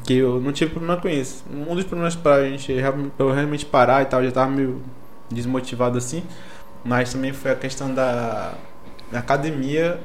que 0.05 0.15
eu 0.15 0.41
não 0.41 0.53
tive 0.53 0.71
problema 0.71 1.01
com 1.01 1.09
isso. 1.09 1.45
Um 1.51 1.75
dos 1.75 1.85
problemas 1.85 2.15
pra 2.15 2.45
gente, 2.45 2.73
realmente- 2.73 3.11
pra 3.17 3.27
eu 3.27 3.33
realmente 3.33 3.67
parar 3.67 4.03
e 4.03 4.07
tal, 4.07 4.23
já 4.23 4.31
tava 4.31 4.51
meio 4.51 4.81
desmotivado 5.31 5.99
assim, 5.99 6.23
mas 6.85 7.13
também 7.13 7.33
foi 7.33 7.51
a 7.51 7.57
questão 7.57 7.93
da, 7.93 8.55
da 9.11 9.19
academia 9.19 9.99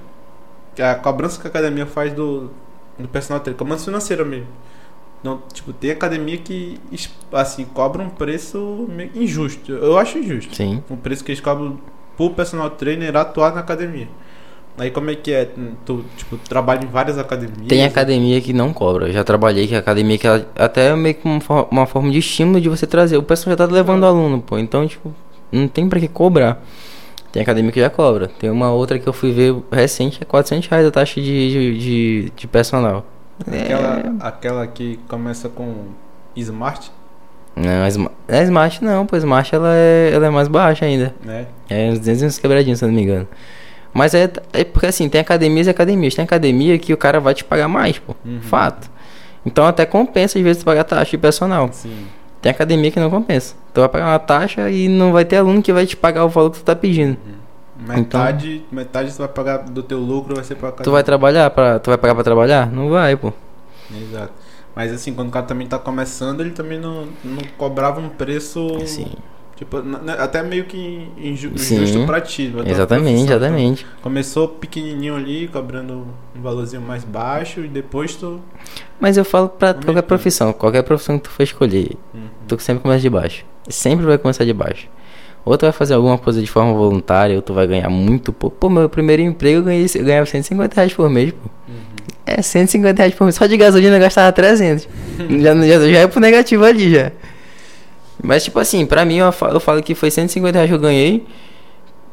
a 0.81 0.95
cobrança 0.95 1.39
que 1.41 1.47
a 1.47 1.49
academia 1.49 1.85
faz 1.85 2.13
do, 2.13 2.49
do 2.97 3.07
personal 3.09 3.41
trainer, 3.41 3.57
cobrança 3.57 3.85
financeira 3.85 4.23
mesmo. 4.23 4.47
Não, 5.21 5.39
tipo, 5.51 5.73
tem 5.73 5.91
academia 5.91 6.37
que 6.37 6.79
assim, 7.33 7.65
cobra 7.65 8.01
um 8.01 8.09
preço 8.09 8.87
meio 8.89 9.11
injusto. 9.13 9.73
Eu 9.73 9.97
acho 9.97 10.17
injusto. 10.17 10.55
Sim. 10.55 10.81
O 10.89 10.95
preço 10.95 11.23
que 11.23 11.31
eles 11.31 11.41
cobram 11.41 11.77
pro 12.15 12.29
personal 12.29 12.69
trainer 12.69 13.15
atuar 13.17 13.53
na 13.53 13.59
academia. 13.59 14.07
Aí 14.79 14.89
como 14.91 15.09
é 15.11 15.15
que 15.15 15.33
é? 15.33 15.49
Tu, 15.85 16.05
tipo, 16.15 16.37
trabalha 16.37 16.83
em 16.83 16.87
várias 16.87 17.17
academias? 17.17 17.67
Tem 17.67 17.83
academia 17.83 18.39
que 18.39 18.53
não 18.53 18.71
cobra. 18.71 19.07
Eu 19.07 19.13
já 19.13 19.23
trabalhei 19.23 19.67
que 19.67 19.75
academia 19.75 20.17
que 20.17 20.25
ela, 20.25 20.45
até 20.57 20.87
é 20.87 20.95
meio 20.95 21.15
que 21.15 21.27
uma, 21.27 21.65
uma 21.69 21.85
forma 21.85 22.09
de 22.09 22.19
estímulo 22.19 22.61
de 22.61 22.69
você 22.69 22.87
trazer. 22.87 23.17
O 23.17 23.23
pessoal 23.23 23.57
já 23.57 23.67
tá 23.67 23.71
levando 23.71 24.05
aluno, 24.05 24.41
pô. 24.41 24.57
Então, 24.57 24.87
tipo, 24.87 25.13
não 25.51 25.67
tem 25.67 25.87
pra 25.89 25.99
que 25.99 26.07
cobrar. 26.07 26.63
Tem 27.31 27.41
academia 27.43 27.71
que 27.71 27.79
já 27.79 27.89
cobra. 27.89 28.27
Tem 28.39 28.49
uma 28.49 28.71
outra 28.71 28.97
que 28.97 29.07
eu 29.07 29.13
fui 29.13 29.31
ver 29.31 29.55
recente, 29.71 30.19
é 30.21 30.25
400 30.25 30.67
reais 30.67 30.87
a 30.87 30.91
taxa 30.91 31.21
de, 31.21 31.51
de, 31.51 31.77
de, 31.77 32.31
de 32.35 32.47
personal. 32.47 33.05
Aquela, 33.45 34.03
aquela 34.19 34.67
que 34.67 34.97
começa 35.07 35.47
com 35.49 35.73
Smart, 36.35 36.91
Não, 37.55 37.83
a 37.83 38.41
Smart, 38.43 38.83
não, 38.83 39.05
pô. 39.05 39.15
Smart 39.17 39.53
ela 39.53 39.75
é, 39.75 40.11
ela 40.13 40.27
é 40.27 40.29
mais 40.29 40.47
baixa 40.47 40.85
ainda. 40.85 41.13
né? 41.23 41.47
É 41.69 41.89
uns 41.91 41.99
200 41.99 42.37
quebradinhos, 42.39 42.79
se 42.79 42.85
eu 42.85 42.87
não 42.89 42.95
me 42.95 43.01
engano. 43.03 43.27
Mas 43.93 44.13
é, 44.13 44.31
é 44.53 44.63
porque 44.63 44.87
assim, 44.87 45.09
tem 45.09 45.19
academias 45.19 45.67
e 45.67 45.69
academias. 45.69 46.15
Tem 46.15 46.23
academia 46.23 46.77
que 46.77 46.93
o 46.93 46.97
cara 46.97 47.19
vai 47.19 47.33
te 47.33 47.43
pagar 47.43 47.67
mais, 47.67 47.97
pô. 47.99 48.15
Uhum. 48.25 48.41
Fato. 48.41 48.89
Então 49.45 49.65
até 49.65 49.85
compensa 49.85 50.37
às 50.37 50.43
vezes 50.43 50.61
tu 50.61 50.65
pagar 50.65 50.83
taxa 50.83 51.11
de 51.11 51.17
personal. 51.17 51.69
Sim. 51.71 52.05
Tem 52.41 52.51
academia 52.51 52.91
que 52.91 52.99
não 52.99 53.09
compensa. 53.09 53.55
Tu 53.73 53.79
vai 53.81 53.89
pagar 53.89 54.07
uma 54.07 54.19
taxa 54.19 54.69
e 54.69 54.87
não 54.87 55.11
vai 55.11 55.25
ter 55.25 55.37
aluno 55.37 55.61
que 55.61 55.73
vai 55.73 55.85
te 55.85 55.97
pagar 55.97 56.23
o 56.23 56.29
valor 56.29 56.51
que 56.51 56.59
tu 56.59 56.63
tá 56.63 56.75
pedindo. 56.75 57.17
Metade, 57.77 58.63
metade 58.71 59.11
tu 59.13 59.19
vai 59.19 59.27
pagar 59.27 59.57
do 59.59 59.81
teu 59.81 59.99
lucro 59.99 60.35
vai 60.35 60.43
ser 60.43 60.55
pra 60.55 60.69
academia. 60.69 60.83
Tu 60.83 60.91
vai 60.91 61.03
trabalhar 61.03 61.49
para, 61.49 61.79
tu 61.79 61.89
vai 61.89 61.97
pagar 61.97 62.13
pra 62.13 62.23
trabalhar? 62.23 62.71
Não 62.71 62.89
vai, 62.89 63.15
pô. 63.15 63.31
Exato. 63.93 64.33
Mas 64.75 64.93
assim, 64.93 65.13
quando 65.13 65.29
o 65.29 65.31
cara 65.31 65.45
também 65.45 65.67
tá 65.67 65.79
começando, 65.79 66.41
ele 66.41 66.51
também 66.51 66.79
não, 66.79 67.07
não 67.23 67.41
cobrava 67.57 67.99
um 67.99 68.09
preço. 68.09 68.85
Sim. 68.85 69.11
Tipo, 69.59 69.83
até 70.17 70.41
meio 70.41 70.63
que 70.63 71.05
inju 71.17 71.51
Sim. 71.57 71.81
injusto 71.83 72.05
pra 72.05 72.21
ti. 72.21 72.43
Exatamente, 72.65 73.25
profissão. 73.25 73.35
exatamente. 73.37 73.81
Então, 73.89 74.01
começou 74.01 74.47
pequenininho 74.47 75.17
ali, 75.17 75.49
cobrando 75.49 76.07
um 76.33 76.41
valorzinho 76.41 76.81
mais 76.81 77.03
baixo, 77.03 77.59
e 77.59 77.67
depois 77.67 78.15
tu. 78.15 78.39
Mas 79.01 79.17
eu 79.17 79.25
falo 79.25 79.49
pra 79.49 79.73
qualquer 79.73 80.03
profissão, 80.03 80.53
qualquer 80.53 80.81
profissão 80.83 81.17
que 81.17 81.25
tu 81.25 81.29
for 81.29 81.43
escolher, 81.43 81.91
Uhum. 82.13 82.21
tu 82.47 82.57
sempre 82.59 82.81
começa 82.83 83.01
de 83.01 83.09
baixo. 83.09 83.43
Sempre 83.67 84.05
vai 84.05 84.17
começar 84.17 84.45
de 84.45 84.53
baixo. 84.53 84.87
Ou 85.43 85.57
tu 85.57 85.63
vai 85.65 85.73
fazer 85.73 85.93
alguma 85.95 86.17
coisa 86.17 86.39
de 86.39 86.47
forma 86.47 86.71
voluntária, 86.73 87.35
ou 87.35 87.41
tu 87.41 87.53
vai 87.53 87.67
ganhar 87.67 87.89
muito 87.89 88.31
pouco. 88.31 88.55
Pô, 88.57 88.69
meu 88.69 88.87
primeiro 88.87 89.21
emprego 89.21 89.57
eu 89.59 89.63
ganhei, 89.63 89.85
eu 89.93 90.05
ganhava 90.05 90.25
150 90.25 90.73
reais 90.73 90.93
por 90.93 91.09
mês, 91.09 91.31
pô. 91.33 91.49
É, 92.25 92.41
150 92.41 92.97
reais 92.97 93.13
por 93.13 93.25
mês. 93.25 93.35
Só 93.35 93.45
de 93.45 93.57
gasolina 93.57 93.97
eu 93.97 93.99
gastava 93.99 94.31
300. 94.31 94.87
já, 95.41 95.53
já, 95.53 95.79
já 95.91 95.99
é 95.99 96.07
pro 96.07 96.21
negativo 96.21 96.63
ali, 96.63 96.91
já. 96.91 97.11
Mas, 98.21 98.43
tipo 98.43 98.59
assim, 98.59 98.85
pra 98.85 99.05
mim 99.05 99.17
eu 99.17 99.31
falo, 99.31 99.55
eu 99.55 99.59
falo 99.59 99.81
que 99.81 99.95
foi 99.95 100.11
150 100.11 100.53
reais 100.53 100.69
que 100.69 100.75
eu 100.75 100.79
ganhei. 100.79 101.25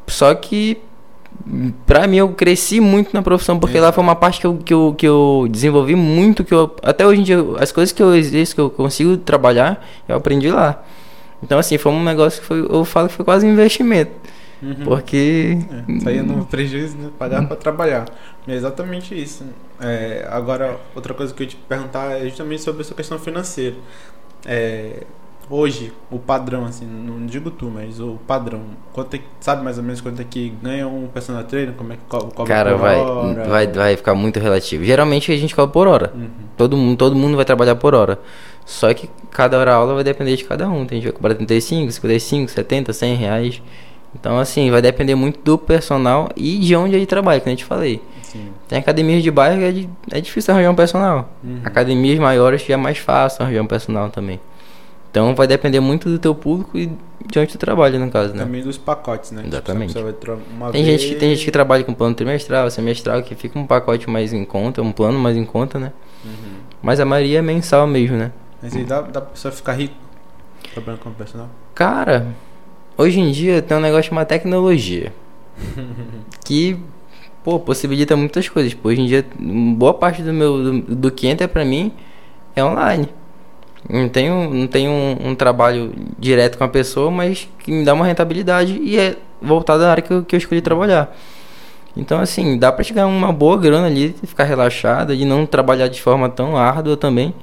Só 0.07 0.33
que, 0.33 0.77
pra 1.85 2.07
mim, 2.07 2.17
eu 2.17 2.29
cresci 2.29 2.79
muito 2.79 3.13
na 3.13 3.21
profissão. 3.21 3.59
Porque 3.59 3.79
lá 3.79 3.91
foi 3.91 4.03
uma 4.03 4.15
parte 4.15 4.39
que 4.39 4.47
eu, 4.47 4.57
que 4.57 4.73
eu, 4.73 4.95
que 4.97 5.07
eu 5.07 5.47
desenvolvi 5.49 5.95
muito. 5.95 6.43
que 6.43 6.53
eu 6.53 6.73
Até 6.81 7.05
hoje 7.05 7.21
em 7.21 7.23
dia, 7.23 7.37
as 7.59 7.71
coisas 7.71 7.91
que 7.91 8.01
eu 8.01 8.15
exerço, 8.15 8.55
que 8.55 8.61
eu 8.61 8.69
consigo 8.69 9.17
trabalhar, 9.17 9.85
eu 10.07 10.15
aprendi 10.15 10.49
lá. 10.49 10.81
Então, 11.43 11.59
assim, 11.59 11.77
foi 11.77 11.91
um 11.91 12.03
negócio 12.03 12.41
que 12.41 12.47
foi, 12.47 12.59
eu 12.61 12.83
falo 12.85 13.09
que 13.09 13.13
foi 13.13 13.25
quase 13.25 13.45
um 13.45 13.51
investimento. 13.51 14.11
Uhum. 14.61 14.75
Porque. 14.85 15.57
É, 15.87 15.99
saía 15.99 16.23
no 16.23 16.45
prejuízo, 16.45 16.97
né? 16.97 17.09
Pagar 17.17 17.45
pra 17.47 17.55
trabalhar. 17.55 18.05
É 18.47 18.55
exatamente 18.55 19.13
isso. 19.19 19.43
É, 19.79 20.27
agora, 20.31 20.79
outra 20.95 21.13
coisa 21.13 21.33
que 21.33 21.43
eu 21.43 21.45
ia 21.45 21.49
te 21.51 21.55
perguntar 21.55 22.19
é 22.19 22.23
justamente 22.23 22.63
sobre 22.63 22.81
essa 22.81 22.95
questão 22.95 23.19
financeira. 23.19 23.75
É, 24.45 25.03
hoje, 25.49 25.91
o 26.11 26.19
padrão, 26.19 26.65
assim, 26.65 26.85
não 26.85 27.25
digo 27.25 27.49
tu, 27.51 27.71
mas 27.73 27.99
o 27.99 28.17
padrão, 28.27 28.61
quanto 28.93 29.13
é, 29.15 29.17
que- 29.19 29.25
sabe 29.39 29.63
mais 29.63 29.77
ou 29.77 29.83
menos 29.83 30.01
quanto 30.01 30.21
é 30.21 30.25
que 30.25 30.49
ganha 30.61 30.87
um 30.87 31.07
personal 31.07 31.43
trainer? 31.43 31.73
Como 31.75 31.93
é 31.93 31.95
que 31.95 32.01
co- 32.07 32.27
cobra 32.27 32.45
Cara, 32.53 32.71
por 32.71 32.79
vai, 32.79 32.95
hora? 32.99 33.43
vai, 33.45 33.67
vai 33.67 33.95
ficar 33.97 34.15
muito 34.15 34.39
relativo. 34.39 34.83
Geralmente 34.83 35.31
a 35.31 35.37
gente 35.37 35.55
cobra 35.55 35.71
por 35.71 35.87
hora. 35.87 36.11
Uhum. 36.15 36.27
Todo 36.57 36.75
mundo, 36.77 36.97
todo 36.97 37.15
mundo 37.15 37.35
vai 37.35 37.45
trabalhar 37.45 37.75
por 37.75 37.93
hora. 37.95 38.19
Só 38.65 38.93
que 38.93 39.09
cada 39.31 39.57
hora 39.57 39.73
aula 39.73 39.93
vai 39.95 40.03
depender 40.03 40.35
de 40.35 40.43
cada 40.43 40.67
um. 40.69 40.85
Tem 40.85 40.97
gente 40.99 41.05
que 41.05 41.11
vai 41.11 41.13
cobrar 41.13 41.35
35, 41.35 41.91
55, 41.91 42.51
70, 42.51 42.91
100 42.93 43.15
reais. 43.15 43.61
Então, 44.13 44.37
assim, 44.39 44.69
vai 44.71 44.81
depender 44.81 45.15
muito 45.15 45.39
do 45.43 45.57
personal 45.57 46.29
e 46.35 46.57
de 46.57 46.75
onde 46.75 46.95
ele 46.95 47.05
trabalha, 47.05 47.39
que 47.39 47.47
a 47.47 47.51
gente 47.51 47.63
falei. 47.63 48.01
Sim. 48.23 48.47
Tem 48.67 48.77
academias 48.79 49.21
de 49.23 49.29
bairro 49.31 49.59
que 49.59 49.63
é, 49.65 49.71
de- 49.71 49.89
é 50.11 50.19
difícil 50.19 50.53
arranjar 50.53 50.71
um 50.71 50.75
personal. 50.75 51.29
Uhum. 51.43 51.59
Academias 51.63 52.17
maiores 52.19 52.65
já 52.65 52.73
é 52.73 52.77
mais 52.77 52.97
fácil 52.97 53.43
arranjar 53.43 53.61
um 53.61 53.67
personal 53.67 54.09
também. 54.09 54.39
Então 55.17 55.33
vai 55.33 55.47
depender 55.47 55.79
muito 55.79 56.07
do 56.07 56.19
teu 56.19 56.35
público 56.35 56.77
e 56.77 56.91
de 57.25 57.39
onde 57.39 57.51
tu 57.51 57.57
trabalha, 57.57 57.97
no 57.97 58.11
caso, 58.11 58.35
né? 58.35 58.43
Também 58.43 58.61
dos 58.61 58.77
pacotes, 58.77 59.31
né? 59.31 59.41
Tipo, 59.41 59.55
Exatamente. 59.55 59.93
Tem 60.71 60.85
gente, 60.85 61.01
que, 61.01 61.07
vez- 61.07 61.19
tem 61.19 61.29
gente 61.33 61.43
que 61.43 61.49
trabalha 61.49 61.83
com 61.83 61.91
plano 61.91 62.13
trimestral, 62.13 62.69
semestral, 62.69 63.23
que 63.23 63.33
fica 63.33 63.57
um 63.57 63.65
pacote 63.65 64.07
mais 64.07 64.31
em 64.31 64.45
conta, 64.45 64.79
um 64.79 64.91
plano 64.91 65.17
mais 65.17 65.35
em 65.35 65.43
conta, 65.43 65.79
né? 65.79 65.91
Uhum. 66.23 66.31
Mas 66.83 66.99
a 66.99 67.05
maioria 67.05 67.39
é 67.39 67.41
mensal 67.41 67.87
mesmo, 67.87 68.15
né? 68.15 68.31
Mas 68.61 68.75
aí 68.75 68.83
dá, 68.83 69.01
dá 69.01 69.19
pra 69.19 69.31
pessoa 69.31 69.51
ficar 69.51 69.73
rico 69.73 69.95
trabalhando 70.71 70.99
como 71.01 71.15
personal? 71.15 71.49
Cara, 71.73 72.27
hoje 72.95 73.19
em 73.19 73.31
dia 73.31 73.59
tem 73.59 73.75
um 73.75 73.81
negócio 73.81 74.09
chamado 74.09 74.27
tecnologia. 74.27 75.11
que, 76.45 76.77
pô, 77.43 77.59
possibilita 77.59 78.15
muitas 78.15 78.47
coisas. 78.47 78.71
Pô, 78.75 78.89
hoje 78.89 79.01
em 79.01 79.07
dia, 79.07 79.25
boa 79.75 79.95
parte 79.95 80.21
do 80.21 80.31
meu 80.31 80.63
do, 80.63 80.95
do 80.95 81.11
que 81.11 81.25
entra 81.25 81.47
pra 81.47 81.65
mim 81.65 81.91
é 82.55 82.63
online. 82.63 83.09
Não 83.89 84.09
tenho, 84.09 84.53
não 84.53 84.67
tenho 84.67 84.91
um, 84.91 85.29
um 85.29 85.35
trabalho 85.35 85.93
direto 86.19 86.57
com 86.57 86.63
a 86.63 86.67
pessoa, 86.67 87.09
mas 87.09 87.47
que 87.59 87.71
me 87.71 87.85
dá 87.85 87.93
uma 87.93 88.05
rentabilidade 88.05 88.77
e 88.81 88.97
é 88.97 89.15
voltado 89.41 89.83
à 89.83 89.91
área 89.91 90.03
que 90.03 90.11
eu, 90.11 90.23
que 90.23 90.35
eu 90.35 90.37
escolhi 90.37 90.61
trabalhar. 90.61 91.15
Então, 91.95 92.19
assim, 92.19 92.57
dá 92.59 92.71
pra 92.71 92.83
chegar 92.83 93.07
uma 93.07 93.31
boa 93.33 93.57
grana 93.57 93.87
ali, 93.87 94.13
ficar 94.23 94.43
relaxada, 94.43 95.15
de 95.15 95.25
não 95.25 95.45
trabalhar 95.45 95.87
de 95.87 96.01
forma 96.01 96.29
tão 96.29 96.55
árdua 96.55 96.95
também. 96.95 97.33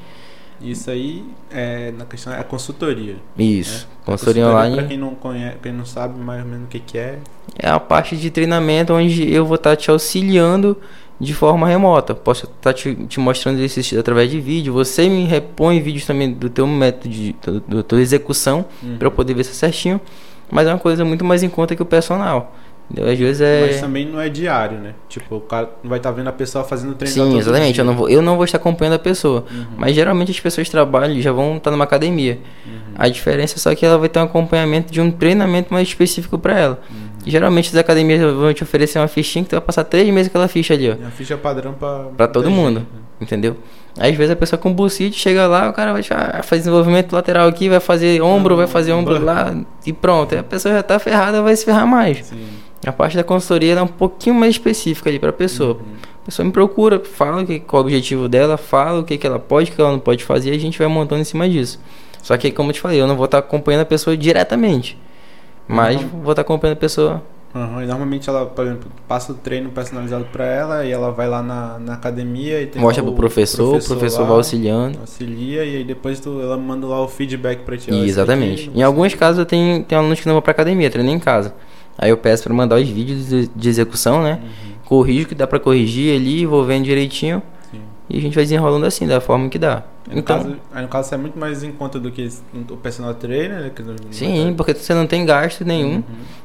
Isso 0.61 0.91
aí 0.91 1.25
é 1.51 1.93
na 1.93 2.05
questão 2.05 2.33
é 2.33 2.39
a 2.41 2.45
consultoria. 2.45 3.17
Isso, 3.37 3.87
né? 3.87 3.95
consultoria 4.05 4.45
Pra 4.45 4.53
online. 4.53 4.87
quem 4.89 4.97
não 4.97 5.15
conhece, 5.15 5.57
quem 5.63 5.73
não 5.73 5.85
sabe 5.85 6.19
mais 6.19 6.43
ou 6.43 6.49
menos 6.49 6.67
o 6.67 6.69
que, 6.69 6.79
que 6.79 6.97
é. 6.97 7.19
é 7.59 7.69
a 7.69 7.81
parte 7.81 8.17
de 8.17 8.31
treinamento 8.31 8.95
onde 8.95 9.31
eu 9.33 9.45
vou 9.45 9.57
estar 9.57 9.77
te 9.77 9.91
auxiliando 9.91 10.77
de 11.21 11.33
forma 11.35 11.67
remota. 11.69 12.15
Posso 12.15 12.47
estar 12.47 12.73
te, 12.73 12.95
te 13.07 13.21
mostrando 13.21 13.57
exercícios 13.57 13.99
através 13.99 14.31
de 14.31 14.41
vídeo. 14.41 14.73
Você 14.73 15.09
me 15.09 15.25
repõe 15.25 15.81
vídeos 15.81 16.05
também 16.07 16.33
do 16.33 16.51
teu 16.51 16.67
método 16.67 17.09
de 17.09 17.35
do, 17.43 17.61
do 17.61 17.83
tua 17.83 18.01
execução 18.01 18.65
Uhum. 18.83 18.97
para 18.99 19.07
eu 19.07 19.13
poder 19.13 19.35
ver 19.35 19.45
se 19.45 19.51
é 19.51 19.55
certinho. 19.55 20.01
Mas 20.51 20.67
é 20.67 20.73
uma 20.73 20.79
coisa 20.79 21.05
muito 21.05 21.25
mais 21.25 21.43
em 21.43 21.49
conta 21.49 21.75
que 21.75 21.83
o 21.83 21.87
personal. 21.87 22.55
Entendeu? 22.91 23.11
Às 23.11 23.19
vezes 23.19 23.41
é 23.41 23.67
Mas 23.67 23.81
também 23.81 24.05
não 24.07 24.21
é 24.21 24.29
diário, 24.29 24.79
né? 24.79 24.95
Tipo, 25.09 25.37
o 25.37 25.41
cara 25.41 25.71
não 25.83 25.89
vai 25.89 25.99
estar 25.99 26.11
vendo 26.11 26.29
a 26.29 26.33
pessoa 26.33 26.63
fazendo 26.65 26.95
treino 26.95 27.15
Sim, 27.15 27.39
exatamente. 27.39 27.79
Eu 27.79 27.85
não, 27.85 27.95
vou, 27.95 28.11
eu 28.11 28.21
não 28.21 28.37
vou 28.37 28.45
estar 28.45 28.59
acompanhando 28.59 28.95
a 28.95 28.99
pessoa. 28.99 29.45
Uhum. 29.51 29.65
Mas 29.79 29.95
geralmente 29.95 30.31
as 30.31 30.39
pessoas 30.39 30.69
trabalham 30.69 31.15
e 31.17 31.23
já 31.23 31.33
vão 31.33 31.57
estar 31.57 31.71
numa 31.71 31.85
academia. 31.85 32.39
A 32.97 33.09
diferença 33.09 33.57
é 33.57 33.59
só 33.59 33.75
que 33.75 33.85
ela 33.87 33.97
vai 33.97 34.09
ter 34.11 34.19
um 34.19 34.25
acompanhamento 34.25 34.93
de 34.93 35.01
um 35.01 35.11
treinamento 35.11 35.73
mais 35.73 35.89
específico 35.89 36.39
para 36.39 36.59
ela. 36.59 36.81
Uhum. 36.91 36.97
E 37.25 37.31
geralmente 37.31 37.69
as 37.69 37.77
academias 37.77 38.21
vão 38.21 38.53
te 38.53 38.63
oferecer 38.63 38.99
uma 38.99 39.09
fichinha 39.09 39.45
que 39.45 39.51
tu 39.51 39.57
vai 39.57 39.61
passar 39.61 39.85
três 39.85 40.09
meses 40.13 40.31
com 40.31 40.39
aquela 40.39 40.49
ficha 40.49 40.75
ali, 40.75 40.91
ó. 40.91 40.95
E 40.95 41.05
a 41.05 41.11
ficha 41.11 41.37
padrão 41.37 41.73
pra... 41.73 42.07
Pra 42.17 42.29
todo 42.29 42.51
mundo. 42.51 42.81
gente, 42.81 42.89
né? 42.93 43.01
Entendeu? 43.21 43.57
Às 43.99 44.15
vezes 44.15 44.33
a 44.33 44.37
pessoa 44.37 44.59
com 44.59 44.73
bucite 44.73 45.19
chega 45.19 45.47
lá, 45.47 45.71
o 45.71 45.73
cara 45.73 45.93
vai 45.93 46.03
ah, 46.11 46.43
fazer 46.43 46.63
desenvolvimento 46.63 47.13
lateral 47.13 47.49
aqui, 47.49 47.69
vai 47.69 47.81
fazer 47.81 48.21
ombro, 48.21 48.57
vai 48.57 48.67
fazer 48.67 48.93
ombro 48.93 49.23
lá 49.23 49.55
e 49.87 49.93
pronto. 49.93 50.35
Aí 50.35 50.41
a 50.41 50.43
pessoa 50.43 50.75
já 50.75 50.83
tá 50.83 50.99
ferrada, 50.99 51.41
vai 51.41 51.55
se 51.55 51.65
ferrar 51.65 51.87
mais. 51.87 52.27
Sim. 52.27 52.45
A 52.85 52.93
parte 52.93 53.17
da 53.17 53.25
consultoria 53.25 53.75
é 53.75 53.83
um 53.83 53.87
pouquinho 53.87 54.35
mais 54.35 54.55
específica 54.57 55.09
ali 55.09 55.19
pra 55.19 55.33
pessoa. 55.33 55.75
Uhum. 55.75 55.95
A 56.23 56.25
pessoa 56.25 56.45
me 56.45 56.53
procura, 56.53 57.01
fala 57.01 57.45
que, 57.45 57.61
qual 57.61 57.81
é 57.81 57.85
o 57.85 57.87
objetivo 57.87 58.29
dela, 58.29 58.57
fala 58.57 59.01
o 59.01 59.05
que, 59.05 59.17
que 59.17 59.27
ela 59.27 59.39
pode, 59.39 59.71
o 59.71 59.75
que 59.75 59.81
ela 59.81 59.93
não 59.93 59.99
pode 59.99 60.25
fazer 60.25 60.53
e 60.53 60.57
a 60.57 60.61
gente 60.61 60.79
vai 60.79 60.89
montando 60.89 61.21
em 61.21 61.25
cima 61.25 61.49
disso. 61.49 61.81
Só 62.23 62.37
que, 62.37 62.51
como 62.51 62.71
eu 62.71 62.75
te 62.75 62.81
falei, 62.81 63.01
eu 63.01 63.07
não 63.07 63.17
vou 63.17 63.27
estar 63.27 63.39
acompanhando 63.39 63.83
a 63.83 63.87
pessoa 63.87 64.17
diretamente. 64.17 64.99
Mas 65.67 66.01
Uhum. 66.01 66.09
vou 66.23 66.33
estar 66.33 66.43
acompanhando 66.43 66.77
a 66.77 66.81
pessoa. 66.81 67.23
Uhum. 67.55 67.83
E 67.83 67.87
normalmente 67.87 68.29
ela, 68.29 68.47
por 68.47 68.67
exemplo, 68.67 68.91
passa 69.07 69.31
o 69.31 69.35
treino 69.37 69.71
personalizado 69.71 70.25
pra 70.33 70.45
ela 70.45 70.85
e 70.85 70.91
ela 70.91 71.13
vai 71.13 71.29
lá 71.29 71.41
na, 71.41 71.79
na 71.79 71.93
academia 71.95 72.61
e 72.61 72.67
tem 72.67 72.83
mostra 72.83 73.03
pro 73.03 73.13
professor, 73.13 73.77
o 73.77 73.85
professor 73.85 74.23
lá, 74.23 74.27
vai 74.29 74.37
auxiliando. 74.39 74.99
Auxilia 74.99 75.65
e 75.65 75.77
aí 75.77 75.85
depois 75.85 76.19
tu, 76.19 76.41
ela 76.43 76.57
manda 76.57 76.85
lá 76.85 77.01
o 77.01 77.07
feedback 77.07 77.61
pra 77.61 77.77
ti. 77.77 77.95
exatamente. 77.95 78.71
Em 78.75 78.83
alguns 78.83 79.15
casos 79.15 79.39
eu 79.39 79.47
tenho, 79.47 79.85
tenho 79.85 80.01
alunos 80.01 80.19
que 80.19 80.27
não 80.27 80.35
vão 80.35 80.43
pra 80.43 80.51
academia, 80.51 80.91
treinam 80.91 81.15
em 81.15 81.19
casa. 81.21 81.55
Aí 81.97 82.11
eu 82.11 82.17
peço 82.17 82.43
pra 82.43 82.53
mandar 82.53 82.75
os 82.81 82.89
vídeos 82.89 83.29
de, 83.29 83.47
de 83.47 83.69
execução, 83.69 84.21
né? 84.21 84.41
Uhum. 84.43 84.73
Corrijo 84.85 85.29
que 85.29 85.35
dá 85.37 85.47
pra 85.47 85.61
corrigir 85.61 86.17
ali, 86.17 86.45
vou 86.45 86.65
vendo 86.65 86.85
direitinho. 86.85 87.41
E 88.09 88.19
a 88.19 88.21
gente 88.21 88.35
vai 88.35 88.45
desenrolando 88.45 88.85
assim, 88.85 89.07
da 89.07 89.21
forma 89.21 89.49
que 89.49 89.59
dá. 89.59 89.83
No, 90.11 90.19
Então, 90.19 90.37
caso, 90.39 90.57
no 90.83 90.89
caso 90.89 91.07
isso 91.07 91.15
é 91.15 91.19
muito 91.19 91.39
mais 91.39 91.63
em 91.63 91.73
conta 91.73 91.99
do 91.99 92.11
que 92.11 92.29
o 92.71 92.77
personal 92.77 93.15
trainer, 93.15 93.61
né? 93.63 93.71
sim, 94.11 94.53
porque 94.55 94.75
você 94.75 94.93
não 94.93 95.07
tem 95.07 95.25
gasto 95.25 95.65
nenhum, 95.65 95.97
Uhum. 95.97 96.03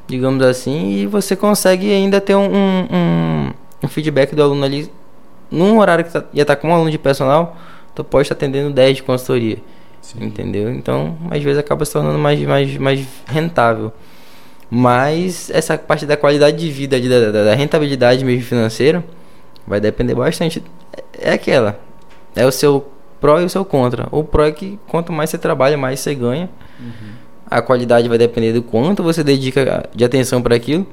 digamos 0.08 0.42
assim, 0.46 0.92
e 0.94 1.06
você 1.06 1.36
consegue 1.36 1.92
ainda 1.92 2.22
ter 2.22 2.36
um, 2.36 2.46
um, 2.56 3.52
um- 3.84 3.88
feedback 3.90 4.34
do 4.34 4.42
aluno 4.42 4.64
ali, 4.64 4.90
num 5.52 5.80
horário 5.80 6.06
que 6.06 6.12
tá, 6.14 6.24
ia 6.34 6.44
estar 6.44 6.56
com 6.56 6.70
um 6.70 6.74
aluno 6.74 6.90
de 6.92 6.98
personal, 6.98 7.58
tu 7.94 8.04
pode 8.06 8.24
estar 8.24 8.36
atendendo 8.36 8.72
10 8.74 8.98
de 8.98 9.04
consultoria. 9.04 9.58
Sim. 10.02 10.24
Entendeu? 10.24 10.72
Então, 10.72 11.18
às 11.30 11.44
vezes 11.44 11.60
acaba 11.60 11.84
se 11.84 11.92
tornando 11.92 12.18
mais, 12.18 12.40
mais, 12.42 12.78
mais 12.78 13.06
rentável. 13.28 13.92
Mas 14.72 15.50
essa 15.54 15.78
parte 15.78 16.06
da 16.06 16.16
qualidade 16.16 16.58
de 16.58 16.70
vida, 16.72 17.00
da, 17.00 17.32
da- 17.32 17.44
da 17.46 17.56
rentabilidade 17.56 18.24
mesmo 18.24 18.44
financeira, 18.46 19.04
vai 19.70 19.80
depender 19.80 20.16
bastante. 20.16 20.62
É 20.92 21.30
é 21.30 21.34
aquela. 21.34 21.80
É 22.36 22.46
o 22.46 22.52
seu 22.52 22.90
pró 23.20 23.40
e 23.40 23.46
o 23.46 23.50
seu 23.50 23.66
contra. 23.66 24.08
O 24.12 24.24
pró 24.24 24.46
é 24.46 24.52
que 24.52 24.80
quanto 24.88 25.12
mais 25.12 25.30
você 25.30 25.38
trabalha, 25.38 25.78
mais 25.78 26.00
você 26.00 26.16
ganha. 26.16 26.50
A 27.46 27.62
qualidade 27.62 28.08
vai 28.08 28.18
depender 28.18 28.54
do 28.54 28.62
quanto 28.62 29.04
você 29.04 29.24
dedica 29.24 29.90
de 29.94 30.04
atenção 30.04 30.42
para 30.42 30.56
aquilo. 30.56 30.86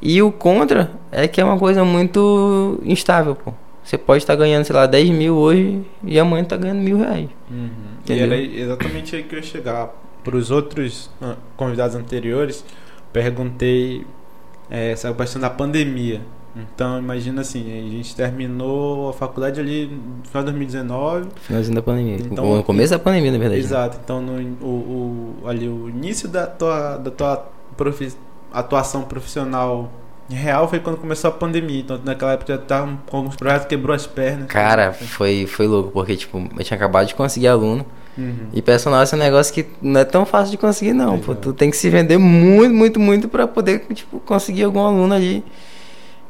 E 0.00 0.20
o 0.22 0.30
contra 0.30 0.90
é 1.10 1.26
que 1.26 1.40
é 1.40 1.44
uma 1.44 1.58
coisa 1.58 1.84
muito 1.84 2.80
instável, 2.84 3.34
pô. 3.34 3.52
Você 3.82 3.98
pode 3.98 4.22
estar 4.22 4.34
ganhando, 4.34 4.64
sei 4.64 4.74
lá, 4.74 4.86
10 4.86 5.10
mil 5.10 5.36
hoje 5.36 5.82
e 6.02 6.18
amanhã 6.18 6.42
tá 6.44 6.56
ganhando 6.56 6.80
mil 6.80 6.98
reais. 6.98 7.28
Uhum. 7.50 7.70
E 8.08 8.18
era 8.18 8.36
exatamente 8.36 9.14
aí 9.14 9.22
que 9.22 9.34
eu 9.34 9.38
ia 9.38 9.44
chegar. 9.44 9.90
Para 10.22 10.36
os 10.36 10.50
outros 10.50 11.10
ah, 11.20 11.36
convidados 11.54 11.94
anteriores, 11.94 12.64
perguntei 13.12 14.06
eh, 14.70 14.92
essa 14.92 15.12
questão 15.12 15.38
da 15.38 15.50
pandemia. 15.50 16.22
Então, 16.56 16.98
imagina 16.98 17.40
assim, 17.40 17.60
a 17.62 17.90
gente 17.90 18.14
terminou 18.14 19.08
a 19.10 19.12
faculdade 19.12 19.58
ali 19.60 19.86
no 19.86 20.24
final 20.28 20.42
de 20.44 20.50
2019. 20.52 21.26
Finalzinho 21.40 21.74
da 21.74 21.82
pandemia. 21.82 22.16
Então- 22.16 22.56
no 22.56 22.62
começo 22.62 22.90
da 22.92 22.98
pandemia, 22.98 23.32
na 23.32 23.38
verdade. 23.38 23.60
né? 23.60 23.66
Exato. 23.66 23.98
Então, 24.04 24.20
no, 24.20 24.40
o, 24.64 25.34
o- 25.42 25.48
ali, 25.48 25.68
o 25.68 25.88
início 25.88 26.28
da 26.28 26.46
tua, 26.46 26.96
da 26.96 27.10
tua 27.10 27.44
profi- 27.76 28.12
atuação 28.52 29.02
profissional 29.02 29.90
real 30.30 30.68
foi 30.68 30.78
quando 30.80 30.96
começou 30.96 31.28
a 31.28 31.32
pandemia. 31.32 31.80
Então, 31.80 32.00
naquela 32.04 32.32
época 32.32 32.52
já 32.52 32.58
tava 32.58 32.98
com 33.10 33.16
alguns 33.16 33.36
projetos, 33.36 33.66
quebrou 33.66 33.94
as 33.94 34.06
pernas. 34.06 34.46
Cara, 34.46 34.92
foi, 34.92 35.46
foi 35.46 35.66
louco, 35.66 35.90
porque, 35.90 36.16
tipo, 36.16 36.38
eu 36.38 36.64
tinha 36.64 36.76
acabado 36.76 37.06
de 37.08 37.14
conseguir 37.16 37.48
aluno. 37.48 37.84
Uhum. 38.16 38.46
E 38.52 38.62
personal 38.62 39.02
é 39.02 39.14
um 39.14 39.18
negócio 39.18 39.52
que 39.52 39.66
não 39.82 40.00
é 40.00 40.04
tão 40.04 40.24
fácil 40.24 40.52
de 40.52 40.56
conseguir, 40.56 40.92
não. 40.92 41.18
Pô, 41.18 41.34
tu 41.34 41.52
tem 41.52 41.68
que 41.68 41.76
se 41.76 41.90
vender 41.90 42.16
muito, 42.16 42.72
muito, 42.72 43.00
muito 43.00 43.28
pra 43.28 43.48
poder, 43.48 43.80
tipo, 43.92 44.20
conseguir 44.20 44.62
algum 44.62 44.80
aluno 44.80 45.12
ali. 45.12 45.44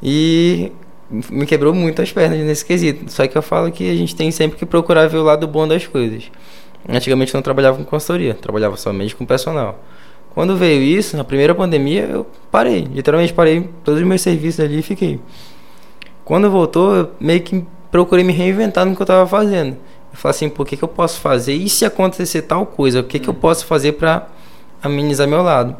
E 0.07 0.71
me 1.09 1.47
quebrou 1.47 1.73
muito 1.73 1.99
as 1.99 2.11
pernas 2.11 2.37
nesse 2.37 2.63
quesito. 2.63 3.11
Só 3.11 3.25
que 3.25 3.35
eu 3.35 3.41
falo 3.41 3.71
que 3.71 3.89
a 3.89 3.95
gente 3.95 4.15
tem 4.15 4.29
sempre 4.29 4.55
que 4.55 4.63
procurar 4.63 5.07
ver 5.07 5.17
o 5.17 5.23
lado 5.23 5.47
bom 5.47 5.67
das 5.67 5.87
coisas. 5.87 6.29
Antigamente 6.87 7.33
eu 7.33 7.39
não 7.39 7.41
trabalhava 7.41 7.75
com 7.77 7.83
consultoria, 7.83 8.35
trabalhava 8.35 8.77
somente 8.77 9.15
com 9.15 9.25
personal. 9.25 9.83
Quando 10.35 10.55
veio 10.55 10.83
isso, 10.83 11.17
na 11.17 11.23
primeira 11.23 11.55
pandemia, 11.55 12.03
eu 12.03 12.27
parei. 12.51 12.81
Literalmente 12.81 13.33
parei 13.33 13.67
todos 13.83 13.99
os 13.99 14.05
meus 14.05 14.21
serviços 14.21 14.63
ali 14.63 14.77
e 14.77 14.81
fiquei. 14.83 15.19
Quando 16.23 16.51
voltou, 16.51 16.95
eu 16.95 17.11
meio 17.19 17.41
que 17.41 17.65
procurei 17.89 18.23
me 18.23 18.33
reinventar 18.33 18.85
no 18.85 18.95
que 18.95 19.01
eu 19.01 19.05
estava 19.05 19.25
fazendo. 19.25 19.71
Eu 20.13 20.19
falei 20.19 20.35
assim, 20.35 20.49
por 20.49 20.67
que, 20.67 20.77
que 20.77 20.83
eu 20.83 20.87
posso 20.87 21.19
fazer? 21.19 21.53
E 21.53 21.67
se 21.67 21.83
acontecer 21.83 22.43
tal 22.43 22.63
coisa, 22.67 22.99
o 22.99 23.03
que, 23.03 23.17
que 23.17 23.27
eu 23.27 23.33
posso 23.33 23.65
fazer 23.65 23.93
para 23.93 24.27
amenizar 24.83 25.27
meu 25.27 25.41
lado? 25.41 25.75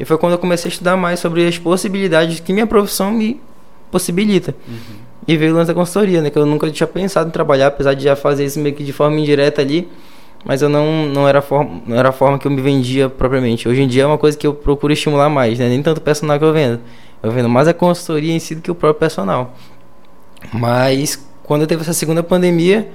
E 0.00 0.04
foi 0.06 0.16
quando 0.16 0.32
eu 0.32 0.38
comecei 0.38 0.70
a 0.70 0.72
estudar 0.72 0.96
mais 0.96 1.20
sobre 1.20 1.46
as 1.46 1.58
possibilidades 1.58 2.40
que 2.40 2.54
minha 2.54 2.66
profissão 2.66 3.12
me 3.12 3.38
possibilita. 3.90 4.54
E 5.28 5.36
veio 5.36 5.52
o 5.52 5.56
lance 5.56 5.68
da 5.68 5.74
consultoria, 5.74 6.22
né? 6.22 6.30
Que 6.30 6.38
eu 6.38 6.46
nunca 6.46 6.70
tinha 6.70 6.86
pensado 6.86 7.28
em 7.28 7.30
trabalhar, 7.30 7.66
apesar 7.66 7.92
de 7.92 8.04
já 8.04 8.16
fazer 8.16 8.46
isso 8.46 8.58
meio 8.58 8.74
que 8.74 8.82
de 8.82 8.94
forma 8.94 9.20
indireta 9.20 9.60
ali. 9.60 9.86
Mas 10.42 10.62
eu 10.62 10.70
não, 10.70 11.04
não, 11.04 11.28
era, 11.28 11.40
a 11.40 11.42
forma, 11.42 11.82
não 11.86 11.94
era 11.98 12.08
a 12.08 12.12
forma 12.12 12.38
que 12.38 12.46
eu 12.46 12.50
me 12.50 12.62
vendia 12.62 13.10
propriamente. 13.10 13.68
Hoje 13.68 13.82
em 13.82 13.86
dia 13.86 14.04
é 14.04 14.06
uma 14.06 14.16
coisa 14.16 14.38
que 14.38 14.46
eu 14.46 14.54
procuro 14.54 14.90
estimular 14.90 15.28
mais, 15.28 15.58
né? 15.58 15.68
Nem 15.68 15.82
tanto 15.82 15.98
o 15.98 16.00
personal 16.00 16.38
que 16.38 16.44
eu 16.46 16.52
vendo. 16.54 16.80
Eu 17.22 17.30
vendo 17.30 17.50
mais 17.50 17.68
a 17.68 17.74
consultoria 17.74 18.32
em 18.32 18.38
si 18.38 18.54
do 18.54 18.62
que 18.62 18.70
o 18.70 18.74
próprio 18.74 18.98
personal. 18.98 19.54
Mas 20.50 21.22
quando 21.42 21.66
teve 21.66 21.82
essa 21.82 21.92
segunda 21.92 22.22
pandemia, 22.22 22.88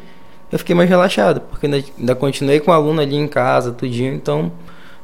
eu 0.51 0.57
fiquei 0.57 0.73
mais 0.73 0.89
relaxado, 0.89 1.41
porque 1.41 1.67
ainda, 1.67 1.83
ainda 1.99 2.15
continuei 2.15 2.59
com 2.59 2.71
o 2.71 2.73
aluno 2.73 2.99
ali 2.99 3.15
em 3.15 3.27
casa, 3.27 3.71
tudinho, 3.71 4.15
então 4.15 4.51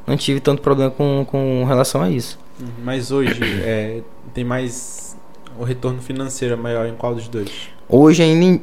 não 0.06 0.16
tive 0.16 0.40
tanto 0.40 0.62
problema 0.62 0.90
com, 0.90 1.24
com 1.30 1.64
relação 1.64 2.02
a 2.02 2.10
isso. 2.10 2.38
Uhum. 2.60 2.66
Mas 2.84 3.10
hoje 3.10 3.40
é, 3.62 4.00
tem 4.34 4.44
mais. 4.44 5.16
O 5.58 5.64
retorno 5.64 6.00
financeiro 6.00 6.54
é 6.54 6.56
maior 6.56 6.86
em 6.86 6.94
qual 6.94 7.14
dos 7.14 7.28
dois? 7.28 7.50
Hoje 7.88 8.22
ainda, 8.22 8.44
em- 8.44 8.62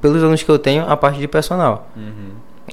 pelos 0.00 0.22
alunos 0.22 0.42
que 0.42 0.50
eu 0.50 0.58
tenho, 0.58 0.84
a 0.88 0.96
parte 0.96 1.18
de 1.18 1.26
personal. 1.28 1.88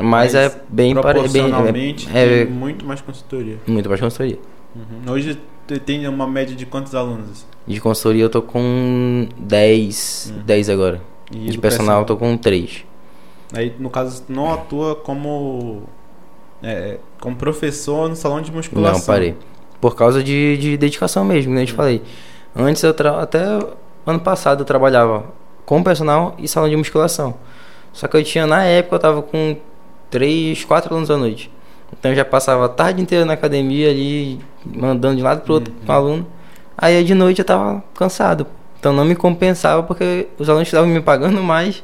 Mas, 0.01 0.35
é 0.35 0.49
bem 0.67 0.93
pare- 0.93 1.21
bem 1.29 1.31
Proporcionalmente, 1.49 2.09
é, 2.13 2.41
é 2.41 2.45
tem 2.45 2.53
muito 2.53 2.85
mais 2.85 2.99
consultoria. 2.99 3.57
muito 3.65 3.87
mais 3.87 4.01
consultoria. 4.01 4.37
Uhum. 4.75 5.13
Hoje 5.13 5.39
tem 5.85 6.05
uma 6.07 6.27
média 6.27 6.53
de 6.53 6.65
quantos 6.65 6.93
alunos? 6.93 7.45
De 7.65 7.79
consultoria 7.79 8.23
eu 8.23 8.29
tô 8.29 8.41
com 8.41 9.27
10, 9.37 10.33
Hum. 10.35 10.41
10 10.45 10.69
agora. 10.69 11.01
E 11.31 11.45
de 11.45 11.55
do 11.57 11.61
personal 11.61 12.01
eu 12.01 12.05
tô 12.05 12.17
com 12.17 12.35
3. 12.37 12.83
Aí, 13.53 13.73
no 13.79 13.89
caso, 13.89 14.23
não 14.27 14.53
atua 14.53 14.95
como. 14.95 15.83
É, 16.65 16.97
como 17.21 17.35
professor 17.35 18.09
no 18.09 18.15
salão 18.15 18.41
de 18.41 18.51
musculação. 18.51 18.97
Não, 18.97 19.05
parei. 19.05 19.37
Por 19.79 19.95
causa 19.95 20.23
de, 20.23 20.57
de 20.57 20.77
dedicação 20.77 21.23
mesmo, 21.23 21.51
como 21.51 21.59
eu 21.59 21.65
te 21.67 21.73
falei. 21.73 22.01
Antes 22.55 22.81
eu 22.81 22.95
até 23.19 23.39
ano 24.05 24.19
passado 24.19 24.61
eu 24.61 24.65
trabalhava 24.65 25.25
com 25.63 25.83
personal 25.83 26.35
e 26.39 26.47
salão 26.47 26.67
de 26.67 26.75
musculação. 26.75 27.35
Só 27.93 28.07
que 28.07 28.17
eu 28.17 28.23
tinha, 28.23 28.47
na 28.47 28.63
época, 28.63 28.95
eu 28.95 28.99
tava 28.99 29.21
com 29.21 29.55
3, 30.09 30.65
4 30.65 30.91
alunos 30.91 31.11
à 31.11 31.17
noite. 31.17 31.51
Então 31.97 32.11
eu 32.11 32.15
já 32.15 32.25
passava 32.25 32.65
a 32.65 32.69
tarde 32.69 32.99
inteira 32.99 33.23
na 33.25 33.33
academia 33.33 33.91
ali, 33.91 34.39
mandando 34.65 35.17
de 35.17 35.21
um 35.21 35.25
lado 35.25 35.41
pro 35.41 35.53
outro 35.53 35.71
com 35.85 35.91
o 35.91 35.95
aluno. 35.95 36.27
Aí 36.75 37.03
de 37.03 37.13
noite 37.13 37.39
eu 37.39 37.45
tava 37.45 37.83
cansado. 37.93 38.47
Então 38.79 38.91
não 38.91 39.05
me 39.05 39.15
compensava 39.15 39.83
porque 39.83 40.27
os 40.39 40.49
alunos 40.49 40.67
estavam 40.67 40.89
me 40.89 40.99
pagando 40.99 41.41
mais, 41.41 41.83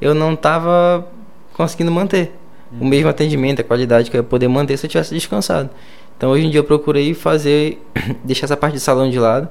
eu 0.00 0.14
não 0.14 0.36
tava 0.36 1.06
conseguindo 1.54 1.90
manter 1.90 2.37
o 2.80 2.84
mesmo 2.84 3.08
atendimento, 3.08 3.60
a 3.60 3.64
qualidade 3.64 4.10
que 4.10 4.16
eu 4.16 4.20
ia 4.20 4.24
poder 4.24 4.48
manter 4.48 4.76
se 4.76 4.86
eu 4.86 4.90
tivesse 4.90 5.14
descansado. 5.14 5.70
Então 6.16 6.30
hoje 6.30 6.46
em 6.46 6.50
dia 6.50 6.60
eu 6.60 6.64
procurei 6.64 7.14
fazer, 7.14 7.80
deixar 8.24 8.46
essa 8.46 8.56
parte 8.56 8.74
de 8.74 8.80
salão 8.80 9.08
de 9.08 9.18
lado 9.18 9.48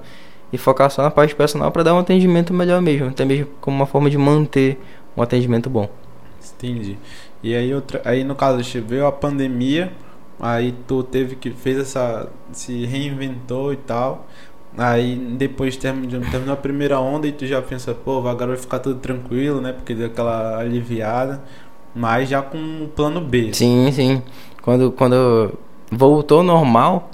e 0.51 0.57
focar 0.57 0.89
só 0.89 1.01
na 1.01 1.11
parte 1.11 1.35
personal 1.35 1.71
para 1.71 1.83
dar 1.83 1.93
um 1.93 1.99
atendimento 1.99 2.53
melhor 2.53 2.81
mesmo, 2.81 3.07
até 3.07 3.25
mesmo 3.25 3.47
como 3.59 3.75
uma 3.75 3.85
forma 3.85 4.09
de 4.09 4.17
manter 4.17 4.79
um 5.15 5.21
atendimento 5.21 5.69
bom. 5.69 5.89
Entendi. 6.55 6.97
E 7.43 7.55
aí, 7.55 7.73
outra, 7.73 8.01
aí 8.03 8.23
no 8.23 8.35
caso, 8.35 8.61
veio 8.81 9.05
a 9.05 9.11
pandemia, 9.11 9.91
aí 10.39 10.73
tu 10.87 11.03
teve 11.03 11.35
que 11.35 11.51
fez 11.51 11.77
essa 11.77 12.29
se 12.51 12.85
reinventou 12.85 13.73
e 13.73 13.77
tal. 13.77 14.27
Aí 14.77 15.15
depois 15.15 15.75
terminou, 15.75 16.21
terminou 16.21 16.53
a 16.53 16.57
primeira 16.57 16.99
onda 16.99 17.27
e 17.27 17.31
tu 17.31 17.47
já 17.47 17.61
pensa, 17.61 17.95
pô, 17.95 18.27
agora 18.27 18.51
vai 18.51 18.57
ficar 18.57 18.79
tudo 18.79 18.99
tranquilo, 18.99 19.59
né? 19.59 19.73
Porque 19.73 19.95
deu 19.95 20.07
aquela 20.07 20.59
aliviada, 20.59 21.41
mas 21.97 22.29
já 22.29 22.41
com 22.41 22.57
um 22.57 22.87
plano 22.95 23.21
B. 23.21 23.53
Sim, 23.53 23.91
sim. 23.91 24.21
Quando, 24.61 24.91
quando 24.91 25.53
voltou 25.91 26.43
normal, 26.43 27.09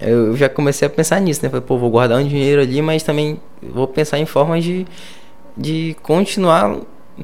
eu 0.00 0.36
já 0.36 0.48
comecei 0.48 0.86
a 0.86 0.90
pensar 0.90 1.20
nisso, 1.20 1.40
né? 1.42 1.48
Falei, 1.48 1.64
pô, 1.66 1.78
vou 1.78 1.90
guardar 1.90 2.18
um 2.20 2.26
dinheiro 2.26 2.60
ali, 2.62 2.80
mas 2.82 3.02
também 3.02 3.40
vou 3.62 3.86
pensar 3.86 4.18
em 4.18 4.26
formas 4.26 4.64
de, 4.64 4.86
de 5.56 5.96
continuar 6.02 6.78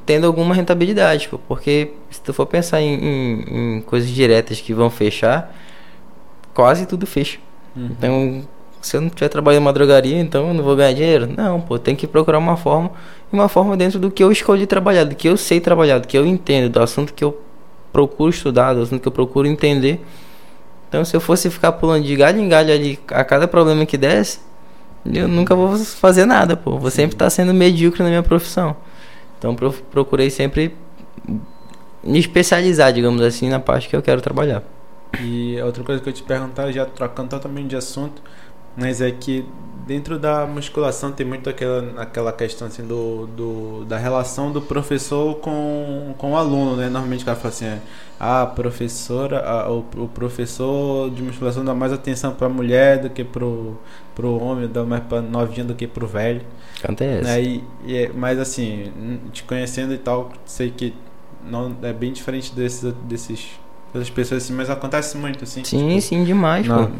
tendo 0.07 0.27
alguma 0.27 0.55
rentabilidade, 0.55 1.29
pô, 1.29 1.39
porque 1.49 1.91
se 2.11 2.21
tu 2.21 2.33
for 2.33 2.47
pensar 2.47 2.81
em, 2.81 2.95
em- 2.95 3.77
em 3.79 3.81
coisas 3.81 4.09
diretas 4.09 4.61
que 4.61 4.73
vão 4.73 4.89
fechar, 4.89 5.53
quase 6.55 6.87
tudo 6.87 7.07
fecha. 7.07 7.39
Uhum. 7.77 7.87
Então, 7.91 8.43
se 8.81 8.97
eu 8.97 9.01
não 9.01 9.09
estiver 9.09 9.29
trabalhando 9.29 9.63
em 9.63 9.65
uma 9.67 9.73
drogaria, 9.73 10.19
então 10.21 10.49
eu 10.49 10.55
não 10.55 10.65
vou 10.65 10.77
ganhar 10.77 10.93
dinheiro? 10.93 11.27
Não, 11.27 11.61
pô, 11.61 11.79
tem 11.79 11.95
que 11.97 12.07
procurar 12.07 12.39
uma 12.39 12.57
forma, 12.57 12.91
uma 13.33 13.49
forma 13.49 13.77
dentro 13.77 13.99
do 13.99 14.11
que 14.11 14.23
eu 14.23 14.33
escolhi 14.33 14.67
trabalhar, 14.67 15.05
do 15.05 15.15
que 15.15 15.29
eu 15.29 15.37
sei 15.37 15.61
trabalhar, 15.61 15.99
do 15.99 16.09
que 16.09 16.17
eu 16.19 16.27
entendo, 16.27 16.71
do 16.71 16.81
assunto 16.83 17.15
que 17.15 17.23
eu 17.23 17.41
procuro 17.93 18.31
estudar, 18.31 18.75
do 18.75 18.83
assunto 18.83 19.01
que 19.01 19.09
eu 19.09 19.13
procuro 19.13 19.47
entender. 19.47 20.01
Então, 20.89 21.05
se 21.05 21.17
eu 21.17 21.21
fosse 21.21 21.49
ficar 21.51 21.73
pulando 21.73 22.05
de 22.05 22.17
galho 22.17 22.41
em 22.41 22.49
galho 22.49 22.73
ali 22.75 22.99
a 23.09 23.23
cada 23.23 23.47
problema 23.47 23.87
que 23.87 23.97
desse, 23.97 24.41
eu 25.05 25.29
nunca 25.29 25.55
vou 25.55 25.77
fazer 25.79 26.25
nada, 26.27 26.57
pô. 26.57 26.79
Vou 26.79 26.91
sempre 26.91 27.15
estar 27.15 27.31
sendo 27.31 27.55
medíocre 27.55 28.03
na 28.03 28.09
minha 28.09 28.23
profissão. 28.23 28.77
Então, 29.39 29.55
pro- 29.55 29.73
procurei 29.73 30.31
sempre 30.31 30.75
me 32.03 32.19
especializar, 32.19 32.93
digamos 32.93 33.23
assim, 33.23 33.49
na 33.49 33.61
parte 33.61 33.89
que 33.89 33.95
eu 33.95 34.03
quero 34.03 34.21
trabalhar. 34.21 34.63
E 35.21 35.61
outra 35.63 35.83
coisa 35.85 36.03
que 36.03 36.09
eu 36.09 36.13
te 36.13 36.23
perguntar, 36.23 36.71
já 36.73 36.85
trocando 36.87 37.31
totalmente 37.31 37.69
de 37.69 37.77
assunto, 37.77 38.23
mas 38.77 39.01
é 39.01 39.11
que 39.11 39.45
dentro 39.87 40.19
da 40.19 40.47
musculação 40.47 41.11
tem 41.11 41.27
muito 41.27 41.51
aquela, 41.51 42.01
aquela 42.01 42.33
questão 42.33 42.69
assim 42.69 42.87
do, 42.87 43.27
do, 43.29 43.85
da 43.87 43.99
relação 43.99 44.53
do 44.53 44.63
professor 44.63 45.37
com, 45.37 46.15
com 46.17 46.33
o 46.33 46.37
aluno, 46.37 46.77
né? 46.77 46.89
Normalmente 46.89 47.23
o 47.23 47.25
cara 47.27 47.37
fala 47.37 47.49
assim, 47.49 47.65
é, 47.67 47.81
a 48.19 48.47
professora, 48.47 49.41
a- 49.41 49.71
o, 49.71 49.85
o 49.97 50.09
professor 50.09 51.11
de 51.11 51.23
musculação 51.23 51.65
dá 51.65 51.75
mais 51.75 51.93
atenção 51.93 52.33
para 52.35 52.47
a 52.47 52.51
mulher 52.51 53.01
do 53.01 53.11
que 53.11 53.25
pro, 53.25 53.77
pro 54.15 54.39
homem, 54.41 54.69
dá 54.69 54.85
mais 54.85 55.03
para 55.05 55.21
novinha 55.23 55.65
do 55.65 55.75
que 55.75 55.87
pro 55.87 56.07
velho. 56.07 56.43
Acontece. 56.83 57.25
Né? 57.25 57.43
E, 57.43 57.65
e 57.85 57.97
é- 57.97 58.11
mas 58.15 58.39
assim, 58.39 58.93
te 59.33 59.43
conhecendo 59.43 59.93
e 59.93 59.99
tal, 59.99 60.31
sei 60.45 60.71
que 60.71 60.95
não 61.45 61.75
é 61.83 61.93
bem 61.93 62.13
diferente 62.13 62.55
desses, 62.55 62.93
desses 63.05 63.49
dessas 63.93 64.11
pessoas 64.11 64.45
assim, 64.45 64.53
mas 64.53 64.71
acontece 64.71 65.17
muito 65.17 65.43
assim. 65.45 65.65
Sim, 65.65 65.89
tipo, 65.89 66.01
sim, 66.01 66.25
demais, 66.25 66.67
na- 66.67 66.87
pô. 66.87 66.93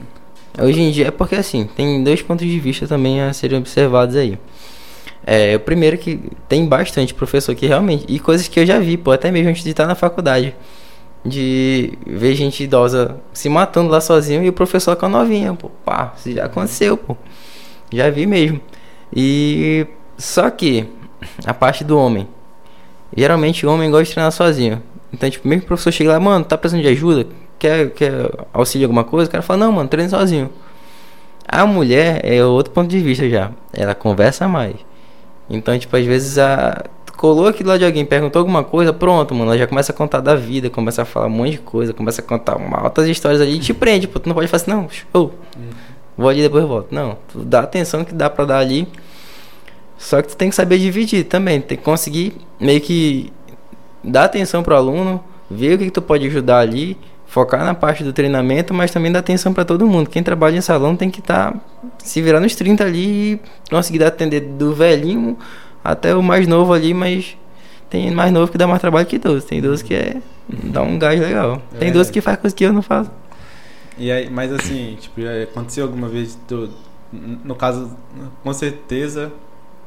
Hoje 0.59 0.81
em 0.81 0.91
dia 0.91 1.09
é 1.09 1.11
porque 1.11 1.37
assim, 1.37 1.65
tem 1.77 2.03
dois 2.03 2.23
pontos 2.23 2.47
de 2.47 2.59
vista 2.59 2.87
também 2.87 3.21
a 3.21 3.33
serem 3.33 3.59
observados 3.59 4.17
aí. 4.17 4.39
É, 5.25 5.55
o 5.55 5.61
primeiro 5.61 5.99
que 5.99 6.19
tem 6.49 6.67
bastante 6.67 7.15
professor 7.15 7.55
que 7.55 7.67
realmente. 7.67 8.05
E 8.09 8.19
coisas 8.19 8.49
que 8.49 8.59
eu 8.59 8.67
já 8.67 8.79
vi, 8.79 8.97
pô, 8.97 9.13
até 9.13 9.31
mesmo 9.31 9.51
antes 9.51 9.63
de 9.63 9.71
estar 9.71 9.87
na 9.87 9.95
faculdade. 9.95 10.55
De 11.25 11.93
ver 12.07 12.35
gente 12.35 12.65
idosa 12.65 13.21
se 13.33 13.49
matando 13.49 13.91
lá 13.91 14.01
sozinho 14.01 14.43
e 14.43 14.49
o 14.49 14.53
professor 14.53 14.97
com 14.97 15.07
a 15.07 15.09
novinha, 15.09 15.55
pô. 15.55 15.69
Pá, 15.85 16.15
isso 16.17 16.33
já 16.33 16.47
aconteceu, 16.47 16.97
pô. 16.97 17.17
Já 17.93 18.09
vi 18.11 18.27
mesmo. 18.27 18.61
E. 19.15 19.87
Só 20.17 20.51
que, 20.51 20.87
a 21.45 21.55
parte 21.55 21.85
do 21.85 21.99
homem. 21.99 22.27
Geralmente 23.17 23.67
o 23.67 23.71
homem 23.71 23.91
gosta 23.91 24.05
de 24.05 24.13
treinar 24.13 24.33
sozinho. 24.33 24.83
Então, 25.13 25.29
tipo, 25.29 25.47
mesmo 25.47 25.65
o 25.65 25.67
professor 25.67 25.93
chega 25.93 26.13
lá, 26.13 26.21
mano, 26.21 26.45
tá 26.45 26.57
precisando 26.57 26.83
de 26.83 26.89
ajuda? 26.89 27.27
Quer, 27.61 27.91
quer 27.91 28.31
auxílio 28.55 28.87
alguma 28.87 29.05
coisa? 29.05 29.29
O 29.29 29.31
cara 29.31 29.43
fala, 29.43 29.67
não, 29.67 29.73
mano, 29.73 29.89
treina 29.89 30.09
sozinho. 30.09 30.51
A 31.47 31.67
mulher 31.67 32.21
é 32.25 32.43
outro 32.43 32.73
ponto 32.73 32.89
de 32.89 32.99
vista 33.01 33.29
já. 33.29 33.53
Ela 33.73 33.95
conversa 33.95 34.49
mais. 34.49 34.77
Então, 35.49 35.79
tipo, 35.79 35.95
às 35.97 36.05
vezes 36.05 36.39
a. 36.39 36.85
Colou 37.17 37.49
aquilo 37.49 37.69
lá 37.69 37.77
de 37.77 37.85
alguém, 37.85 38.03
perguntou 38.03 38.41
alguma 38.41 38.65
coisa, 38.65 38.95
pronto, 38.95 39.35
mano. 39.35 39.51
Ela 39.51 39.59
já 39.59 39.67
começa 39.67 39.93
a 39.93 39.95
contar 39.95 40.21
da 40.21 40.35
vida, 40.35 40.71
começa 40.71 41.03
a 41.03 41.05
falar 41.05 41.27
um 41.27 41.31
monte 41.31 41.51
de 41.53 41.59
coisa, 41.59 41.93
começa 41.93 42.23
a 42.23 42.25
contar 42.25 42.57
uma, 42.57 42.79
altas 42.79 43.07
histórias 43.09 43.43
ali 43.43 43.57
e 43.57 43.59
te 43.59 43.75
prende, 43.75 44.09
pô. 44.09 44.19
Tu 44.19 44.27
não 44.27 44.35
pode 44.35 44.49
falar 44.49 44.63
assim, 44.63 44.71
não, 44.71 44.89
show. 44.89 45.35
Vou 46.17 46.31
ali 46.31 46.41
depois 46.41 46.65
volto. 46.65 46.95
Não, 46.95 47.19
tu 47.31 47.41
dá 47.41 47.61
atenção 47.61 48.07
que 48.07 48.15
dá 48.15 48.31
pra 48.31 48.47
dar 48.47 48.59
ali. 48.59 48.89
Só 49.99 50.23
que 50.23 50.29
tu 50.29 50.37
tem 50.37 50.49
que 50.49 50.57
saber 50.57 50.79
dividir 50.79 51.25
também. 51.25 51.61
Tem 51.61 51.77
que 51.77 51.85
conseguir 51.85 52.39
meio 52.59 52.81
que 52.81 53.31
dar 54.03 54.25
atenção 54.25 54.63
pro 54.63 54.75
aluno, 54.75 55.23
ver 55.51 55.75
o 55.75 55.79
que, 55.79 55.85
que 55.87 55.91
tu 55.91 56.01
pode 56.01 56.27
ajudar 56.27 56.61
ali, 56.61 56.97
focar 57.31 57.65
na 57.65 57.75
parte 57.75 58.03
do 58.03 58.13
treinamento, 58.13 58.75
mas 58.75 58.91
também 58.91 59.11
dar 59.13 59.21
atenção 59.21 59.55
para 59.55 59.65
todo 59.65 59.87
mundo. 59.87 60.11
Quem 60.11 60.21
trabalha 60.23 60.57
em 60.57 60.61
salão 60.61 60.97
tem 60.97 61.09
que 61.09 61.21
estar 61.21 61.57
se 61.99 62.21
virar 62.21 62.41
nos 62.41 62.55
30 62.57 62.85
ali 62.85 63.35
e 63.35 63.41
conseguir 63.71 64.03
atender 64.03 64.41
do 64.41 64.75
velhinho 64.75 65.39
até 65.83 66.15
o 66.15 66.23
mais 66.23 66.49
novo 66.49 66.73
ali, 66.73 66.93
mas 66.93 67.37
tem 67.89 68.11
mais 68.11 68.33
novo 68.33 68.51
que 68.51 68.59
dá 68.59 68.67
mais 68.67 68.81
trabalho 68.81 69.07
que 69.07 69.17
idoso. 69.17 69.47
Tem 69.47 69.59
idoso 69.59 69.85
que 69.85 69.95
é 69.95 70.17
dá 70.49 70.83
um 70.83 70.99
gás 70.99 71.19
legal. 71.21 71.63
Tem 71.79 71.89
É. 71.89 71.91
idoso 71.91 72.11
que 72.13 72.21
faz 72.21 72.37
coisa 72.39 72.55
que 72.55 72.65
eu 72.65 72.73
não 72.73 72.83
faço. 72.83 73.11
E 73.97 74.11
aí, 74.11 74.29
mas 74.29 74.53
assim, 74.53 74.97
tipo, 75.01 75.21
aconteceu 75.45 75.85
alguma 75.85 76.09
vez, 76.09 76.37
tu, 76.49 76.69
no 77.13 77.55
caso, 77.55 77.91
com 78.43 78.53
certeza, 78.53 79.31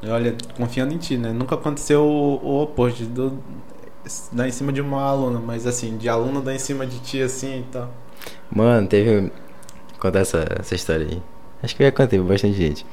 olha, 0.06 0.34
confiando 0.56 0.94
em 0.94 0.98
ti, 0.98 1.16
né? 1.18 1.32
Nunca 1.32 1.56
aconteceu 1.56 2.02
o, 2.02 2.40
o 2.42 2.62
oposto, 2.62 3.04
do, 3.04 3.38
dar 4.32 4.48
em 4.48 4.50
cima 4.52 4.72
de 4.72 4.80
uma 4.80 5.02
aluna, 5.02 5.40
mas 5.40 5.66
assim, 5.66 5.96
de 5.96 6.08
aluno 6.08 6.40
dar 6.42 6.54
em 6.54 6.58
cima 6.58 6.86
de 6.86 6.98
ti 7.00 7.20
assim 7.22 7.60
e 7.60 7.64
tal. 7.72 7.90
Mano, 8.50 8.86
teve. 8.86 9.30
Contar 9.98 10.20
essa, 10.20 10.44
essa 10.60 10.74
história 10.74 11.06
aí. 11.10 11.22
Acho 11.62 11.74
que 11.74 11.82
eu 11.82 11.86
já 11.86 11.92
contei 11.92 12.18
pra 12.18 12.28
bastante 12.28 12.54
gente. 12.54 12.84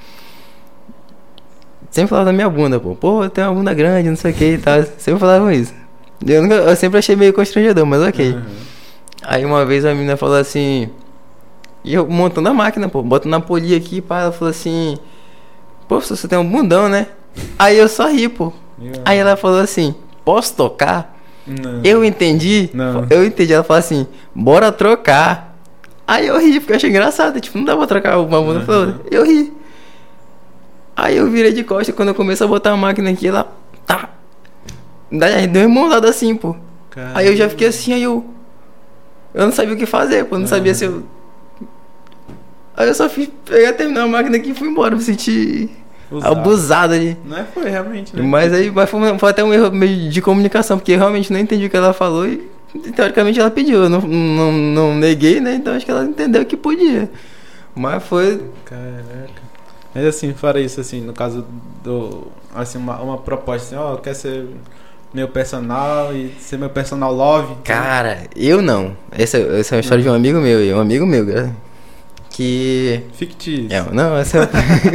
Sempre 1.89 2.09
falava 2.09 2.27
da 2.27 2.33
minha 2.33 2.49
bunda, 2.49 2.79
pô. 2.79 2.95
Pô, 2.95 3.23
eu 3.23 3.29
tenho 3.29 3.47
uma 3.47 3.55
bunda 3.55 3.73
grande, 3.73 4.09
não 4.09 4.15
sei 4.15 4.31
o 4.31 4.35
que 4.35 4.45
e 4.53 4.57
tal. 4.57 4.81
Sempre 4.97 5.19
falavam 5.19 5.51
isso. 5.51 5.73
Eu, 6.25 6.41
nunca- 6.43 6.55
eu 6.55 6.75
sempre 6.75 6.99
achei 6.99 7.15
meio 7.15 7.33
constrangedor, 7.33 7.85
mas 7.85 8.01
ok. 8.01 8.31
Uhum. 8.33 8.41
Aí 9.23 9.43
uma 9.45 9.65
vez 9.65 9.83
a 9.85 9.93
menina 9.93 10.15
falou 10.15 10.37
assim. 10.37 10.89
E 11.83 11.93
eu 11.93 12.07
montando 12.07 12.47
a 12.47 12.53
máquina, 12.53 12.87
pô, 12.87 13.01
botando 13.01 13.31
na 13.31 13.39
polia 13.41 13.75
aqui, 13.75 13.99
pá, 14.01 14.21
ela 14.21 14.31
falou 14.31 14.51
assim. 14.51 14.97
Pô, 15.87 15.99
você 15.99 16.27
tem 16.27 16.39
um 16.39 16.49
bundão, 16.49 16.87
né? 16.87 17.07
Aí 17.59 17.77
eu 17.77 17.89
só 17.89 18.07
ri, 18.07 18.29
pô. 18.29 18.53
Aí 19.03 19.17
ela 19.17 19.35
falou 19.35 19.59
assim: 19.59 19.93
Posso 20.23 20.55
tocar? 20.55 21.17
Não. 21.45 21.81
Eu 21.83 22.05
entendi. 22.05 22.69
Não. 22.73 23.05
Eu 23.09 23.25
entendi. 23.25 23.53
Ela 23.53 23.63
falou 23.63 23.79
assim: 23.79 24.07
bora 24.33 24.71
trocar. 24.71 25.57
Aí 26.07 26.27
eu 26.27 26.39
ri, 26.39 26.59
porque 26.59 26.73
eu 26.73 26.75
achei 26.77 26.89
engraçado. 26.89 27.39
Tipo, 27.39 27.57
não 27.57 27.65
dá 27.65 27.75
pra 27.75 27.87
trocar 27.87 28.19
uma 28.19 28.41
bunda 28.41 28.59
outra. 28.59 29.01
Eu 29.09 29.25
ri. 29.25 29.53
Aí 30.95 31.17
eu 31.17 31.29
virei 31.29 31.53
de 31.53 31.63
costas. 31.63 31.95
Quando 31.95 32.09
eu 32.09 32.15
comecei 32.15 32.45
a 32.45 32.49
botar 32.49 32.71
a 32.71 32.77
máquina 32.77 33.09
aqui, 33.09 33.27
ela. 33.27 33.51
Tá. 33.85 34.09
Daí 35.11 35.47
deu 35.47 35.67
uma 35.67 35.81
mãozada 35.81 36.09
assim, 36.09 36.35
pô. 36.35 36.55
Cara, 36.89 37.11
Aí 37.15 37.27
eu 37.27 37.35
já 37.35 37.49
fiquei 37.49 37.67
assim, 37.67 37.93
aí 37.93 38.03
eu. 38.03 38.25
Eu 39.33 39.45
não 39.45 39.51
sabia 39.51 39.73
o 39.73 39.77
que 39.77 39.85
fazer, 39.85 40.25
pô. 40.25 40.37
Não 40.37 40.47
sabia 40.47 40.75
se 40.75 40.85
eu. 40.85 41.03
Aí 42.75 42.87
eu 42.87 42.93
só 42.93 43.09
fiz 43.09 43.29
pegar, 43.45 43.73
terminar 43.73 44.03
a 44.03 44.07
máquina 44.07 44.37
aqui 44.37 44.51
e 44.51 44.53
fui 44.53 44.67
embora. 44.67 44.95
Me 44.95 45.01
senti 45.01 45.69
usado. 46.11 46.39
abusado 46.39 46.93
ali. 46.93 47.17
Não 47.25 47.37
é, 47.37 47.43
foi 47.43 47.69
realmente, 47.69 48.15
né? 48.15 48.21
Mas 48.21 48.53
aí 48.53 48.69
mas 48.69 48.89
foi, 48.89 49.17
foi 49.17 49.29
até 49.29 49.43
um 49.43 49.53
erro 49.53 49.71
meio 49.71 50.09
de 50.09 50.21
comunicação, 50.21 50.77
porque 50.77 50.91
eu 50.91 50.97
realmente 50.97 51.31
não 51.31 51.39
entendi 51.39 51.65
o 51.65 51.69
que 51.69 51.77
ela 51.77 51.93
falou 51.93 52.27
e 52.27 52.49
teoricamente 52.95 53.39
ela 53.39 53.51
pediu. 53.51 53.83
Eu 53.83 53.89
não, 53.89 54.01
não, 54.01 54.51
não 54.51 54.95
neguei, 54.95 55.39
né? 55.39 55.55
Então 55.55 55.73
acho 55.73 55.85
que 55.85 55.91
ela 55.91 56.03
entendeu 56.03 56.45
que 56.45 56.57
podia. 56.57 57.09
Mas 57.75 58.03
foi. 58.03 58.43
Caraca. 58.65 59.41
Mas 59.93 60.05
assim, 60.05 60.33
fora 60.33 60.59
isso, 60.59 60.79
assim, 60.79 61.01
no 61.01 61.13
caso 61.13 61.45
do. 61.83 62.27
Assim, 62.53 62.77
uma, 62.77 62.99
uma 63.01 63.17
proposta 63.17 63.67
assim, 63.67 63.75
ó, 63.75 63.95
quer 63.97 64.13
ser 64.13 64.47
meu 65.13 65.27
personal 65.27 66.15
e 66.15 66.33
ser 66.39 66.57
meu 66.57 66.69
personal 66.69 67.13
love. 67.13 67.55
Cara, 67.63 68.23
eu 68.35 68.61
não. 68.61 68.95
Essa, 69.11 69.37
essa 69.37 69.75
é 69.75 69.77
uma 69.77 69.81
história 69.81 70.03
de 70.03 70.09
um 70.09 70.13
amigo 70.13 70.39
meu, 70.39 70.63
e 70.63 70.73
um 70.73 70.79
amigo 70.79 71.05
meu, 71.05 71.25
cara, 71.25 71.55
que. 72.29 73.03
Fictício. 73.13 73.67
É, 73.71 73.83
não, 73.91 74.17
essa. 74.17 74.49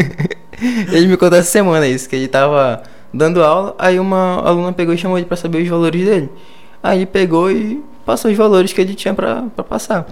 ele 0.93 1.07
me 1.07 1.17
contou 1.17 1.39
essa 1.39 1.51
semana 1.51 1.87
isso, 1.87 2.09
que 2.09 2.17
ele 2.17 2.29
tava 2.29 2.83
dando 3.13 3.43
aula, 3.43 3.75
aí 3.79 3.99
uma 3.99 4.41
aluna 4.47 4.73
pegou 4.73 4.95
e 4.95 4.99
chamou 4.99 5.17
ele 5.19 5.27
pra 5.27 5.37
saber 5.37 5.63
os 5.63 5.69
valores 5.69 6.05
dele. 6.05 6.31
Aí 6.83 6.99
ele 6.99 7.07
pegou 7.07 7.51
e 7.51 7.83
passou 8.05 8.31
os 8.31 8.37
valores 8.37 8.73
que 8.73 8.81
ele 8.81 8.95
tinha 8.95 9.15
pra, 9.15 9.45
pra 9.55 9.65
passar. 9.65 10.07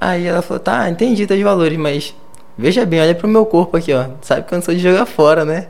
Aí 0.00 0.26
ela 0.26 0.40
falou, 0.42 0.60
tá, 0.60 0.88
entendi 0.88 1.26
teus 1.26 1.42
valores, 1.42 1.78
mas 1.78 2.14
veja 2.56 2.86
bem, 2.86 3.00
olha 3.00 3.14
pro 3.14 3.28
meu 3.28 3.44
corpo 3.44 3.76
aqui, 3.76 3.92
ó. 3.92 4.06
Sabe 4.22 4.46
que 4.46 4.54
eu 4.54 4.56
não 4.56 4.62
sou 4.64 4.74
de 4.74 4.80
jogar 4.80 5.04
fora, 5.06 5.44
né? 5.44 5.66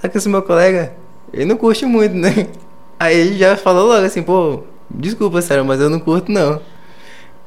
Só 0.00 0.08
que 0.08 0.18
esse 0.18 0.28
meu 0.28 0.42
colega, 0.42 0.92
ele 1.32 1.44
não 1.44 1.56
curte 1.56 1.84
muito, 1.86 2.14
né? 2.14 2.46
Aí 2.98 3.16
ele 3.16 3.38
já 3.38 3.56
falou 3.56 3.86
logo 3.86 4.04
assim, 4.04 4.22
pô, 4.22 4.64
desculpa, 4.90 5.40
sério, 5.40 5.64
mas 5.64 5.80
eu 5.80 5.88
não 5.88 6.00
curto 6.00 6.30
não. 6.32 6.60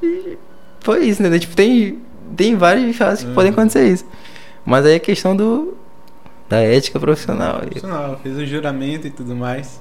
E 0.02 0.38
foi 0.80 1.06
isso, 1.06 1.22
né? 1.22 1.38
Tipo, 1.38 1.56
tem, 1.56 2.00
tem 2.36 2.56
várias 2.56 2.96
fases 2.96 3.24
que 3.26 3.32
podem 3.34 3.52
Uhum. 3.52 3.58
acontecer 3.60 3.88
isso. 3.88 4.06
Mas 4.66 4.86
aí 4.86 4.94
é 4.94 5.00
questão 5.00 5.36
do 5.36 5.76
da 6.50 6.60
ética 6.60 7.00
profissional. 7.00 7.60
Profissional, 7.60 8.20
fez 8.22 8.38
o 8.38 8.46
juramento 8.46 9.08
e 9.08 9.10
tudo 9.10 9.36
mais. 9.36 9.80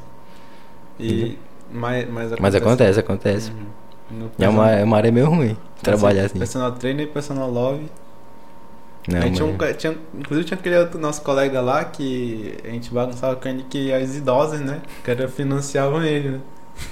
E. 0.98 1.38
Mas, 1.70 2.08
mas, 2.10 2.32
Mas 2.38 2.54
acontece, 2.54 3.00
acontece. 3.00 3.50
Uhum. 3.50 4.28
É 4.38 4.48
uma, 4.48 4.70
é 4.70 4.84
uma 4.84 4.96
área 4.96 5.10
meio 5.10 5.28
ruim 5.28 5.56
trabalhar 5.82 6.26
assim. 6.26 6.38
Personal 6.38 6.72
trainer 6.72 7.06
e 7.06 7.10
personal 7.10 7.50
love. 7.50 7.86
Não, 9.08 9.20
Aí 9.20 9.32
tinha 9.32 9.44
um, 9.44 9.56
tinha, 9.76 9.96
inclusive 10.14 10.46
tinha 10.46 10.58
aquele 10.58 10.76
outro 10.76 10.98
nosso 10.98 11.22
colega 11.22 11.60
lá 11.60 11.84
que 11.84 12.56
a 12.64 12.68
gente 12.68 12.92
bagunçava 12.92 13.34
com 13.34 13.48
ele 13.48 13.64
que 13.68 13.92
as 13.92 14.14
idosas, 14.14 14.60
né? 14.60 14.80
Que 15.02 15.10
era, 15.10 15.26
financiavam 15.28 16.02
ele, 16.02 16.30
né? 16.30 16.40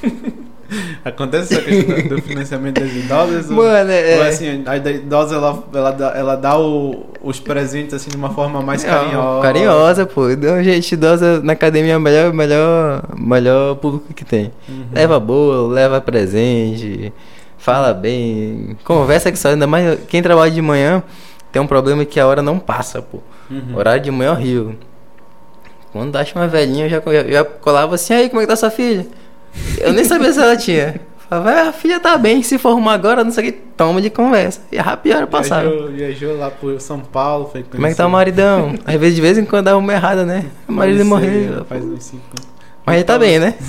Acontece 1.05 1.55
essa 1.55 1.63
questão 1.63 2.09
do- 2.17 2.23
financiamento 2.23 2.81
das 2.81 2.91
idosas? 2.93 3.51
Mano, 3.51 3.91
é. 3.91 4.17
Ou 4.19 4.23
assim, 4.25 4.63
a 4.67 4.77
idosa 4.77 5.35
ela, 5.37 5.65
ela 5.75 5.91
dá, 5.91 6.13
ela 6.17 6.37
dá 6.37 6.59
o- 6.59 7.07
os 7.23 7.41
presentes 7.41 7.95
assim 7.95 8.11
de 8.11 8.17
uma 8.17 8.31
forma 8.31 8.61
mais 8.63 8.85
Não, 8.85 8.91
carinhosa. 8.91 9.43
Carinhosa, 9.43 10.07
pô. 10.07 10.29
Não, 10.29 10.63
gente 10.63 10.93
idosa 10.93 11.41
na 11.43 11.53
academia 11.55 11.95
é 11.95 11.97
o 11.97 12.01
melhor, 12.01 12.33
melhor, 12.33 13.03
melhor 13.19 13.75
público 13.77 14.13
que 14.15 14.25
tem. 14.25 14.53
Uhum. 14.69 14.85
Leva 14.93 15.19
boa, 15.19 15.73
leva 15.73 16.01
presente, 16.01 17.13
fala 17.59 17.93
bem, 17.93 18.77
conversa 18.85 19.31
que 19.33 19.39
só. 19.39 19.49
Ainda 19.49 19.67
mais 19.67 19.99
quem 20.09 20.23
trabalha 20.23 20.51
de 20.51 20.63
manhã 20.63 21.03
tem 21.53 21.61
um 21.61 21.67
problema 21.67 22.05
que 22.05 22.21
a 22.21 22.27
hora 22.27 22.41
não 22.43 22.59
passa, 22.59 23.03
pô. 23.03 23.19
Uhum. 23.51 23.77
Horário 23.77 24.03
de 24.03 24.11
manhã 24.11 24.29
é 24.29 24.33
horrível. 24.33 24.75
Quando 25.93 26.15
acha 26.17 26.39
uma 26.39 26.47
velhinha, 26.47 26.87
eu 26.87 26.89
já, 26.89 27.01
já, 27.05 27.29
já 27.29 27.45
colava 27.45 27.97
assim, 27.97 28.15
aí, 28.15 28.29
como 28.29 28.41
é 28.41 28.45
que 28.45 28.49
tá 28.49 28.55
sua 28.55 28.71
filha? 28.71 29.07
Eu 29.79 29.93
nem 29.93 30.05
sabia 30.05 30.33
se 30.33 30.41
ela 30.41 30.57
tinha. 30.57 31.01
Falava, 31.29 31.51
"Ah, 31.51 31.69
a 31.69 31.73
filha 31.73 32.01
tá 32.01 32.19
bem, 32.19 32.43
se 32.43 32.59
formar 32.59 32.95
agora, 32.95 33.23
não 33.23 33.31
sei 33.31 33.49
o 33.49 33.53
que, 33.53 33.59
toma 33.77 34.03
de 34.03 34.11
conversa. 34.11 34.61
E 34.73 34.79
hora 35.15 35.27
passava. 35.27 35.69
Viajou, 35.69 35.89
viajou 35.89 36.37
lá 36.37 36.51
pro 36.51 36.81
São 36.81 37.01
Paulo, 37.01 37.49
foi 37.51 37.63
Como 37.63 37.87
é 37.87 37.91
que 37.91 37.97
tá 37.97 38.07
o 38.07 38.11
maridão? 38.11 38.75
Às 38.85 38.97
vezes, 38.97 39.15
de 39.15 39.23
vez 39.23 39.39
em 39.39 39.45
quando 39.45 39.67
dá 39.67 39.79
uma 39.79 39.93
errada, 39.93 40.25
né? 40.25 40.47
O 40.69 40.73
marido 40.73 41.05
morreu. 41.05 41.65
Faz 41.67 41.85
uns 41.85 42.03
cinco 42.05 42.25
anos. 42.37 42.51
Mas 42.85 42.97
ele 42.97 43.05
tá 43.05 43.19
bem, 43.19 43.39
né? 43.39 43.55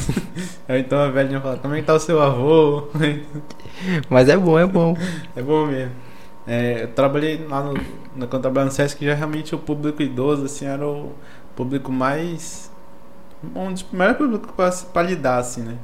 Então 0.74 1.00
a 1.00 1.10
velhinha 1.10 1.42
fala, 1.42 1.58
como 1.58 1.76
é 1.76 1.82
que 1.82 1.86
tá 1.86 1.94
o 1.94 2.00
seu 2.00 2.22
avô? 2.22 2.88
Mas 4.10 4.30
é 4.30 4.38
bom, 4.38 4.58
é 4.58 4.66
bom. 4.66 4.96
É 5.36 5.42
bom 5.42 5.66
mesmo. 5.66 5.92
É, 6.48 6.84
eu 6.84 6.88
trabalhei 6.88 7.46
lá 7.50 7.62
no, 7.62 7.74
no, 7.74 8.28
quando 8.28 8.34
eu 8.36 8.40
trabalhava 8.40 8.66
no 8.66 8.72
Sesc, 8.72 9.06
já 9.06 9.14
realmente 9.14 9.54
o 9.54 9.58
público 9.58 10.02
idoso, 10.02 10.46
assim, 10.46 10.66
era 10.66 10.88
o 10.88 11.12
público 11.56 11.92
mais. 11.92 12.71
Um 13.56 13.72
dos 13.74 13.82
primeiros 13.84 14.18
públicos 14.18 14.84
pra 14.94 15.02
lidar, 15.02 15.40
assim, 15.40 15.62
né? 15.62 15.76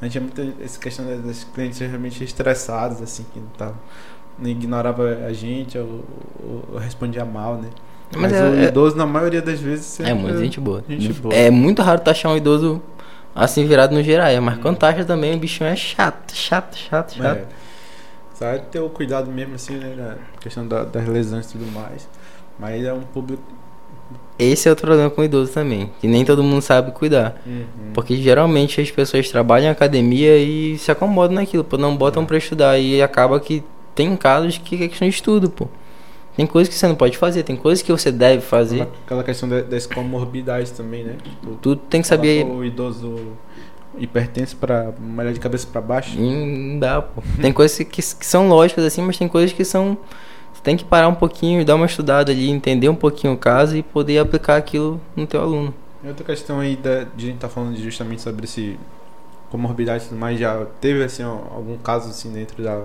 A 0.00 0.04
gente 0.06 0.12
tinha 0.12 0.22
muita 0.22 0.64
essa 0.64 0.78
questão 0.78 1.04
das- 1.22 1.44
clientes 1.44 1.78
realmente 1.78 2.22
estressados, 2.24 3.00
assim, 3.00 3.24
que 3.32 3.38
não, 3.38 3.46
tava, 3.56 3.74
não 4.38 4.48
ignorava 4.50 5.04
a 5.26 5.32
gente 5.32 5.78
ou, 5.78 6.04
ou- 6.42 6.64
ou 6.72 6.78
respondia 6.78 7.24
mal, 7.24 7.56
né? 7.56 7.68
Mas 8.16 8.32
Mas, 8.32 8.32
é- 8.34 8.42
o 8.50 8.54
é- 8.56 8.64
idoso, 8.64 8.96
na 8.96 9.06
maioria 9.06 9.40
das 9.40 9.60
vezes, 9.60 9.98
É 10.00 10.12
muito 10.12 10.38
gente 10.38 10.60
boa. 10.60 10.84
Gente 10.88 11.12
boa. 11.14 11.34
É 11.34 11.50
muito 11.50 11.80
raro 11.82 12.00
tu 12.00 12.10
achar 12.10 12.28
um 12.30 12.36
idoso 12.36 12.82
assim 13.34 13.66
virado 13.66 13.94
no 13.94 14.02
geral. 14.02 14.28
Mas 14.42 14.58
quando 14.58 14.76
tu 14.78 14.84
acha 14.86 15.04
também, 15.04 15.34
o 15.34 15.38
bichinho 15.38 15.68
é 15.68 15.74
chato, 15.76 16.34
chato, 16.34 16.76
chato, 16.76 17.14
chato. 17.14 17.38
É. 17.38 17.46
Só 18.34 18.58
ter 18.58 18.80
o 18.80 18.90
cuidado 18.90 19.30
mesmo, 19.30 19.54
assim, 19.54 19.76
né? 19.76 19.94
Na 19.96 20.16
questão 20.40 20.66
da- 20.66 20.84
das 20.84 21.06
lesões 21.08 21.46
e 21.46 21.52
tudo 21.58 21.70
mais. 21.72 22.08
Mas 22.58 22.84
é 22.84 22.92
um 22.92 23.00
público 23.02 23.42
esse 24.38 24.66
é 24.68 24.70
outro 24.70 24.86
problema 24.86 25.08
com 25.10 25.20
o 25.20 25.24
idoso 25.24 25.52
também, 25.52 25.90
que 26.00 26.06
nem 26.08 26.24
todo 26.24 26.42
mundo 26.42 26.60
sabe 26.62 26.90
cuidar. 26.92 27.40
Uhum. 27.46 27.64
Porque 27.92 28.16
geralmente 28.16 28.80
as 28.80 28.90
pessoas 28.90 29.28
trabalham 29.30 29.66
em 29.66 29.70
academia 29.70 30.36
e 30.38 30.76
se 30.78 30.90
acomodam 30.90 31.36
naquilo, 31.36 31.62
pô, 31.64 31.76
não 31.78 31.96
botam 31.96 32.24
pra 32.26 32.36
estudar. 32.36 32.78
E 32.78 33.00
acaba 33.02 33.38
que 33.38 33.62
tem 33.94 34.16
casos 34.16 34.58
que 34.58 34.82
é 34.82 34.88
questão 34.88 35.08
de 35.08 35.14
estudo, 35.14 35.48
pô. 35.48 35.68
Tem 36.36 36.46
coisas 36.48 36.72
que 36.72 36.78
você 36.78 36.88
não 36.88 36.96
pode 36.96 37.16
fazer, 37.16 37.44
tem 37.44 37.54
coisas 37.54 37.80
que 37.80 37.92
você 37.92 38.10
deve 38.10 38.42
fazer. 38.42 38.88
Aquela- 39.04 39.22
questão 39.22 39.48
da- 39.48 39.60
das 39.60 39.86
comorbidades 39.86 40.72
também, 40.72 41.04
né? 41.04 41.14
Tu 41.42 41.48
Tu 41.62 41.76
tem 41.76 42.00
que 42.00 42.08
saber. 42.08 42.44
o 42.44 42.64
idoso 42.64 43.20
hipertenso 43.96 44.56
pra 44.56 44.92
malhar 45.00 45.32
de 45.32 45.38
cabeça 45.38 45.68
pra 45.70 45.80
baixo. 45.80 46.18
Não 46.18 46.78
dá, 46.80 47.00
pô. 47.00 47.22
Tem 47.40 47.52
coisas 47.52 47.76
que, 47.78 47.84
que 47.84 48.02
são 48.26 48.48
lógicas 48.48 48.84
assim, 48.84 49.00
mas 49.02 49.16
tem 49.16 49.28
coisas 49.28 49.52
que 49.52 49.64
são. 49.64 49.96
Tem 50.64 50.76
que 50.76 50.84
parar 50.84 51.06
um 51.08 51.14
pouquinho 51.14 51.60
e 51.60 51.64
dar 51.64 51.76
uma 51.76 51.86
estudada 51.86 52.32
ali, 52.32 52.50
entender 52.50 52.88
um 52.88 52.94
pouquinho 52.96 53.34
o 53.34 53.38
caso 53.38 53.76
e 53.76 53.82
poder 53.82 54.18
aplicar 54.18 54.56
aquilo 54.56 55.00
no 55.14 55.26
teu 55.26 55.40
aluno. 55.40 55.72
E 56.02 56.08
outra 56.08 56.24
questão 56.24 56.58
aí 56.58 56.74
da, 56.74 57.04
de 57.04 57.26
a 57.26 57.30
gente 57.30 57.38
tá 57.38 57.48
falando 57.48 57.76
justamente 57.76 58.22
sobre 58.22 58.44
esse 58.46 58.76
comorbidade 59.50 60.04
e 60.04 60.08
tudo 60.08 60.18
mais, 60.18 60.38
já 60.40 60.66
teve 60.80 61.04
assim 61.04 61.22
algum 61.22 61.76
caso 61.76 62.08
assim 62.10 62.32
dentro 62.32 62.62
da 62.62 62.82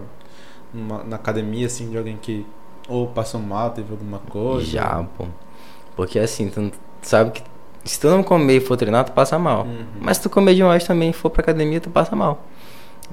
numa- 0.74 1.04
na 1.04 1.16
academia 1.16 1.66
assim 1.66 1.90
de 1.90 1.98
alguém 1.98 2.18
que 2.22 2.46
ou 2.88 3.08
passou 3.08 3.40
mal, 3.40 3.72
teve 3.72 3.92
alguma 3.92 4.20
coisa? 4.20 4.66
Já, 4.66 5.04
pô. 5.18 5.26
Porque 5.96 6.20
assim, 6.20 6.50
tu 6.50 6.72
sabe 7.02 7.32
que 7.32 7.44
se 7.84 8.00
tu 8.00 8.10
não 8.10 8.24
comer 8.24 8.58
e 8.58 8.60
for 8.60 8.76
treinar, 8.78 9.06
tu 9.06 9.12
passa 9.12 9.40
mal. 9.40 9.64
Uhum. 9.64 9.86
Mas 10.02 10.18
se 10.18 10.24
tu 10.24 10.30
comer 10.30 10.54
demais 10.56 10.84
também 10.84 11.10
e 11.12 11.14
for 11.14 11.30
pra 11.30 11.42
academia, 11.42 11.80
tu 11.80 11.90
passa 11.90 12.16
mal. 12.16 12.44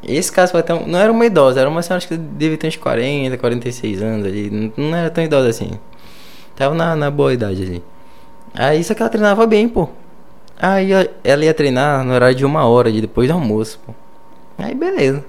Esse 0.02 0.30
caso 0.30 0.52
foi 0.52 0.60
até 0.60 0.74
um- 0.74 0.86
não 0.86 0.98
era 0.98 1.10
uma 1.10 1.24
idosa, 1.26 1.60
era 1.60 1.68
uma 1.68 1.82
senhora 1.82 2.04
que 2.06 2.16
devia 2.16 2.56
ter 2.56 2.68
uns 2.68 2.76
40, 2.76 3.36
46 3.38 4.02
anos 4.02 4.26
ali. 4.26 4.72
Não, 4.76 4.96
era 4.96 5.10
tão 5.10 5.24
idosa 5.24 5.48
assim. 5.48 5.70
Tava 6.54 6.74
na, 6.74 6.94
na 6.94 7.10
boa 7.10 7.32
idade 7.32 7.62
ali. 7.62 7.82
Aí 8.54 8.82
só 8.84 8.94
que 8.94 9.02
ela 9.02 9.10
treinava 9.10 9.46
bem, 9.46 9.68
pô. 9.68 9.88
Aí 10.58 10.90
ela- 11.24 11.44
ia 11.44 11.52
treinar 11.54 12.04
no 12.04 12.14
horário 12.14 12.34
de 12.36 12.44
uma 12.44 12.66
hora, 12.66 12.90
de 12.90 13.00
depois 13.00 13.28
do 13.28 13.34
almoço, 13.34 13.80
pô. 13.84 13.94
Aí 14.58 14.74
beleza. 14.74 15.24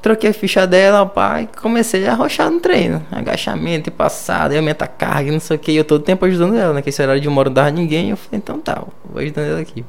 Troquei 0.00 0.30
a 0.30 0.32
ficha 0.32 0.64
dela, 0.66 1.04
pai, 1.04 1.48
comecei 1.60 2.06
a 2.06 2.12
arrochar 2.12 2.50
no 2.50 2.60
treino. 2.60 3.04
Agachamento 3.10 3.88
e 3.88 3.92
passada, 3.92 4.54
e 4.54 4.56
aumenta 4.56 4.84
a 4.84 4.88
carga, 4.88 5.32
não 5.32 5.40
sei 5.40 5.56
o 5.56 5.58
que. 5.58 5.74
Eu 5.74 5.84
todo 5.84 6.04
tempo 6.04 6.24
ajudando 6.24 6.56
ela, 6.56 6.72
né? 6.72 6.80
Que 6.82 6.88
esse 6.90 7.02
horário 7.02 7.20
de 7.20 7.26
uma 7.28 7.40
hora 7.40 7.48
não 7.50 7.54
dava 7.54 7.70
ninguém. 7.72 8.10
Eu 8.10 8.16
falei, 8.16 8.38
então 8.38 8.60
tá, 8.60 8.84
vou 9.04 9.20
ajudando 9.20 9.46
ela 9.46 9.60
aqui. 9.60 9.84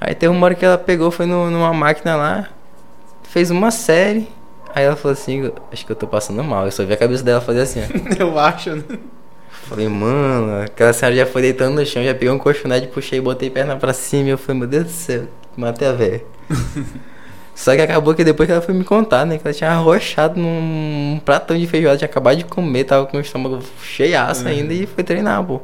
Aí 0.00 0.14
teve 0.14 0.32
uma 0.34 0.44
hora 0.46 0.54
que 0.54 0.64
ela 0.64 0.78
pegou, 0.78 1.10
foi 1.10 1.26
no- 1.26 1.50
numa 1.50 1.72
máquina 1.74 2.16
lá, 2.16 2.48
fez 3.28 3.50
uma 3.50 3.70
série. 3.70 4.28
Aí 4.74 4.84
ela 4.84 4.96
falou 4.96 5.12
assim, 5.12 5.50
acho 5.72 5.86
que 5.86 5.92
eu 5.92 5.96
tô 5.96 6.06
passando 6.06 6.42
mal. 6.44 6.66
Eu 6.66 6.70
só 6.72 6.84
vi 6.84 6.92
a 6.92 6.96
cabeça 6.96 7.22
dela 7.24 7.40
fazer 7.40 7.60
assim, 7.62 7.80
ó. 7.80 7.86
Eu 8.22 8.38
acho, 8.38 8.76
né? 8.76 8.82
Falei, 9.68 9.88
mano, 9.88 10.62
aquela 10.62 10.92
senhora 10.92 11.16
já 11.16 11.26
foi 11.26 11.42
deitando 11.42 11.74
no 11.76 11.84
chão, 11.86 12.04
já 12.04 12.12
peguei 12.14 12.30
um 12.30 12.38
colchonete, 12.38 12.86
puxei, 12.88 13.20
botei 13.20 13.50
perna 13.50 13.74
pra 13.76 13.92
cima. 13.92 14.28
E 14.28 14.30
eu 14.30 14.38
falei, 14.38 14.60
meu 14.60 14.68
Deus 14.68 14.84
do 14.84 14.90
céu, 14.90 15.24
matei 15.56 15.88
a 15.88 15.92
velha. 15.92 16.22
Só 17.54 17.74
que 17.74 17.80
acabou 17.80 18.14
que 18.14 18.22
depois 18.22 18.46
que 18.46 18.52
ela 18.52 18.60
foi 18.60 18.74
me 18.74 18.84
contar, 18.84 19.24
né? 19.24 19.38
Que 19.38 19.48
ela 19.48 19.54
tinha 19.54 19.70
arrochado 19.70 20.38
num 20.38 21.18
pratão 21.24 21.56
de 21.58 21.66
feijoada, 21.66 21.96
tinha 21.96 22.06
acabado 22.06 22.36
de 22.36 22.44
comer, 22.44 22.84
tava 22.84 23.06
com 23.06 23.16
o 23.16 23.20
estômago 23.20 23.60
cheiaço 23.82 24.42
Uhum. 24.44 24.50
ainda 24.50 24.74
e 24.74 24.86
foi 24.86 25.02
treinar, 25.02 25.42
pô. 25.42 25.62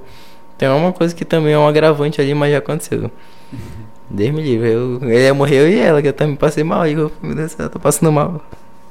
Então 0.56 0.72
é 0.74 0.80
uma 0.80 0.92
coisa 0.92 1.14
que 1.14 1.24
também 1.24 1.52
é 1.52 1.58
um 1.58 1.68
agravante 1.68 2.18
ali, 2.20 2.32
mas 2.34 2.50
já 2.50 2.58
aconteceu. 2.58 3.10
Deus 4.12 4.34
me 4.34 4.42
livre, 4.42 4.68
eu, 4.70 4.98
ele 5.02 5.32
morreu 5.32 5.68
e 5.68 5.78
ela, 5.78 6.02
que 6.02 6.08
eu 6.08 6.12
também 6.12 6.36
passei 6.36 6.62
mal. 6.62 6.86
E 6.86 6.92
eu, 6.92 7.10
meu 7.22 7.34
Deus 7.34 7.52
do 7.52 7.56
céu, 7.56 7.66
eu 7.66 7.70
tô 7.70 7.78
passando 7.78 8.12
mal. 8.12 8.40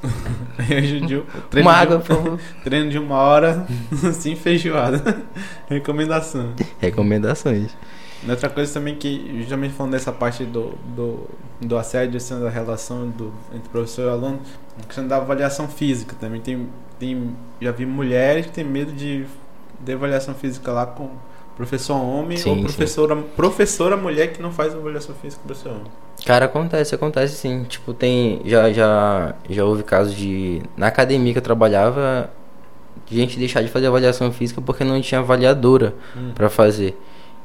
Dia, 1.06 1.22
treino 1.50 1.68
Uma 1.68 1.76
de- 1.78 1.82
água, 1.82 1.98
por 2.00 2.06
favor. 2.16 2.38
Treino 2.64 2.90
de 2.90 2.98
uma 2.98 3.16
hora, 3.16 3.66
sem 4.14 4.34
feijoada. 4.36 5.22
Recomendação. 5.68 6.52
Recomendações. 6.80 7.70
Outra 8.28 8.48
coisa 8.48 8.72
também 8.74 8.94
que, 8.96 9.36
justamente 9.40 9.74
falando 9.74 9.92
dessa 9.92 10.12
parte 10.12 10.44
do, 10.44 10.74
do, 10.96 11.28
do 11.60 11.76
assédio, 11.76 12.16
assim, 12.16 12.38
da 12.40 12.48
relação 12.48 13.08
do, 13.10 13.32
entre 13.54 13.68
professor 13.68 14.06
e 14.06 14.10
aluno, 14.10 14.40
a 14.80 14.86
questão 14.86 15.06
da 15.08 15.16
avaliação 15.16 15.66
física 15.68 16.14
também. 16.20 16.40
Tem, 16.40 16.68
tem, 16.98 17.36
já 17.60 17.72
vi 17.72 17.84
mulheres 17.86 18.46
que 18.46 18.52
têm 18.52 18.64
medo 18.64 18.92
de, 18.92 19.24
de 19.80 19.92
avaliação 19.92 20.34
física 20.34 20.70
lá 20.72 20.86
com 20.86 21.10
professor 21.56 21.94
homem 21.94 22.36
Sim, 22.36 22.50
ou 22.50 22.56
sim. 22.56 22.62
professora, 22.62 23.16
professora 23.36 23.96
mulher 23.96 24.32
que 24.32 24.40
não 24.42 24.50
faz 24.52 24.74
avaliação 24.74 25.14
física 25.14 25.40
com 25.42 25.48
professor 25.48 25.72
homem. 25.72 25.84
Cara, 26.24 26.44
acontece, 26.46 26.94
acontece 26.94 27.34
sim. 27.36 27.64
Tipo, 27.64 27.92
tem. 27.92 28.40
Já, 28.44 28.72
já, 28.72 29.34
já 29.48 29.64
houve 29.64 29.82
casos 29.82 30.14
de. 30.14 30.62
Na 30.76 30.86
academia 30.86 31.32
que 31.32 31.38
eu 31.38 31.42
trabalhava, 31.42 32.30
de 33.06 33.16
gente 33.16 33.38
deixar 33.38 33.62
de 33.62 33.68
fazer 33.68 33.86
avaliação 33.88 34.30
física 34.32 34.60
porque 34.60 34.84
não 34.84 35.00
tinha 35.00 35.20
avaliadora 35.20 35.94
Hum. 36.16 36.30
pra 36.34 36.48
fazer. 36.48 36.96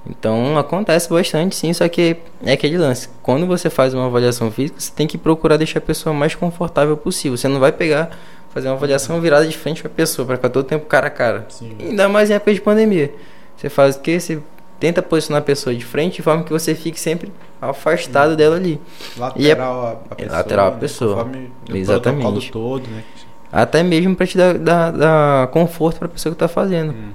Então 0.10 0.58
acontece 0.58 1.10
bastante 1.10 1.53
sim, 1.55 1.74
só 1.74 1.88
que 1.89 2.16
é 2.45 2.53
aquele 2.53 2.78
lance. 2.78 3.10
Quando 3.22 3.45
você 3.45 3.70
faz 3.70 3.93
uma 3.93 4.05
avaliação 4.05 4.49
física, 4.49 4.80
você 4.80 4.91
tem 4.95 5.05
que 5.05 5.18
procurar 5.18 5.58
deixar 5.58 5.80
a 5.80 5.82
pessoa 5.82 6.14
mais 6.14 6.34
confortável 6.34 6.95
possível. 6.95 7.36
Você 7.38 7.47
não 7.49 7.60
vai 7.60 7.74
pegar, 7.74 8.12
fazer 8.53 8.70
uma 8.70 8.76
avaliação 8.76 9.20
virada 9.20 9.45
de 9.45 9.58
frente 9.58 9.82
pra 9.82 9.89
pessoa, 9.89 10.26
pra 10.26 10.38
ficar 10.38 10.49
todo 10.49 10.66
tempo 10.66 10.86
cara 10.86 11.08
a 11.08 11.10
cara. 11.10 11.45
Sim. 11.49 11.76
Ainda 11.80 12.08
mais 12.08 12.30
em 12.30 12.34
época 12.36 12.53
de 12.53 12.62
pandemia. 12.62 13.14
Você 13.58 13.70
faz 13.70 13.95
o 13.95 13.99
quê? 14.01 14.20
Você 14.20 14.41
tenta 14.80 15.01
posicionar 15.01 15.41
a 15.41 15.45
pessoa 15.45 15.76
de 15.76 15.84
frente 15.84 16.18
de 16.18 16.22
forma 16.22 16.43
que 16.43 16.51
você 16.51 16.76
fique 16.76 16.99
sempre 16.99 17.32
afastado 17.62 18.36
dela 18.36 18.55
ali. 18.55 18.80
Lateral 19.18 19.86
a, 19.86 19.89
a 19.89 19.93
é 20.12 20.16
pessoa. 20.16 20.38
lateral 20.38 20.68
a 20.68 20.72
né, 20.72 20.78
pessoa. 20.80 21.28
o 21.72 21.76
Exatamente. 21.76 22.51
todo, 22.51 22.88
né? 22.88 23.03
Até 23.51 23.82
mesmo 23.82 24.16
pra 24.16 24.28
te 24.28 24.38
dar, 24.38 24.58
dar, 24.58 24.91
dar 24.91 25.47
conforto 25.47 25.99
pra 25.99 26.08
pessoa 26.08 26.34
que 26.34 26.39
tá 26.39 26.47
fazendo. 26.47 26.91
Uhum. 26.91 27.12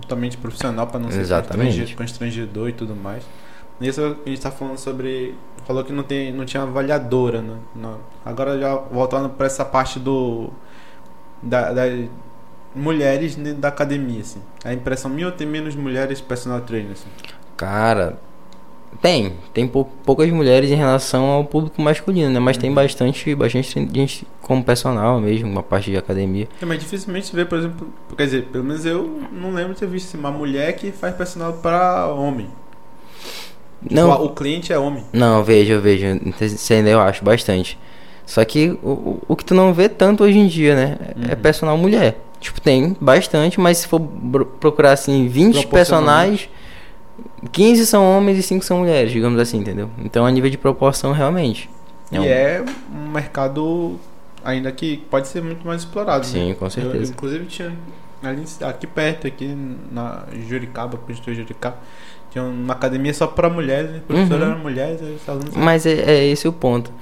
Totalmente 0.00 0.36
profissional 0.36 0.86
para 0.86 1.00
não 1.00 1.10
ser 1.10 1.20
Exatamente. 1.20 1.70
constrange- 1.70 1.96
constrangedor 1.96 2.68
e 2.68 2.72
tudo 2.72 2.94
mais. 2.96 3.24
Isso 3.80 4.00
a 4.24 4.28
gente 4.28 4.40
tá 4.40 4.50
falando 4.50 4.78
sobre. 4.78 5.34
Falou 5.66 5.82
que 5.82 5.92
não, 5.92 6.02
tem, 6.02 6.32
não 6.32 6.44
tinha 6.44 6.62
avaliadora, 6.62 7.42
né? 7.42 7.56
Não. 7.74 7.98
Agora 8.24 8.58
já 8.58 8.74
voltando 8.76 9.28
para 9.30 9.46
essa 9.46 9.64
parte 9.64 9.98
do. 9.98 10.50
Da, 11.42 11.72
da 11.72 11.82
mulheres 12.74 13.34
dentro 13.36 13.60
da 13.60 13.68
academia, 13.68 14.20
assim. 14.20 14.40
A 14.64 14.72
impressão 14.72 15.10
minha 15.10 15.26
ou 15.26 15.32
tem 15.32 15.46
menos 15.46 15.74
mulheres 15.76 16.20
personal 16.20 16.60
trainer, 16.62 16.92
assim? 16.92 17.08
Cara, 17.56 18.18
tem. 19.00 19.32
Tem 19.52 19.66
pou- 19.66 19.88
poucas 20.04 20.28
mulheres 20.30 20.70
em 20.70 20.74
relação 20.74 21.24
ao 21.26 21.44
público 21.44 21.80
masculino, 21.80 22.30
né? 22.30 22.40
Mas 22.40 22.56
tem 22.56 22.72
bastante, 22.72 23.34
bastante 23.34 23.72
gente 23.92 24.26
como 24.42 24.62
personal 24.64 25.20
mesmo, 25.20 25.48
uma 25.50 25.62
parte 25.62 25.90
de 25.90 25.96
academia. 25.96 26.48
É, 26.60 26.64
mas 26.64 26.78
dificilmente 26.80 27.26
se 27.26 27.36
vê, 27.36 27.44
por 27.44 27.58
exemplo. 27.58 27.88
Quer 28.16 28.24
dizer, 28.24 28.44
pelo 28.46 28.64
menos 28.64 28.84
eu 28.84 29.22
não 29.32 29.52
lembro 29.52 29.74
de 29.74 29.80
ter 29.80 29.86
visto 29.86 30.08
assim, 30.08 30.18
uma 30.18 30.30
mulher 30.30 30.74
que 30.76 30.90
faz 30.92 31.14
personal 31.14 31.52
para 31.54 32.06
homem. 32.08 32.48
Tipo, 33.82 33.94
Não, 33.94 34.24
o 34.24 34.30
cliente 34.30 34.72
é 34.72 34.78
homem. 34.78 35.04
Não, 35.12 35.44
vejo, 35.44 35.72
eu 35.74 35.80
vejo. 35.80 36.06
Isso 36.40 36.72
ainda 36.72 36.88
eu 36.90 37.00
acho 37.00 37.22
bastante. 37.24 37.78
Só 38.26 38.42
que 38.44 38.70
o, 38.82 39.20
o, 39.28 39.36
que 39.36 39.44
tu 39.44 39.54
não 39.54 39.74
vê 39.74 39.88
tanto 39.88 40.24
hoje 40.24 40.38
em 40.38 40.46
dia, 40.46 40.74
né? 40.74 40.96
É 41.28 41.34
Uhum. 41.34 41.40
personal 41.42 41.76
mulher. 41.76 42.18
Tipo, 42.44 42.60
tem 42.60 42.94
bastante, 43.00 43.58
mas 43.58 43.78
se 43.78 43.88
for 43.88 43.98
procurar 44.60 44.92
assim, 44.92 45.26
20 45.28 45.60
Proporcionalmente. 45.62 45.70
personagens, 45.70 46.50
15 47.52 47.86
são 47.86 48.04
homens 48.18 48.38
e 48.38 48.42
5 48.42 48.62
são 48.64 48.78
mulheres, 48.80 49.10
digamos 49.12 49.40
assim, 49.40 49.58
entendeu? 49.58 49.88
Então 50.04 50.26
a 50.26 50.30
nível 50.30 50.50
de 50.50 50.58
proporção 50.58 51.12
realmente. 51.12 51.70
E 52.12 52.18
um- 52.18 52.24
é 52.24 52.62
um 52.94 53.10
mercado 53.10 53.98
ainda 54.44 54.70
que 54.70 54.98
pode 55.10 55.28
ser 55.28 55.42
muito 55.42 55.66
mais 55.66 55.80
explorado. 55.80 56.26
Sim, 56.26 56.50
né? 56.50 56.54
com 56.54 56.68
certeza. 56.68 56.96
Eu, 57.04 57.08
inclusive 57.08 57.46
tinha 57.46 57.72
ali, 58.22 58.44
aqui 58.62 58.86
perto, 58.86 59.26
aqui 59.26 59.56
na 59.90 60.24
Juricaba, 60.46 60.98
Conjuntor 60.98 61.32
Juricaba, 61.32 61.78
tinha 62.30 62.44
uma 62.44 62.74
academia 62.74 63.14
só 63.14 63.26
para 63.26 63.48
mulheres, 63.48 63.90
né? 63.90 64.00
professora 64.06 64.44
Uhum. 64.54 64.68
era 64.68 64.94
os 65.14 65.28
alunos 65.28 65.56
Mas 65.56 65.86
é, 65.86 65.92
é 65.94 66.26
esse 66.26 66.46
o 66.46 66.52
ponto. 66.52 66.92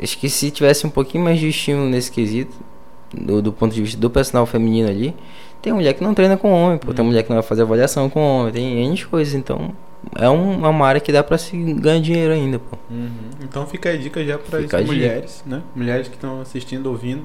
Acho 0.00 0.16
que 0.16 0.30
se 0.30 0.48
tivesse 0.52 0.86
um 0.86 0.90
pouquinho 0.90 1.24
mais 1.24 1.40
de 1.40 1.48
estímulo 1.48 1.88
nesse 1.88 2.10
quesito, 2.10 2.54
do, 3.14 3.40
do 3.42 3.52
ponto 3.52 3.74
de 3.74 3.80
vista 3.82 4.00
do 4.00 4.08
personal 4.10 4.46
feminino 4.46 4.88
ali, 4.88 5.14
tem 5.60 5.72
mulher 5.72 5.92
que 5.94 6.02
não 6.02 6.12
treina 6.14 6.36
com 6.36 6.50
homem, 6.52 6.78
pô, 6.78 6.88
Uhum. 6.88 6.94
tem 6.94 7.04
mulher 7.04 7.22
que 7.22 7.28
não 7.30 7.36
vai 7.36 7.42
fazer 7.42 7.62
avaliação 7.62 8.08
com 8.10 8.20
homem, 8.20 8.52
tem 8.52 8.84
N 8.84 9.04
coisas, 9.04 9.34
então 9.34 9.72
é, 10.16 10.28
um, 10.28 10.64
é 10.64 10.68
uma 10.68 10.86
área 10.86 11.00
que 11.00 11.12
dá 11.12 11.22
pra 11.22 11.38
se 11.38 11.56
ganhar 11.74 12.00
dinheiro 12.00 12.32
ainda, 12.34 12.58
pô. 12.58 12.76
Uhum. 12.90 13.10
Então 13.42 13.66
fica 13.66 13.90
a 13.90 13.96
dica 13.96 14.24
já 14.24 14.38
para 14.38 14.58
as 14.58 14.64
dica. 14.64 14.80
mulheres, 14.82 15.42
né? 15.46 15.62
Mulheres 15.76 16.08
que 16.08 16.14
estão 16.14 16.40
assistindo, 16.40 16.86
ouvindo. 16.86 17.22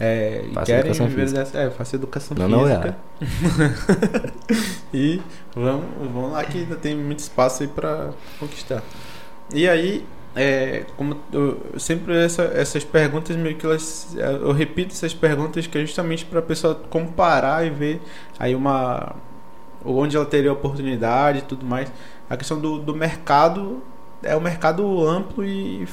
É, 0.00 0.44
Faça 0.52 0.66
querem 0.66 0.80
educação 0.80 1.06
viver 1.06 1.20
física. 1.22 1.40
dessa, 1.44 1.58
é, 1.58 1.70
faça 1.70 1.96
educação 1.96 2.36
Não, 2.38 2.48
não 2.48 2.66
física. 2.66 2.96
e 4.92 5.20
vamos, 5.54 5.84
vamos 6.12 6.32
lá 6.32 6.44
que 6.44 6.58
ainda 6.58 6.76
tem 6.76 6.94
muito 6.96 7.20
espaço 7.20 7.62
aí 7.62 7.68
para 7.68 8.10
conquistar. 8.38 8.82
E 9.54 9.68
aí, 9.68 10.04
é, 10.34 10.84
como 10.96 11.16
eu, 11.32 11.60
sempre 11.78 12.16
essa- 12.24 12.44
essas 12.54 12.84
perguntas 12.84 13.36
meio 13.36 13.56
que 13.56 13.66
elas, 13.66 14.16
é, 14.18 14.32
eu 14.34 14.52
repito 14.52 14.92
essas 14.94 15.12
perguntas 15.14 15.66
que 15.66 15.78
é 15.78 15.82
justamente 15.82 16.24
para 16.24 16.38
a 16.38 16.42
pessoa 16.42 16.74
comparar 16.90 17.66
e 17.66 17.70
ver 17.70 18.00
aí 18.38 18.54
uma 18.54 19.14
onde 19.84 20.16
ela 20.16 20.26
teria 20.26 20.52
oportunidade 20.52 21.38
e 21.40 21.42
tudo 21.42 21.66
mais. 21.66 21.92
A 22.30 22.36
questão 22.36 22.58
do, 22.60 22.78
do 22.78 22.94
mercado 22.94 23.82
é 24.22 24.36
um 24.36 24.40
mercado 24.40 25.06
amplo 25.06 25.44
e 25.44 25.86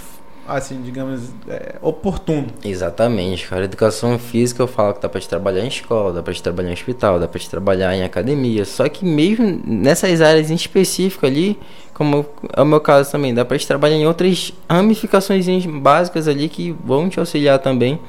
assim, 0.49 0.81
digamos, 0.81 1.21
é, 1.47 1.75
oportuno. 1.81 2.47
Exatamente, 2.63 3.47
cara. 3.47 3.65
Educação 3.65 4.17
física 4.17 4.61
eu 4.61 4.67
falo 4.67 4.93
que 4.93 5.01
dá 5.01 5.09
pra 5.09 5.21
te 5.21 5.29
trabalhar 5.29 5.63
em 5.63 5.67
escola, 5.67 6.13
dá 6.13 6.23
pra 6.23 6.33
te 6.33 6.41
trabalhar 6.41 6.69
em 6.69 6.73
hospital, 6.73 7.19
dá 7.19 7.27
pra 7.27 7.39
te 7.39 7.49
trabalhar 7.49 7.95
em 7.95 8.03
academia. 8.03 8.65
Só 8.65 8.87
que 8.89 9.05
mesmo 9.05 9.61
nessas 9.65 10.21
áreas 10.21 10.49
em 10.51 10.55
específico 10.55 11.25
ali, 11.25 11.59
como 11.93 12.25
é 12.55 12.61
o 12.61 12.65
meu 12.65 12.79
caso 12.79 13.11
também, 13.11 13.33
dá 13.33 13.43
pra 13.43 13.57
te 13.57 13.67
trabalhar 13.67 13.95
em 13.95 14.07
outras 14.07 14.53
ramificações 14.69 15.45
básicas 15.65 16.27
ali 16.27 16.47
que 16.47 16.75
vão 16.83 17.09
te 17.09 17.19
auxiliar 17.19 17.59
também. 17.59 17.99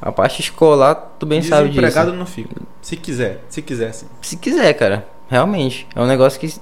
A 0.00 0.10
parte 0.12 0.40
escolar, 0.40 0.94
tu 1.18 1.26
bem 1.26 1.42
sabe 1.42 1.68
disso. 1.68 1.80
Desempregado 1.80 2.12
não 2.16 2.24
fica. 2.24 2.56
Se 2.80 2.96
quiser, 2.96 3.44
se 3.48 3.60
quiser, 3.60 3.92
sim. 3.92 4.06
Se 4.22 4.36
quiser, 4.36 4.72
cara. 4.74 5.06
Realmente. 5.28 5.86
É 5.94 6.00
um 6.00 6.06
negócio 6.06 6.40
que 6.40 6.52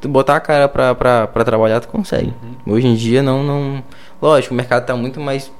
tu 0.00 0.08
botar 0.08 0.36
a 0.36 0.40
cara 0.40 0.68
pra, 0.68 0.94
pra, 0.94 1.26
pra 1.26 1.44
trabalhar, 1.44 1.80
tu 1.80 1.88
consegue. 1.88 2.32
Hoje 2.66 2.86
em 2.86 2.94
dia 2.94 3.22
não, 3.22 3.42
não. 3.42 3.82
Lógico, 4.20 4.54
o 4.54 4.56
mercado 4.56 4.84
tá 4.86 4.96
muito 4.96 5.20
mais. 5.20 5.50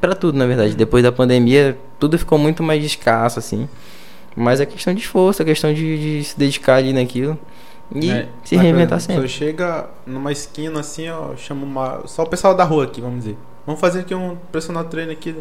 Pra 0.00 0.14
tudo, 0.14 0.38
na 0.38 0.46
verdade. 0.46 0.74
Depois 0.74 1.02
da 1.02 1.10
pandemia, 1.10 1.76
tudo 1.98 2.18
ficou 2.18 2.38
muito 2.38 2.62
mais 2.62 2.84
escasso, 2.84 3.38
assim. 3.38 3.68
Mas 4.36 4.60
é 4.60 4.66
questão 4.66 4.94
de 4.94 5.00
esforço, 5.00 5.42
é 5.42 5.44
questão 5.44 5.72
de, 5.74 6.18
de 6.20 6.24
se 6.24 6.38
dedicar 6.38 6.76
ali 6.76 6.92
naquilo. 6.92 7.36
E 7.94 8.10
É, 8.10 8.28
se 8.44 8.54
reinventar 8.56 8.98
exemplo, 8.98 9.14
sempre. 9.22 9.28
Chega 9.28 9.88
numa 10.06 10.30
esquina 10.30 10.80
assim, 10.80 11.08
ó, 11.08 11.34
chama 11.36 11.64
uma. 11.64 12.02
Só 12.06 12.22
o 12.22 12.26
pessoal 12.26 12.54
da 12.54 12.62
rua 12.62 12.84
aqui, 12.84 13.00
vamos 13.00 13.20
dizer. 13.24 13.36
Vamos 13.66 13.80
fazer 13.80 14.00
aqui 14.00 14.14
um 14.14 14.36
personal 14.52 14.84
trainer 14.84 15.12
aqui. 15.12 15.34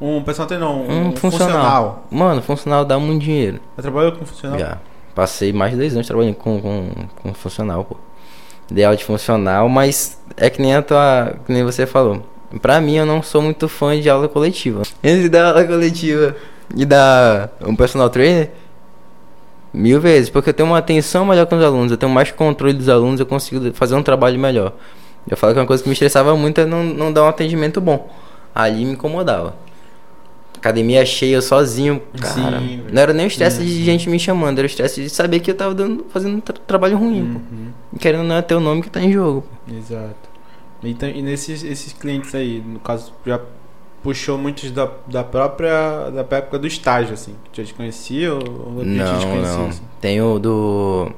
Um 0.00 0.22
personal 0.22 0.48
trainer 0.48 0.66
não, 0.66 0.82
um, 0.82 1.08
Um 1.08 1.16
funcional. 1.16 2.06
Mano, 2.10 2.42
funcional 2.42 2.84
dá 2.84 2.98
muito 2.98 3.22
dinheiro. 3.22 3.60
Já 3.76 3.82
trabalhou 3.82 4.12
com 4.12 4.24
funcional? 4.24 4.58
Já. 4.58 4.78
Passei 5.14 5.52
mais 5.52 5.72
de 5.72 5.78
dois 5.78 5.92
anos 5.94 6.06
trabalhando 6.06 6.36
com, 6.36 6.60
com, 6.60 6.90
com 7.22 7.34
funcional, 7.34 7.84
pô. 7.84 7.96
Aula 8.84 8.96
de 8.96 9.04
funcional, 9.04 9.68
mas 9.68 10.18
é 10.36 10.50
que 10.50 10.60
nem 10.60 10.74
a 10.74 10.82
tua. 10.82 11.34
Que 11.46 11.52
nem 11.52 11.64
você 11.64 11.86
falou. 11.86 12.22
Pra 12.60 12.80
mim, 12.80 12.96
eu 12.96 13.06
não 13.06 13.22
sou 13.22 13.42
muito 13.42 13.68
fã 13.68 13.98
de 13.98 14.08
aula 14.08 14.28
coletiva. 14.28 14.82
Entre 15.02 15.28
dar 15.28 15.48
aula 15.48 15.64
coletiva 15.64 16.34
e 16.74 16.84
dar 16.84 17.50
um 17.62 17.76
personal 17.76 18.08
trainer, 18.08 18.50
mil 19.72 20.00
vezes. 20.00 20.30
Porque 20.30 20.50
eu 20.50 20.54
tenho 20.54 20.68
uma 20.68 20.78
atenção 20.78 21.24
melhor 21.24 21.46
com 21.46 21.56
os 21.56 21.64
alunos, 21.64 21.90
eu 21.90 21.98
tenho 21.98 22.10
mais 22.10 22.30
controle 22.30 22.74
dos 22.74 22.88
alunos, 22.88 23.20
eu 23.20 23.26
consigo 23.26 23.72
fazer 23.74 23.94
um 23.94 24.02
trabalho 24.02 24.38
melhor. 24.38 24.72
Eu 25.28 25.36
falo 25.36 25.52
que 25.52 25.60
uma 25.60 25.66
coisa 25.66 25.82
que 25.82 25.88
me 25.88 25.92
estressava 25.92 26.34
muito 26.36 26.60
é 26.60 26.64
não, 26.64 26.82
não 26.82 27.12
dar 27.12 27.24
um 27.24 27.28
atendimento 27.28 27.80
bom. 27.80 28.08
Ali 28.54 28.84
me 28.84 28.92
incomodava. 28.92 29.54
Academia 30.58 31.06
cheia, 31.06 31.40
sozinho, 31.40 32.02
cara. 32.20 32.58
Sim, 32.58 32.82
não 32.92 33.00
era 33.00 33.12
nem 33.12 33.26
o 33.26 33.28
estresse 33.28 33.62
de 33.64 33.84
gente 33.84 34.10
me 34.10 34.18
chamando, 34.18 34.58
era 34.58 34.66
o 34.66 34.70
estresse 34.70 35.00
de 35.02 35.08
saber 35.08 35.40
que 35.40 35.50
eu 35.50 35.54
tava 35.54 35.72
dando, 35.74 36.04
fazendo 36.10 36.36
um 36.36 36.40
tra- 36.40 36.56
trabalho 36.66 36.98
ruim, 36.98 37.24
pô. 37.32 37.38
Uhum, 37.38 37.68
E 37.94 37.98
querendo 37.98 38.24
não 38.24 38.34
é 38.36 38.42
teu 38.42 38.58
nome 38.60 38.82
que 38.82 38.90
tá 38.90 39.00
em 39.00 39.12
jogo. 39.12 39.42
pô. 39.42 39.74
exato. 39.74 40.28
Então, 40.82 41.08
e 41.08 41.22
nesses 41.22 41.62
esses 41.64 41.92
clientes 41.92 42.34
aí, 42.34 42.60
no 42.64 42.78
caso, 42.80 43.12
já 43.26 43.40
puxou 44.02 44.36
muitos 44.38 44.70
da, 44.70 44.88
da 45.06 45.24
própria 45.24 46.10
da 46.10 46.20
época 46.36 46.58
do 46.58 46.66
estágio, 46.66 47.14
assim, 47.14 47.34
que 47.52 47.60
já 47.62 47.66
te 47.68 47.74
conhecia 47.74 48.32
ou, 48.34 48.40
ou 48.76 48.84
te 48.84 48.88
Não, 48.90 49.16
desconhecia, 49.16 49.40
não. 49.58 49.68
assim? 49.68 49.82
Tenho 50.00 50.38
do. 50.38 51.10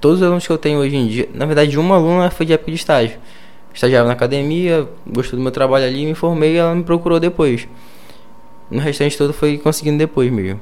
Todos 0.00 0.18
os 0.20 0.26
alunos 0.26 0.46
que 0.46 0.52
eu 0.52 0.58
tenho 0.58 0.78
hoje 0.78 0.96
em 0.96 1.06
dia. 1.06 1.28
Na 1.34 1.46
verdade, 1.46 1.78
uma 1.78 1.96
aluna 1.96 2.30
foi 2.30 2.44
de 2.46 2.52
época 2.52 2.70
de 2.70 2.76
estágio. 2.76 3.18
Estagiava 3.72 4.06
na 4.08 4.14
academia, 4.14 4.88
gostou 5.06 5.36
do 5.38 5.42
meu 5.42 5.52
trabalho 5.52 5.84
ali, 5.84 6.04
me 6.04 6.14
formei 6.14 6.54
e 6.54 6.56
ela 6.56 6.74
me 6.74 6.82
procurou 6.82 7.20
depois. 7.20 7.68
No 8.70 8.80
restante 8.80 9.16
todo 9.16 9.32
foi 9.32 9.58
conseguindo 9.58 9.98
depois 9.98 10.30
mesmo. 10.30 10.60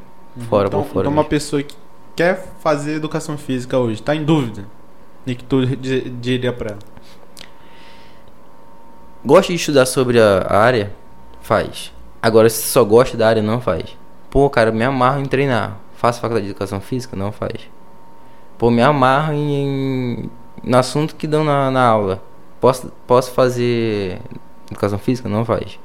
Fora 0.49 0.69
então, 0.69 0.83
por 0.83 0.89
fora. 0.89 1.01
então 1.01 1.13
uma 1.13 1.23
mesmo. 1.23 1.31
pessoa 1.31 1.63
que 1.63 1.75
quer 2.15 2.47
fazer 2.61 2.95
educação 2.95 3.37
física 3.39 3.79
hoje, 3.79 4.03
tá 4.03 4.15
em 4.15 4.25
dúvida? 4.25 4.65
E 5.27 5.35
que 5.35 5.43
tu 5.45 5.65
di- 5.77 6.09
diria 6.11 6.53
pra 6.53 6.71
ela? 6.71 6.79
Gosta 9.25 9.53
de 9.53 9.59
estudar 9.59 9.87
sobre 9.87 10.21
a 10.21 10.47
área? 10.57 10.93
Faz. 11.43 11.93
Agora, 12.23 12.49
se 12.49 12.63
só 12.69 12.85
gosta 12.85 13.17
da 13.17 13.29
área, 13.29 13.43
não 13.43 13.61
faz. 13.61 13.97
Pô, 14.31 14.49
cara, 14.51 14.71
me 14.71 14.85
amarro 14.85 15.21
em 15.21 15.25
treinar. 15.27 15.79
Faço 15.97 16.21
faculdade 16.21 16.47
de 16.47 16.53
educação 16.53 16.81
física? 16.81 17.17
Não 17.17 17.33
faz. 17.33 17.69
Pô, 18.59 18.71
me 18.71 18.83
amarro 18.83 19.33
em, 19.33 20.31
no 20.63 20.77
assunto 20.77 21.15
que 21.17 21.27
dão 21.27 21.45
na, 21.45 21.71
na 21.71 21.85
aula. 21.87 22.23
Posso, 22.61 22.93
posso 23.07 23.33
fazer 23.33 24.21
educação 24.71 24.99
física? 24.99 25.29
Não 25.29 25.45
faz. 25.45 25.79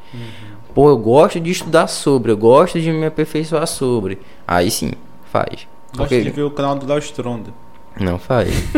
Pô, 0.73 0.89
eu 0.89 0.97
gosto 0.97 1.39
de 1.39 1.51
estudar 1.51 1.87
sobre, 1.87 2.31
eu 2.31 2.37
gosto 2.37 2.79
de 2.79 2.91
me 2.91 3.05
aperfeiçoar 3.05 3.67
sobre. 3.67 4.19
Aí 4.47 4.71
sim, 4.71 4.91
faz. 5.31 5.67
Gosto 5.95 6.09
Porque- 6.09 6.21
de 6.21 6.29
ver 6.29 6.43
o 6.43 6.51
canal 6.51 6.75
do 6.75 6.85
Léo 6.87 6.99
Stronda. 6.99 7.51
não 7.99 8.17
faz. 8.17 8.49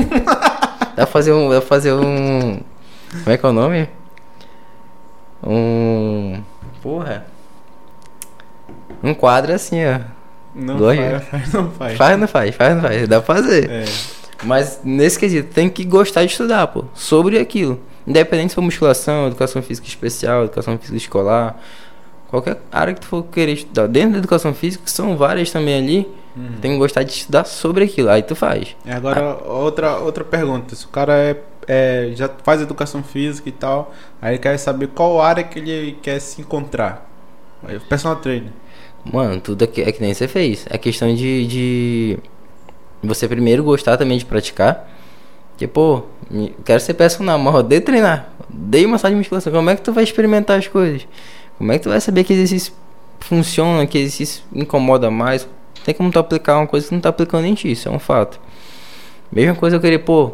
dá 0.95 0.95
pra 0.95 1.05
fazer 1.05 1.33
um. 1.33 1.49
Dá 1.49 1.61
fazer 1.61 1.93
um. 1.93 2.59
Como 3.11 3.29
é 3.29 3.37
que 3.37 3.45
é 3.45 3.49
o 3.49 3.53
nome? 3.53 3.87
Um. 5.45 6.41
Porra. 6.81 7.25
Um 9.03 9.13
quadro 9.13 9.53
assim, 9.53 9.77
ó. 9.85 9.99
Não 10.55 10.77
faz, 10.79 11.27
faz, 11.27 11.53
não 11.53 11.71
faz. 11.71 11.97
Faz 11.97 12.19
não 12.19 12.27
faz? 12.27 12.55
Faz 12.55 12.75
não 12.75 12.81
faz? 12.81 13.07
Dá 13.07 13.21
pra 13.21 13.35
fazer. 13.35 13.69
É. 13.69 13.85
Mas 14.43 14.81
nesse 14.83 15.17
quesito, 15.19 15.53
tem 15.53 15.69
que 15.69 15.83
gostar 15.83 16.25
de 16.25 16.31
estudar, 16.31 16.67
pô. 16.67 16.85
Sobre 16.93 17.39
aquilo. 17.39 17.79
Independente 18.05 18.49
se 18.49 18.55
for 18.55 18.61
musculação, 18.61 19.27
educação 19.27 19.61
física 19.61 19.87
especial, 19.87 20.43
educação 20.43 20.77
física 20.77 20.97
escolar. 20.97 21.59
Qualquer 22.33 22.57
área 22.71 22.95
que 22.95 23.01
tu 23.01 23.05
for 23.05 23.23
querer 23.25 23.53
estudar. 23.53 23.87
Dentro 23.87 24.13
da 24.13 24.17
educação 24.17 24.55
física, 24.55 24.83
que 24.83 24.89
são 24.89 25.15
várias 25.15 25.51
também 25.51 25.75
ali. 25.75 26.07
Uhum. 26.35 26.57
Tem 26.59 26.71
que 26.71 26.77
gostar 26.79 27.03
de 27.03 27.11
estudar 27.11 27.45
sobre 27.45 27.83
aquilo. 27.83 28.09
Aí 28.09 28.23
tu 28.23 28.35
faz. 28.35 28.75
E 28.83 28.89
agora, 28.89 29.37
outra, 29.45 29.99
outra 29.99 30.23
pergunta. 30.23 30.75
Se 30.75 30.83
o 30.83 30.87
cara 30.87 31.13
é, 31.13 31.37
é- 31.67 32.11
já 32.15 32.27
faz 32.43 32.59
educação 32.59 33.03
física 33.03 33.47
e 33.49 33.51
tal, 33.51 33.93
aí 34.19 34.31
ele 34.31 34.39
quer 34.39 34.57
saber 34.57 34.87
qual 34.87 35.21
área 35.21 35.43
que 35.43 35.59
ele 35.59 35.95
quer 36.01 36.19
se 36.19 36.41
encontrar. 36.41 37.07
Personal 37.87 38.15
trainer. 38.15 38.49
Mano, 39.05 39.39
tudo 39.39 39.63
é 39.65 39.67
que, 39.67 39.83
é 39.83 39.91
que 39.91 40.01
nem 40.01 40.11
você 40.11 40.27
fez. 40.27 40.65
É 40.71 40.77
questão 40.79 41.13
de, 41.13 41.45
de 41.45 42.17
você 43.03 43.27
primeiro 43.27 43.63
gostar 43.63 43.95
também 43.95 44.17
de 44.17 44.25
praticar. 44.25 44.89
Porque, 45.51 45.67
pô, 45.67 46.01
quero 46.65 46.79
ser 46.79 46.95
personal, 46.95 47.37
mas 47.37 47.53
odeio 47.53 47.81
treinar. 47.81 48.29
Odeio 48.51 48.89
massagem 48.89 49.17
de 49.17 49.19
musculação. 49.19 49.53
Como 49.53 49.69
é 49.69 49.75
que 49.75 49.83
tu 49.83 49.93
vai 49.93 50.03
experimentar 50.03 50.57
as 50.57 50.67
coisas? 50.67 51.07
Como 51.57 51.71
é 51.71 51.77
que 51.77 51.83
tu 51.83 51.89
vai 51.89 52.01
saber 52.01 52.23
que 52.23 52.33
exercício 52.33 52.73
funciona, 53.19 53.85
que 53.85 53.97
exercício 53.97 54.43
incomoda 54.53 55.09
mais? 55.09 55.47
Tem 55.85 55.93
como 55.93 56.11
tu 56.11 56.19
aplicar 56.19 56.57
uma 56.57 56.67
coisa 56.67 56.87
que 56.87 56.93
não 56.93 57.01
tá 57.01 57.09
aplicando 57.09 57.45
em 57.45 57.53
ti, 57.53 57.71
isso 57.71 57.87
é 57.87 57.91
um 57.91 57.99
fato. 57.99 58.39
Mesma 59.31 59.55
coisa 59.55 59.75
eu 59.75 59.81
querer, 59.81 59.99
pô, 59.99 60.33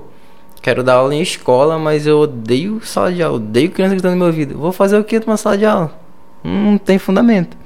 quero 0.62 0.84
dar 0.84 0.96
aula 0.96 1.16
em 1.16 1.22
escola, 1.22 1.78
mas 1.80 2.06
eu 2.06 2.20
odeio 2.20 2.82
sala 2.86 3.12
de 3.12 3.24
aula, 3.24 3.38
odeio 3.38 3.72
criança 3.72 3.96
gritando 3.96 4.12
no 4.12 4.18
meu 4.18 4.28
ouvido. 4.28 4.58
Vou 4.58 4.72
fazer 4.72 4.98
o 4.98 5.04
que 5.04 5.20
numa 5.20 5.38
sala 5.38 5.58
de 5.58 5.66
aula? 5.66 5.98
Não 6.44 6.78
tem 6.78 6.98
fundamento. 6.98 7.58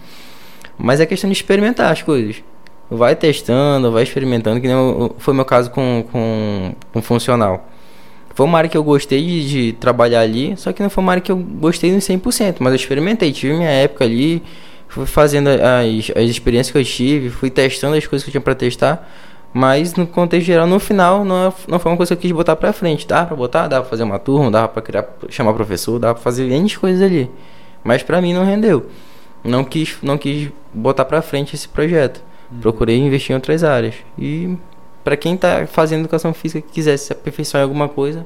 Mas 0.78 0.99
é 0.99 1.06
questão 1.06 1.30
de 1.30 1.36
experimentar 1.36 1.91
as 1.91 2.01
coisas. 2.01 2.43
Vai 2.89 3.16
testando, 3.16 3.91
vai 3.91 4.04
experimentando, 4.04 4.62
que 4.62 4.68
nem 4.68 4.76
foi 5.18 5.34
meu 5.34 5.45
caso 5.45 5.72
com, 5.72 6.06
com, 6.12 6.76
com 6.91 7.01
funcional. 7.01 7.68
Foi 8.36 8.46
uma 8.46 8.58
área 8.58 8.70
que 8.70 8.78
eu 8.78 8.84
gostei 8.84 9.22
de, 9.24 9.48
de 9.50 9.74
trabalhar 9.74 10.22
ali, 10.22 10.56
só 10.58 10.72
que 10.74 10.82
não 10.82 10.90
foi 10.90 11.04
uma 11.04 11.12
área 11.14 11.22
que 11.22 11.32
eu 11.32 11.38
gostei 11.38 11.92
no 11.92 12.00
100%, 12.00 12.56
mas 12.60 12.72
eu 12.74 12.76
experimentei, 12.76 13.32
tive 13.32 13.54
minha 13.54 13.70
época 13.70 14.04
ali, 14.06 14.42
fui 14.88 15.06
fazendo 15.06 15.50
as, 15.50 16.12
as 16.16 16.30
experiências 16.30 16.72
que 16.72 16.78
eu 16.78 16.84
tive, 16.84 17.30
fui 17.30 17.50
testando 17.52 17.96
as 17.96 18.08
coisas 18.08 18.24
que 18.24 18.30
eu 18.30 18.32
tinha 18.32 18.42
pra 18.42 18.56
testar, 18.56 19.08
mas 19.54 19.94
no 19.94 20.08
contexto 20.08 20.48
geral, 20.48 20.66
no 20.66 20.80
final, 20.80 21.24
não, 21.24 21.48
é- 21.50 21.54
não 21.68 21.78
foi 21.78 21.92
uma 21.92 21.98
coisa 21.98 22.16
que 22.16 22.20
eu 22.20 22.22
quis 22.24 22.32
botar 22.32 22.56
pra 22.56 22.74
frente. 22.74 23.08
Dá 23.08 23.24
pra 23.24 23.36
botar, 23.36 23.68
dá 23.68 23.82
pra 23.82 23.90
fazer 23.90 24.02
uma 24.02 24.18
turma, 24.18 24.50
dá 24.50 24.68
pra 24.68 24.82
criar, 24.82 25.08
chamar 25.30 25.54
professor, 25.54 26.00
dá 26.00 26.12
pra 26.12 26.24
fazer 26.24 26.50
N 26.50 26.68
coisas 26.76 27.04
ali, 27.04 27.30
mas 27.84 28.02
pra 28.02 28.20
mim 28.20 28.34
não 28.34 28.44
rendeu. 28.44 28.88
Não 29.44 29.64
quis, 29.64 29.96
não 30.02 30.18
quis 30.18 30.50
botar 30.74 31.06
pra 31.06 31.22
frente 31.22 31.54
esse 31.54 31.68
projeto. 31.68 32.20
Procurei 32.62 32.98
investir 32.98 33.32
em 33.32 33.36
outras 33.36 33.64
áreas. 33.64 33.94
E 34.18 34.56
pra 35.04 35.16
quem 35.18 35.36
tá 35.38 35.66
fazendo 35.68 36.01
educação 36.01 36.34
física 36.34 36.66
que 36.66 36.74
quiser 36.74 36.97
se 36.97 37.12
aperfeiçoar 37.14 37.62
em 37.62 37.64
alguma 37.66 37.88
coisa, 37.89 38.26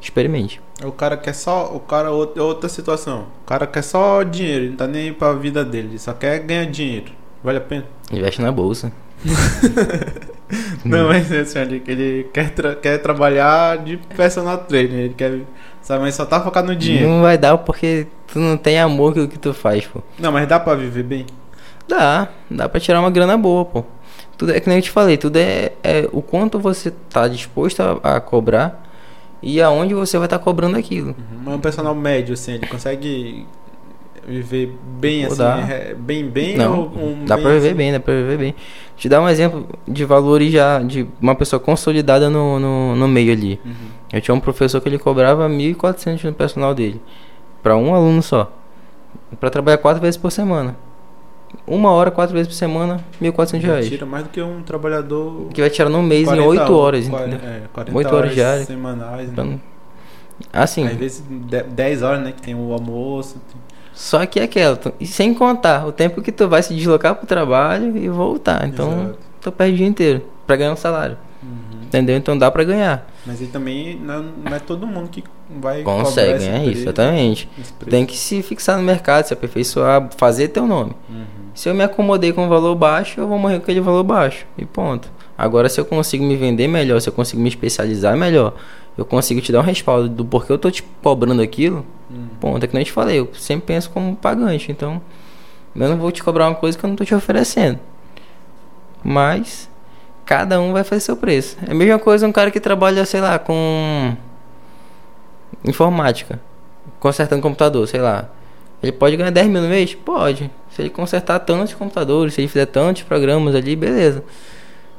experimente. 0.00 0.60
O 0.84 0.92
cara 0.92 1.16
quer 1.16 1.34
só. 1.34 1.72
O 1.74 1.80
cara, 1.80 2.10
outra 2.10 2.42
outra 2.42 2.68
situação. 2.68 3.26
O 3.42 3.46
cara 3.46 3.66
quer 3.66 3.82
só 3.82 4.22
dinheiro, 4.22 4.64
ele 4.64 4.70
não 4.70 4.76
tá 4.76 4.86
nem 4.86 5.02
aí 5.08 5.12
pra 5.12 5.32
vida 5.32 5.64
dele, 5.64 5.88
ele 5.92 5.98
só 5.98 6.12
quer 6.12 6.38
ganhar 6.40 6.66
dinheiro. 6.66 7.12
Vale 7.42 7.58
a 7.58 7.60
pena? 7.60 7.84
Investe 8.12 8.40
na 8.42 8.52
bolsa. 8.52 8.92
Não, 10.84 11.08
mas 11.08 11.30
assim, 11.32 11.58
ele, 11.60 11.82
ele 11.86 12.24
quer, 12.32 12.50
tra- 12.50 12.74
quer 12.74 12.98
trabalhar 12.98 13.78
de 13.78 13.96
personal 14.16 14.58
trainer, 14.58 14.98
ele 15.06 15.14
quer. 15.14 15.40
Sabe, 15.80 16.02
mas 16.02 16.14
só 16.14 16.24
tá 16.26 16.40
focado 16.40 16.68
no 16.68 16.76
dinheiro. 16.76 17.08
Não 17.08 17.22
vai 17.22 17.36
dar 17.38 17.56
porque 17.58 18.06
tu 18.28 18.38
não 18.38 18.56
tem 18.56 18.78
amor 18.78 19.14
pelo 19.14 19.26
que 19.28 19.38
tu 19.38 19.52
faz, 19.54 19.86
pô. 19.86 20.00
Não, 20.18 20.30
mas 20.30 20.46
dá 20.46 20.60
pra 20.60 20.74
viver 20.74 21.02
bem? 21.02 21.26
Dá, 21.88 22.28
dá 22.50 22.68
pra 22.68 22.78
tirar 22.80 23.00
uma 23.00 23.10
grana 23.10 23.36
boa, 23.36 23.64
pô. 23.64 23.84
Tudo 24.42 24.50
é 24.50 24.58
que 24.58 24.68
nem 24.68 24.78
eu 24.78 24.82
te 24.82 24.90
falei, 24.90 25.16
tudo 25.16 25.36
é, 25.36 25.70
é 25.84 26.08
o 26.10 26.20
quanto 26.20 26.58
você 26.58 26.90
tá 26.90 27.28
disposto 27.28 27.78
a, 27.78 28.16
a 28.16 28.20
cobrar 28.20 28.90
e 29.40 29.62
aonde 29.62 29.94
você 29.94 30.18
vai 30.18 30.26
estar 30.26 30.40
cobrando 30.40 30.76
aquilo. 30.76 31.14
Mas 31.44 31.54
um 31.54 31.60
personal 31.60 31.94
médio, 31.94 32.34
assim, 32.34 32.54
ele 32.54 32.66
consegue 32.66 33.46
viver 34.26 34.76
bem 34.98 35.26
Pô, 35.26 35.28
assim, 35.28 35.38
dá. 35.38 35.58
é, 35.70 35.94
bem 35.94 36.28
bem 36.28 36.56
Não, 36.56 36.80
ou 36.80 37.08
um 37.12 37.24
dá 37.24 37.38
pra 37.38 37.52
viver 37.52 37.68
assim? 37.68 37.76
bem, 37.76 37.92
dá 37.92 38.00
pra 38.00 38.14
viver 38.14 38.36
bem. 38.36 38.54
Te 38.96 39.08
dar 39.08 39.20
um 39.20 39.28
exemplo 39.28 39.68
de 39.86 40.04
valores 40.04 40.50
já 40.50 40.80
de 40.80 41.06
uma 41.20 41.36
pessoa 41.36 41.60
consolidada 41.60 42.28
no, 42.28 42.58
no, 42.58 42.96
no 42.96 43.06
meio 43.06 43.32
ali. 43.32 43.60
Uhum. 43.64 43.72
Eu 44.12 44.20
tinha 44.20 44.34
um 44.34 44.40
professor 44.40 44.80
que 44.80 44.88
ele 44.88 44.98
cobrava 44.98 45.48
1.400 45.48 46.24
no 46.24 46.34
personal 46.34 46.74
dele. 46.74 47.00
Pra 47.62 47.76
um 47.76 47.94
aluno 47.94 48.20
só. 48.20 48.50
Pra 49.38 49.50
trabalhar 49.50 49.78
quatro 49.78 50.02
vezes 50.02 50.16
por 50.16 50.32
semana. 50.32 50.76
Uma 51.66 51.90
hora, 51.90 52.10
quatro 52.10 52.34
vezes 52.34 52.48
por 52.48 52.54
semana, 52.54 53.00
1.400 53.20 53.60
reais. 53.62 53.88
Tira 53.88 54.04
mais 54.06 54.24
do 54.24 54.30
que 54.30 54.42
um 54.42 54.62
trabalhador. 54.62 55.48
Que 55.54 55.60
vai 55.60 55.70
tirar 55.70 55.88
no 55.88 56.02
mês 56.02 56.22
em 56.22 56.36
40 56.36 56.48
8 56.48 56.74
horas, 56.74 57.06
entendeu? 57.06 57.38
É, 57.42 57.60
40 57.72 57.96
Oito 57.98 58.14
horas 58.16 58.34
diárias. 58.34 58.66
semanais. 58.66 59.30
Né? 59.32 59.58
Assim, 60.52 60.86
Às 60.86 60.96
vezes 60.96 61.22
de- 61.28 61.62
10 61.62 62.02
horas, 62.02 62.20
né? 62.22 62.32
Que 62.32 62.42
tem 62.42 62.54
o 62.54 62.72
almoço. 62.72 63.34
tem- 63.34 63.60
só 63.94 64.24
que 64.26 64.40
é 64.40 64.44
aquela. 64.44 64.78
E 64.98 65.06
sem 65.06 65.32
contar 65.34 65.86
o 65.86 65.92
tempo 65.92 66.20
que 66.22 66.32
tu 66.32 66.48
vai 66.48 66.62
se 66.62 66.74
deslocar 66.74 67.14
pro 67.14 67.26
trabalho 67.26 67.96
e 67.96 68.08
voltar. 68.08 68.66
Então, 68.66 68.90
Exato. 68.92 69.18
tu 69.40 69.52
perde 69.52 69.74
o 69.74 69.76
dia 69.76 69.86
inteiro 69.86 70.22
pra 70.46 70.56
ganhar 70.56 70.72
um 70.72 70.76
salário. 70.76 71.16
Uhum. 71.42 71.82
Entendeu? 71.84 72.16
Então 72.16 72.36
dá 72.36 72.50
pra 72.50 72.64
ganhar. 72.64 73.06
Mas 73.26 73.40
aí 73.40 73.46
também 73.46 73.96
não, 73.96 74.22
não 74.44 74.56
é 74.56 74.58
todo 74.58 74.86
mundo 74.86 75.08
que 75.10 75.22
vai 75.60 75.82
Consegue 75.82 76.44
preço, 76.44 76.70
isso, 76.70 76.82
exatamente. 76.82 77.48
Tem 77.88 78.04
que 78.06 78.16
se 78.16 78.42
fixar 78.42 78.78
no 78.78 78.82
mercado, 78.82 79.26
se 79.26 79.34
aperfeiçoar, 79.34 80.08
fazer 80.16 80.48
teu 80.48 80.66
nome. 80.66 80.92
Uhum. 81.08 81.24
Se 81.54 81.68
eu 81.68 81.74
me 81.74 81.82
acomodei 81.84 82.32
com 82.32 82.46
um 82.46 82.48
valor 82.48 82.74
baixo, 82.74 83.20
eu 83.20 83.28
vou 83.28 83.38
morrer 83.38 83.56
com 83.56 83.62
aquele 83.62 83.80
valor 83.80 84.02
baixo. 84.04 84.46
E 84.56 84.64
ponto. 84.64 85.10
Agora, 85.36 85.68
se 85.68 85.80
eu 85.80 85.84
consigo 85.84 86.24
me 86.24 86.36
vender 86.36 86.68
melhor, 86.68 87.00
se 87.00 87.08
eu 87.08 87.12
consigo 87.12 87.42
me 87.42 87.48
especializar 87.48 88.16
melhor, 88.16 88.54
eu 88.96 89.04
consigo 89.04 89.40
te 89.40 89.50
dar 89.52 89.60
um 89.60 89.62
respaldo 89.62 90.08
do 90.08 90.24
porquê 90.24 90.52
eu 90.52 90.58
tô 90.58 90.70
te 90.70 90.82
cobrando 91.02 91.42
aquilo, 91.42 91.84
Uhum. 92.10 92.28
ponto. 92.40 92.62
É 92.64 92.66
que 92.66 92.74
nem 92.74 92.82
eu 92.82 92.86
te 92.86 92.92
falei, 92.92 93.18
eu 93.20 93.28
sempre 93.34 93.66
penso 93.66 93.90
como 93.90 94.14
pagante. 94.16 94.70
Então, 94.70 95.00
eu 95.74 95.88
não 95.88 95.96
vou 95.96 96.10
te 96.12 96.22
cobrar 96.22 96.48
uma 96.48 96.54
coisa 96.54 96.76
que 96.78 96.84
eu 96.84 96.88
não 96.88 96.96
tô 96.96 97.04
te 97.04 97.14
oferecendo. 97.14 97.78
Mas, 99.02 99.68
cada 100.24 100.60
um 100.60 100.72
vai 100.72 100.84
fazer 100.84 101.00
seu 101.00 101.16
preço. 101.16 101.56
É 101.66 101.72
a 101.72 101.74
mesma 101.74 101.98
coisa 101.98 102.26
um 102.26 102.32
cara 102.32 102.50
que 102.50 102.60
trabalha, 102.60 103.04
sei 103.04 103.20
lá, 103.20 103.38
com 103.38 104.14
informática, 105.64 106.40
consertando 107.00 107.42
computador, 107.42 107.86
sei 107.88 108.00
lá. 108.00 108.28
Ele 108.82 108.92
pode 108.92 109.16
ganhar 109.16 109.30
10 109.30 109.48
mil 109.48 109.62
no 109.62 109.68
mês? 109.68 109.94
Pode. 109.94 110.50
Se 110.70 110.82
ele 110.82 110.90
consertar 110.90 111.38
tantos 111.40 111.72
computadores, 111.74 112.34
se 112.34 112.40
ele 112.40 112.48
fizer 112.48 112.66
tantos 112.66 113.02
programas 113.02 113.54
ali, 113.54 113.76
beleza. 113.76 114.24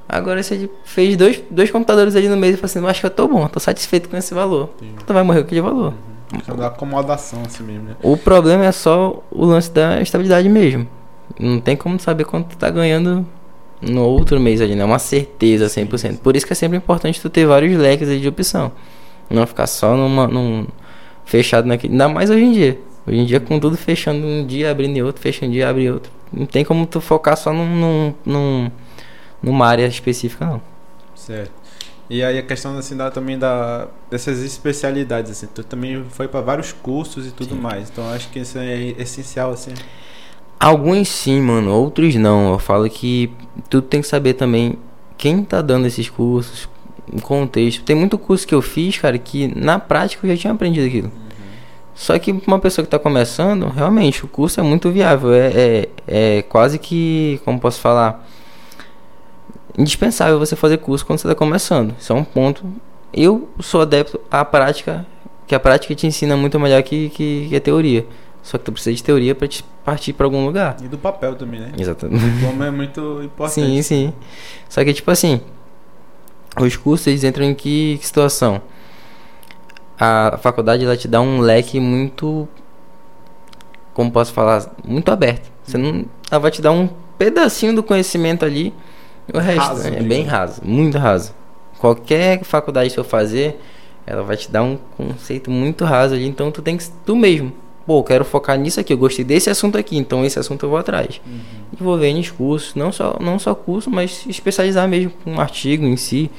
Agora, 0.07 0.41
se 0.43 0.53
ele 0.53 0.71
fez 0.83 1.17
dois, 1.17 1.41
dois 1.49 1.71
computadores 1.71 2.15
ali 2.15 2.29
no 2.29 2.37
mês 2.37 2.53
e 2.53 2.57
fala 2.57 2.65
assim, 2.65 2.79
eu 2.79 2.87
acho 2.87 2.99
que 2.99 3.05
eu 3.05 3.09
tô 3.09 3.27
bom, 3.27 3.47
tô 3.47 3.59
satisfeito 3.59 4.09
com 4.09 4.15
esse 4.15 4.33
valor. 4.33 4.69
Entendi. 4.77 5.03
Tu 5.05 5.13
vai 5.13 5.23
morrer 5.23 5.39
com 5.39 5.45
aquele 5.47 5.61
valor. 5.61 5.93
Questão 6.29 6.55
da 6.55 6.67
acomodação 6.67 7.41
assim 7.45 7.63
mesmo, 7.63 7.89
né? 7.89 7.95
O 8.01 8.17
problema 8.17 8.65
é 8.65 8.71
só 8.71 9.23
o 9.29 9.45
lance 9.45 9.71
da 9.71 10.01
estabilidade 10.01 10.47
mesmo. 10.49 10.87
Não 11.39 11.59
tem 11.59 11.75
como 11.75 11.99
saber 11.99 12.25
quanto 12.25 12.49
tu 12.49 12.57
tá 12.57 12.69
ganhando 12.69 13.25
no 13.81 14.03
outro 14.03 14.39
mês 14.39 14.61
ali, 14.61 14.75
né? 14.75 14.83
Uma 14.83 14.99
certeza 14.99 15.67
100%. 15.67 16.19
Por 16.19 16.35
isso 16.35 16.45
que 16.45 16.53
é 16.53 16.55
sempre 16.55 16.77
importante 16.77 17.21
tu 17.21 17.29
ter 17.29 17.45
vários 17.45 17.77
leques 17.77 18.07
de 18.19 18.27
opção. 18.27 18.71
Não 19.29 19.45
ficar 19.45 19.67
só 19.67 19.95
numa, 19.95 20.27
num 20.27 20.67
fechado 21.25 21.67
naquele. 21.67 21.93
Ainda 21.93 22.09
mais 22.09 22.29
hoje 22.29 22.43
em 22.43 22.51
dia. 22.51 22.79
Hoje 23.05 23.17
em 23.17 23.25
dia 23.25 23.39
com 23.39 23.59
tudo 23.59 23.77
fechando 23.77 24.25
um 24.25 24.45
dia, 24.45 24.71
abrindo 24.71 25.05
outro, 25.05 25.21
fechando 25.21 25.49
um 25.51 25.53
dia, 25.53 25.69
abre 25.69 25.89
outro. 25.91 26.11
Não 26.31 26.45
tem 26.45 26.63
como 26.63 26.85
tu 26.87 27.01
focar 27.01 27.37
só 27.37 27.51
num, 27.53 27.65
num, 27.65 28.13
num- 28.25 28.71
numa 29.41 29.67
área 29.67 29.85
específica, 29.87 30.45
não. 30.45 30.61
Certo. 31.15 31.53
E 32.09 32.23
aí 32.23 32.37
a 32.37 32.43
questão 32.43 32.77
assim 32.77 32.97
da, 32.97 33.09
também 33.11 33.37
da 33.39 33.87
dessas 34.09 34.39
especialidades 34.41 35.31
assim, 35.31 35.47
tu 35.47 35.63
também 35.63 36.03
foi 36.09 36.27
para 36.27 36.41
vários 36.41 36.71
cursos 36.73 37.25
e 37.27 37.31
tudo 37.31 37.55
Sim. 37.55 37.57
mais. 37.57 37.89
Então 37.89 38.09
acho 38.09 38.29
que 38.29 38.39
isso 38.39 38.57
é 38.57 38.75
essencial 38.99 39.51
assim. 39.51 39.79
Alguns 40.59 41.09
sim, 41.09 41.41
mano, 41.41 41.71
outros 41.73 42.15
não. 42.15 42.53
Eu 42.53 42.59
falo 42.59 42.89
que 42.89 43.31
tu 43.69 43.81
tem 43.81 44.01
que 44.01 44.07
saber 44.07 44.33
também 44.35 44.77
quem 45.17 45.43
tá 45.43 45.61
dando 45.61 45.87
esses 45.87 46.09
cursos, 46.09 46.69
o 47.11 47.21
contexto. 47.21 47.83
Tem 47.83 47.95
muito 47.95 48.17
curso 48.17 48.47
que 48.47 48.55
eu 48.55 48.61
fiz, 48.61 48.97
cara, 48.97 49.17
que 49.17 49.47
na 49.59 49.77
prática 49.77 50.25
eu 50.25 50.31
já 50.35 50.41
tinha 50.41 50.53
aprendido 50.53 50.87
aquilo. 50.87 51.11
Só 51.95 52.17
que 52.17 52.31
uma 52.47 52.59
pessoa 52.59 52.83
que 52.83 52.89
tá 52.89 52.97
começando, 52.97 53.67
realmente, 53.67 54.25
o 54.25 54.27
curso 54.27 54.59
é 54.59 54.63
muito 54.63 54.91
viável. 54.91 55.33
É, 55.33 55.47
é, 55.47 55.89
é 56.07 56.41
quase 56.41 56.79
que, 56.79 57.39
como 57.45 57.59
posso 57.59 57.79
falar, 57.79 58.27
indispensável 59.77 60.39
você 60.39 60.55
fazer 60.55 60.77
curso 60.77 61.05
quando 61.05 61.19
você 61.19 61.27
tá 61.27 61.35
começando. 61.35 61.95
Isso 61.99 62.11
é 62.11 62.15
um 62.15 62.23
ponto. 62.23 62.65
Eu 63.13 63.49
sou 63.59 63.81
adepto 63.81 64.19
à 64.31 64.43
prática, 64.43 65.05
que 65.45 65.53
a 65.53 65.59
prática 65.59 65.93
te 65.93 66.07
ensina 66.07 66.35
muito 66.35 66.59
melhor 66.59 66.81
que, 66.81 67.09
que, 67.09 67.47
que 67.49 67.55
a 67.55 67.61
teoria. 67.61 68.05
Só 68.41 68.57
que 68.57 68.65
tu 68.65 68.71
precisa 68.73 68.95
de 68.95 69.03
teoria 69.03 69.33
pra 69.33 69.47
te 69.47 69.63
partir 69.85 70.13
pra 70.13 70.25
algum 70.25 70.45
lugar. 70.45 70.77
E 70.83 70.87
do 70.87 70.97
papel 70.97 71.35
também, 71.35 71.61
né? 71.61 71.71
Exatamente. 71.77 72.25
O 72.25 72.29
diploma 72.29 72.65
é 72.65 72.71
muito 72.71 73.21
importante. 73.23 73.53
Sim, 73.53 73.81
sim. 73.81 74.13
Só 74.67 74.83
que, 74.83 74.93
tipo 74.93 75.09
assim, 75.09 75.39
os 76.59 76.75
cursos 76.75 77.07
eles 77.07 77.23
entram 77.23 77.45
em 77.45 77.53
que, 77.53 77.97
que 77.99 78.05
situação? 78.05 78.61
A 79.99 80.37
faculdade 80.41 80.83
ela 80.83 80.97
te 80.97 81.07
dá 81.07 81.21
um 81.21 81.39
leque 81.39 81.79
muito. 81.79 82.47
Como 83.93 84.11
posso 84.11 84.33
falar? 84.33 84.71
Muito 84.83 85.09
aberto. 85.11 85.51
Você 85.63 85.77
não, 85.77 86.05
ela 86.29 86.39
vai 86.39 86.51
te 86.51 86.61
dar 86.61 86.71
um 86.71 86.89
pedacinho 87.17 87.75
do 87.75 87.83
conhecimento 87.83 88.43
ali. 88.43 88.73
e 89.31 89.37
O 89.37 89.39
resto 89.39 89.59
Raso, 89.59 89.87
é 89.87 90.01
bem 90.01 90.23
raso, 90.23 90.61
muito 90.63 90.97
raso. 90.97 91.33
Qualquer 91.79 92.43
faculdade 92.43 92.89
que 92.93 92.99
eu 92.99 93.03
fazer, 93.03 93.59
ela 94.05 94.23
vai 94.23 94.35
te 94.35 94.49
dar 94.49 94.63
um 94.63 94.77
conceito 94.97 95.51
muito 95.51 95.85
raso 95.85 96.15
ali. 96.15 96.27
Então 96.27 96.51
tu 96.51 96.61
tem 96.61 96.75
que. 96.77 96.89
Tu 97.05 97.15
mesmo. 97.15 97.53
Pô, 97.85 97.99
eu 97.99 98.03
quero 98.03 98.25
focar 98.25 98.57
nisso 98.57 98.79
aqui. 98.79 98.93
Eu 98.93 98.97
gostei 98.97 99.23
desse 99.25 99.49
assunto 99.49 99.77
aqui. 99.77 99.97
Então 99.97 100.25
esse 100.25 100.39
assunto 100.39 100.65
eu 100.65 100.69
vou 100.69 100.79
atrás 100.79 101.21
Uhum. 101.25 101.39
envolver 101.79 102.13
nos 102.13 102.31
cursos, 102.31 102.73
não 102.75 102.91
só, 102.91 103.17
não 103.19 103.37
só 103.37 103.53
curso, 103.53 103.91
mas 103.91 104.25
especializar 104.27 104.87
mesmo 104.87 105.11
com 105.23 105.33
um 105.33 105.39
artigo 105.41 105.85
em 105.85 105.97
si, 105.97 106.31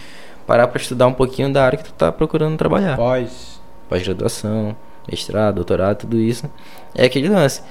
parar 0.46 0.68
para 0.68 0.80
estudar 0.80 1.06
um 1.06 1.12
pouquinho 1.12 1.52
da 1.52 1.64
área 1.64 1.78
que 1.78 1.84
tu 1.84 1.92
tá 1.92 2.10
procurando 2.12 2.56
trabalhar. 2.56 2.96
Pós. 2.96 3.60
Pós-graduação, 3.88 4.76
mestrado, 5.10 5.56
doutorado, 5.56 5.98
tudo 5.98 6.18
isso. 6.18 6.50
É 6.94 7.04
aquele 7.04 7.28
lance. 7.28 7.62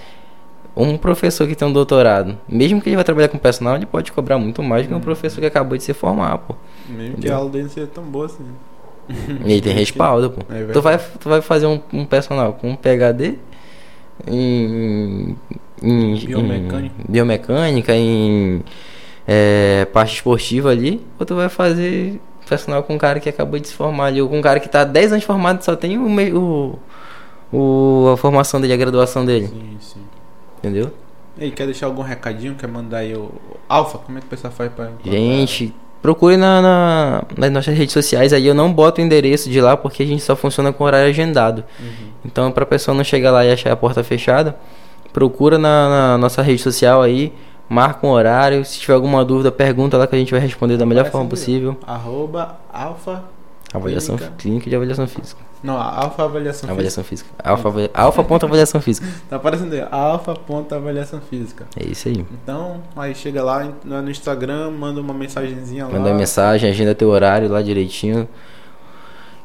Um 0.75 0.97
professor 0.97 1.47
que 1.47 1.55
tem 1.55 1.67
um 1.67 1.73
doutorado, 1.73 2.37
mesmo 2.49 2.81
que 2.81 2.89
ele 2.89 2.95
vai 2.95 3.05
trabalhar 3.05 3.27
com 3.27 3.37
personal, 3.37 3.75
ele 3.75 3.85
pode 3.85 4.11
cobrar 4.11 4.39
muito 4.39 4.63
mais 4.63 4.87
que 4.87 4.93
um 4.93 4.99
professor 4.99 5.39
que 5.39 5.45
acabou 5.45 5.77
de 5.77 5.83
se 5.83 5.93
formar, 5.93 6.39
pô. 6.39 6.55
Mesmo 6.87 7.03
que 7.03 7.11
Entendeu? 7.19 7.33
a 7.33 7.37
aula 7.37 7.49
dele 7.51 7.69
seja 7.69 7.85
tão 7.85 8.03
boa 8.03 8.25
assim. 8.25 8.43
E 9.45 9.51
ele 9.51 9.61
tem 9.61 9.73
respaldo, 9.77 10.31
pô. 10.31 10.41
É 10.51 10.65
tu, 10.65 10.81
vai, 10.81 10.97
tu 10.97 11.29
vai 11.29 11.41
fazer 11.41 11.67
um, 11.67 11.79
um 11.91 12.05
personal 12.05 12.53
com 12.53 12.71
um 12.71 12.75
PHD 12.75 13.37
em, 14.27 15.35
em, 15.81 16.25
Biomecânica. 16.25 16.95
em 17.07 17.11
biomecânica, 17.11 17.95
em 17.95 18.63
é, 19.27 19.85
parte 19.93 20.15
esportiva 20.15 20.69
ali, 20.71 21.05
ou 21.19 21.25
tu 21.25 21.35
vai 21.35 21.49
fazer 21.49 22.19
personal 22.53 22.83
com 22.83 22.93
um 22.93 22.97
cara 22.97 23.19
que 23.19 23.29
acabou 23.29 23.59
de 23.59 23.67
se 23.67 23.73
formar 23.73 24.05
ali, 24.05 24.21
ou 24.21 24.29
com 24.29 24.37
um 24.37 24.41
cara 24.41 24.59
que 24.59 24.69
tá 24.69 24.81
há 24.81 24.83
10 24.85 25.11
anos 25.13 25.23
formado 25.23 25.61
e 25.61 25.65
só 25.65 25.75
tem 25.75 25.97
o, 25.97 26.09
me- 26.09 26.31
o, 26.33 26.77
o- 27.51 28.09
a 28.13 28.17
formação 28.17 28.59
dele, 28.61 28.73
a 28.73 28.77
graduação 28.77 29.25
dele, 29.25 29.47
Sim, 29.47 29.77
sim. 29.79 29.99
entendeu? 30.59 30.91
E 31.37 31.45
aí, 31.45 31.51
quer 31.51 31.65
deixar 31.65 31.87
algum 31.87 32.03
recadinho? 32.03 32.53
Quer 32.55 32.67
mandar 32.67 32.97
aí 32.99 33.15
o 33.15 33.31
Alfa? 33.67 33.97
Como 33.97 34.17
é 34.17 34.21
que 34.21 34.27
o 34.27 34.29
pessoal 34.29 34.53
faz 34.53 34.71
pra. 34.71 34.89
Gente, 35.03 35.73
procure 35.99 36.37
na, 36.37 36.61
na- 36.61 37.23
nas 37.35 37.51
nossas 37.51 37.75
redes 37.75 37.91
sociais 37.93 38.31
aí. 38.33 38.45
Eu 38.45 38.53
não 38.53 38.71
boto 38.71 39.01
o 39.01 39.03
endereço 39.03 39.49
de 39.49 39.59
lá 39.59 39.75
porque 39.75 40.03
a 40.03 40.05
gente 40.05 40.21
só 40.21 40.35
funciona 40.35 40.71
com 40.71 40.83
horário 40.83 41.09
agendado. 41.09 41.63
Uhum. 41.79 42.07
Então, 42.23 42.51
pra 42.51 42.65
pessoa 42.67 42.93
não 42.95 43.03
chegar 43.03 43.31
lá 43.31 43.43
e 43.43 43.51
achar 43.51 43.71
a 43.71 43.75
porta 43.75 44.03
fechada, 44.03 44.55
procura 45.11 45.57
na, 45.57 45.89
na 45.89 46.17
nossa 46.19 46.41
rede 46.43 46.61
social 46.61 47.01
aí, 47.01 47.33
marca 47.69 48.05
um 48.05 48.09
horário. 48.11 48.63
Se 48.65 48.79
tiver 48.79 48.93
alguma 48.93 49.23
dúvida, 49.25 49.51
pergunta 49.51 49.97
lá 49.97 50.05
que 50.07 50.15
a 50.15 50.19
gente 50.19 50.31
vai 50.31 50.39
responder 50.39 50.77
da 50.77 50.85
melhor 50.85 51.05
forma 51.09 51.29
possível. 51.29 51.77
Arroba 51.85 52.57
Alfa. 52.71 53.23
Avaliação 53.73 54.15
Clínica. 54.17 54.35
clínica 54.37 54.69
de 54.69 54.75
avaliação 54.75 55.07
física. 55.07 55.41
Não, 55.63 55.77
Alfa 55.81 56.23
Avaliação 56.25 56.59
Física. 56.59 56.71
Avaliação 56.73 57.03
física. 57.05 57.29
Alfa, 57.43 57.67
avalia- 57.69 57.89
alfa 57.93 58.21
ponto 58.25 58.45
avaliação 58.45 58.81
física. 58.81 59.07
Tá 59.29 59.37
aparecendo 59.37 59.73
aí, 59.73 59.87
Alfa 59.89 60.35
ponto 60.35 60.75
avaliação 60.75 61.21
física. 61.21 61.65
É 61.75 61.85
isso 61.85 62.07
aí. 62.09 62.23
Então, 62.43 62.81
aí 62.95 63.15
chega 63.15 63.41
lá 63.43 63.67
no 63.83 64.11
Instagram, 64.11 64.69
manda 64.71 64.99
uma 65.01 65.13
mensagenzinha 65.13 65.85
lá. 65.85 65.91
Manda 65.93 66.09
uma 66.09 66.17
mensagem, 66.17 66.69
agenda 66.69 66.93
teu 66.93 67.07
horário 67.09 67.47
lá 67.49 67.61
direitinho. 67.61 68.27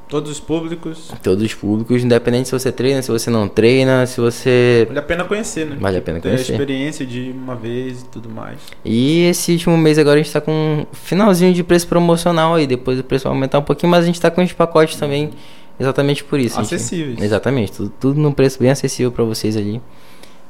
Todos 0.09 0.31
os 0.31 0.41
públicos. 0.41 1.11
Todos 1.23 1.45
os 1.45 1.53
públicos, 1.55 2.03
independente 2.03 2.49
se 2.49 2.53
você 2.59 2.73
treina, 2.73 3.03
se 3.03 3.11
você 3.11 3.29
não 3.29 3.47
treina, 3.47 4.07
se 4.07 4.19
você. 4.21 4.85
Vale 4.89 4.99
a 4.99 5.03
pena 5.03 5.25
conhecer, 5.25 5.67
né? 5.67 5.77
Vale 5.79 5.99
a 5.99 6.01
pena 6.01 6.19
Ter 6.19 6.29
a 6.29 6.33
conhecer. 6.33 6.53
experiência 6.53 7.05
de 7.05 7.31
uma 7.31 7.55
vez 7.55 8.01
e 8.01 8.05
tudo 8.07 8.31
mais. 8.31 8.59
E 8.85 9.25
esse 9.27 9.53
último 9.53 9.77
mês 9.77 9.99
agora 9.99 10.19
a 10.19 10.23
gente 10.23 10.33
tá 10.33 10.41
com 10.41 10.51
um 10.51 10.87
finalzinho 10.95 11.53
de 11.53 11.63
preço 11.63 11.87
promocional 11.87 12.55
aí. 12.55 12.67
Depois 12.67 12.99
o 12.99 13.05
preço 13.05 13.25
vai 13.25 13.33
aumentar 13.35 13.59
um 13.59 13.63
pouquinho, 13.63 13.91
mas 13.91 14.03
a 14.05 14.07
gente 14.07 14.19
tá 14.21 14.31
com 14.31 14.43
os 14.43 14.53
pacotes 14.53 14.97
também 14.97 15.31
exatamente 15.79 16.25
por 16.25 16.41
isso. 16.41 16.59
a 16.59 16.63
gente- 16.63 16.75
Acessíveis. 16.77 17.21
Exatamente, 17.21 17.73
tudo, 17.73 17.93
tudo 18.01 18.21
num 18.21 18.33
preço 18.33 18.59
bem 18.59 18.71
acessível 18.71 19.13
pra 19.13 19.25
vocês 19.25 19.57
ali. 19.59 19.79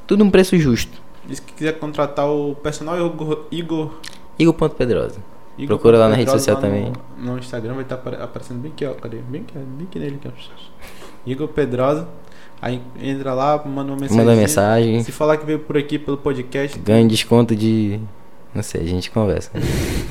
Tudo 0.07 0.23
num 0.23 0.31
preço 0.31 0.57
justo. 0.57 1.01
E 1.29 1.35
se 1.35 1.41
quiser 1.41 1.73
contratar 1.77 2.27
o 2.29 2.55
personal 2.55 2.95
Igor. 2.97 3.45
Igor, 3.51 3.91
Igor.pedrosa. 4.39 5.17
Igor 5.59 5.77
Procura 5.77 5.97
lá 5.97 6.09
na 6.09 6.15
rede 6.15 6.31
social 6.31 6.55
lá 6.55 6.61
também. 6.61 6.93
No, 7.17 7.33
no 7.33 7.39
Instagram 7.39 7.73
vai 7.73 7.83
estar 7.83 7.95
aparecendo 7.95 8.59
bem 8.59 8.71
aqui, 8.71 8.85
ó. 8.85 8.93
Cadê? 8.93 9.17
Bem 9.17 9.41
aqui, 9.41 9.53
bem 9.57 9.87
aqui 9.87 9.99
nele. 9.99 10.19
Aqui, 10.23 10.29
ó. 10.29 11.29
Igor 11.29 11.49
Pedrosa. 11.49 12.07
Aí 12.61 12.81
entra 13.01 13.33
lá, 13.33 13.61
manda 13.65 13.91
uma 13.91 13.99
mensagem. 13.99 14.17
Manda 14.17 14.35
mensagem, 14.35 15.03
Se 15.03 15.11
falar 15.11 15.37
que 15.37 15.45
veio 15.45 15.59
por 15.59 15.77
aqui 15.77 15.97
pelo 15.99 16.17
podcast, 16.17 16.77
ganha 16.79 17.07
desconto 17.07 17.55
de. 17.55 17.99
Não 18.53 18.63
sei, 18.63 18.81
a 18.81 18.85
gente 18.85 19.11
conversa. 19.11 19.51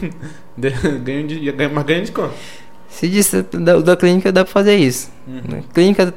de- 0.57 0.71
ganha, 1.01 1.27
de, 1.27 1.53
ganha, 1.53 1.69
mas 1.69 1.85
ganha 1.85 2.03
de 2.03 2.13
quanto? 2.13 2.35
Se 2.89 3.09
disse 3.09 3.43
da, 3.43 3.81
da 3.81 3.97
clínica 3.97 4.33
dá 4.33 4.45
pra 4.45 4.53
fazer 4.53 4.77
isso. 4.77 5.11
Uhum. 5.27 5.43
Na 5.49 5.63
Clínica. 5.75 6.15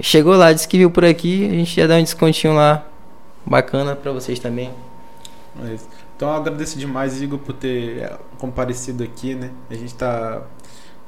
chegou 0.00 0.34
lá, 0.36 0.52
disse 0.52 0.66
que 0.68 0.78
viu 0.78 0.90
por 0.90 1.04
aqui, 1.04 1.46
a 1.46 1.50
gente 1.52 1.78
ia 1.78 1.86
dar 1.88 1.96
um 1.96 2.02
descontinho 2.02 2.54
lá 2.54 2.86
bacana 3.44 3.94
pra 3.94 4.12
vocês 4.12 4.38
também. 4.38 4.70
É 5.64 5.74
isso. 5.74 5.86
Então 6.16 6.28
eu 6.28 6.34
agradeço 6.34 6.78
demais, 6.78 7.20
Igor, 7.20 7.38
por 7.38 7.52
ter 7.52 7.98
é, 7.98 8.18
comparecido 8.38 9.04
aqui, 9.04 9.34
né? 9.34 9.50
A 9.70 9.74
gente 9.74 9.94
tá 9.94 10.42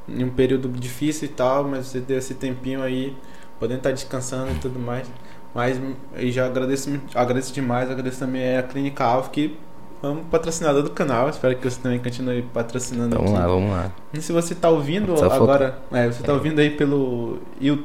em 0.06 0.22
um 0.22 0.30
período 0.30 0.68
difícil 0.68 1.26
e 1.26 1.32
tal, 1.32 1.64
mas 1.64 1.86
você 1.86 2.00
deu 2.00 2.18
esse 2.18 2.34
tempinho 2.34 2.82
aí, 2.82 3.16
podendo 3.58 3.78
estar 3.78 3.90
descansando 3.92 4.52
e 4.52 4.56
tudo 4.56 4.78
mais. 4.78 5.10
Mas 5.54 5.80
eu 6.14 6.30
já 6.30 6.46
agradeço, 6.46 7.00
agradeço 7.14 7.52
demais, 7.52 7.90
agradeço 7.90 8.18
também 8.18 8.56
a 8.56 8.62
Clínica 8.62 9.02
Alvo, 9.02 9.30
que 9.30 9.56
é 10.02 10.06
um 10.06 10.24
patrocinador 10.24 10.82
do 10.82 10.90
canal. 10.90 11.28
Espero 11.28 11.56
que 11.56 11.68
você 11.68 11.80
também 11.80 11.98
continue 11.98 12.42
patrocinando 12.42 13.16
Vamos 13.16 13.32
aqui. 13.32 13.40
lá, 13.40 13.46
vamos 13.46 13.70
lá. 13.70 13.92
E 14.12 14.20
se 14.20 14.32
você 14.32 14.52
está 14.52 14.68
ouvindo 14.68 15.16
Só 15.16 15.30
agora, 15.30 15.78
é, 15.90 16.06
você 16.06 16.20
está 16.20 16.32
ouvindo 16.32 16.60
aí 16.60 16.70
pelo, 16.70 17.38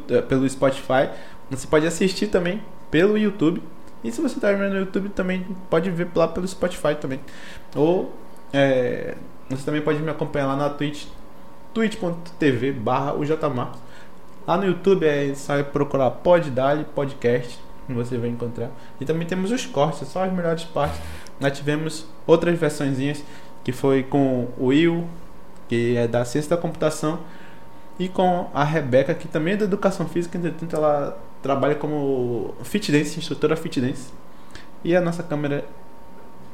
eh, 0.10 0.22
pelo 0.22 0.48
Spotify, 0.48 1.10
você 1.50 1.68
pode 1.68 1.88
assistir 1.88 2.28
também 2.28 2.62
pelo 2.92 3.18
YouTube. 3.18 3.62
E 4.04 4.12
se 4.12 4.22
você 4.22 4.36
está 4.36 4.52
vendo 4.52 4.74
no 4.74 4.80
YouTube 4.80 5.10
também 5.10 5.46
pode 5.70 5.90
ver 5.90 6.10
lá 6.16 6.28
pelo 6.28 6.48
Spotify 6.48 6.96
também. 7.00 7.20
Ou 7.76 8.14
é, 8.52 9.16
você 9.50 9.64
também 9.64 9.82
pode 9.82 10.00
me 10.00 10.10
acompanhar 10.10 10.48
lá 10.48 10.56
na 10.56 10.70
Twitch, 10.70 11.06
twitch.tv 11.74 12.72
barra. 12.74 13.16
Lá 14.46 14.58
no 14.58 14.66
YouTube 14.66 15.06
é 15.06 15.34
só 15.36 15.62
procurar 15.64 16.12
Pod 16.12 16.50
Dali 16.50 16.84
Podcast, 16.84 17.60
você 17.88 18.18
vai 18.18 18.30
encontrar. 18.30 18.72
E 19.00 19.06
também 19.06 19.26
temos 19.26 19.52
os 19.52 19.66
cortes, 19.66 20.08
só 20.08 20.24
as 20.24 20.34
melhores 20.34 20.64
partes. 20.66 21.00
Nós 21.40 21.58
tivemos 21.58 22.06
outras 22.28 22.58
versõezinhas 22.58 23.24
que 23.64 23.72
foi 23.72 24.04
com 24.04 24.48
o 24.58 24.68
Will, 24.68 25.08
que 25.70 25.96
é 25.96 26.08
da 26.08 26.26
ciência 26.26 26.56
da 26.56 26.62
computação, 26.62 27.20
e 27.98 28.10
com 28.10 28.50
a 28.54 28.64
Rebeca, 28.64 29.14
que 29.14 29.28
também 29.28 29.54
é 29.54 29.58
da 29.58 29.66
educação 29.66 30.08
física, 30.08 30.38
entretanto 30.38 30.76
ela 30.76 31.18
trabalha 31.44 31.76
como 31.76 32.56
fit 32.64 32.92
dance, 32.92 33.20
instrutora 33.20 33.56
fit 33.56 33.80
dance. 33.80 34.12
E 34.84 34.96
a 34.96 35.02
nossa 35.02 35.22
câmera 35.22 35.66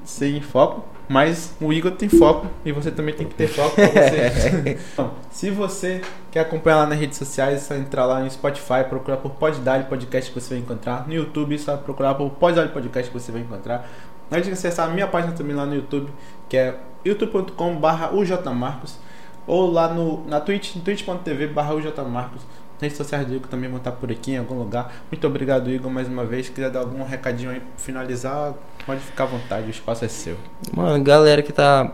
sem 0.03 0.41
foco, 0.41 0.83
mas 1.07 1.55
o 1.61 1.71
Igor 1.71 1.91
tem 1.91 2.09
foco 2.09 2.47
e 2.65 2.71
você 2.71 2.89
também 2.89 3.13
tem 3.13 3.27
que 3.27 3.35
ter 3.35 3.47
foco 3.47 3.75
pra 3.75 3.87
você. 3.87 4.77
Então, 4.93 5.11
se 5.31 5.51
você 5.51 6.01
quer 6.31 6.41
acompanhar 6.41 6.77
lá 6.77 6.85
nas 6.87 6.99
redes 6.99 7.17
sociais, 7.17 7.55
é 7.55 7.59
só 7.59 7.75
entrar 7.75 8.05
lá 8.05 8.19
no 8.19 8.29
Spotify, 8.29 8.83
procurar 8.87 9.17
por 9.17 9.31
Poddali 9.31 9.83
Podcast 9.85 10.31
que 10.31 10.39
você 10.39 10.55
vai 10.55 10.63
encontrar. 10.63 11.07
No 11.07 11.13
YouTube, 11.13 11.55
é 11.55 11.57
só 11.57 11.77
procurar 11.77 12.15
por 12.15 12.29
Poddali 12.31 12.69
Podcast 12.69 13.11
que 13.11 13.19
você 13.19 13.31
vai 13.31 13.41
encontrar. 13.41 13.87
Não 14.29 14.37
deixe 14.37 14.47
de 14.47 14.53
acessar 14.53 14.89
a 14.89 14.91
minha 14.91 15.07
página 15.07 15.33
também 15.33 15.55
lá 15.55 15.65
no 15.65 15.75
YouTube, 15.75 16.11
que 16.47 16.57
é 16.57 16.75
youtube.com.br 17.05 18.13
ujmarcos 18.13 18.99
ou 19.47 19.71
lá 19.71 19.91
no, 19.91 20.23
na 20.27 20.39
Twitch, 20.39 20.75
twitch.tv 20.83 21.47
barra 21.47 21.73
ujmarcos. 21.73 22.43
Redes 22.79 22.97
sociais 22.97 23.25
do 23.27 23.35
Igor 23.35 23.47
também 23.49 23.69
vão 23.69 23.77
estar 23.77 23.91
por 23.91 24.09
aqui 24.11 24.31
em 24.31 24.37
algum 24.37 24.55
lugar. 24.57 24.93
Muito 25.11 25.27
obrigado, 25.27 25.69
Igor, 25.69 25.91
mais 25.91 26.07
uma 26.07 26.23
vez. 26.23 26.45
Se 26.45 26.51
quiser 26.51 26.69
dar 26.71 26.79
algum 26.79 27.03
recadinho 27.03 27.51
aí 27.51 27.61
finalizar, 27.77 28.53
pode 28.85 29.01
ficar 29.01 29.25
à 29.25 29.27
vontade, 29.27 29.67
o 29.67 29.69
espaço 29.69 30.05
é 30.05 30.07
seu. 30.07 30.37
Mano, 30.73 31.03
galera 31.03 31.41
que 31.41 31.51
tá 31.51 31.91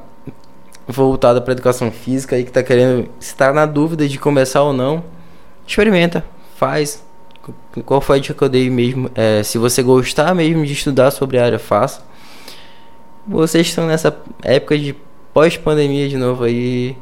voltada 0.88 1.42
pra 1.42 1.54
educação 1.54 1.92
física 1.92 2.36
aí, 2.36 2.44
que 2.44 2.52
tá 2.52 2.62
querendo, 2.62 3.10
se 3.20 3.36
tá 3.36 3.52
na 3.52 3.66
dúvida 3.66 4.08
de 4.08 4.20
começar 4.20 4.62
ou 4.62 4.72
não, 4.74 5.04
experimenta, 5.66 6.24
faz. 6.56 7.04
Qu- 7.42 7.82
Qual 7.84 8.00
foi 8.00 8.18
a 8.18 8.22
dica 8.22 8.36
que 8.36 8.44
eu 8.44 8.50
dei 8.50 8.70
mesmo? 8.70 9.10
É, 9.16 9.42
se 9.42 9.58
você 9.58 9.82
gostar 9.82 10.36
mesmo 10.36 10.64
de 10.66 10.74
estudar 10.74 11.10
sobre 11.10 11.40
a 11.40 11.46
área, 11.46 11.58
faça. 11.60 12.04
Vocês 13.28 13.66
estão 13.68 13.88
nessa 13.88 14.16
época 14.44 14.78
de 14.78 14.96
pós-pandemia 15.34 16.08
de 16.08 16.18
novo 16.18 16.44
aí. 16.44 16.96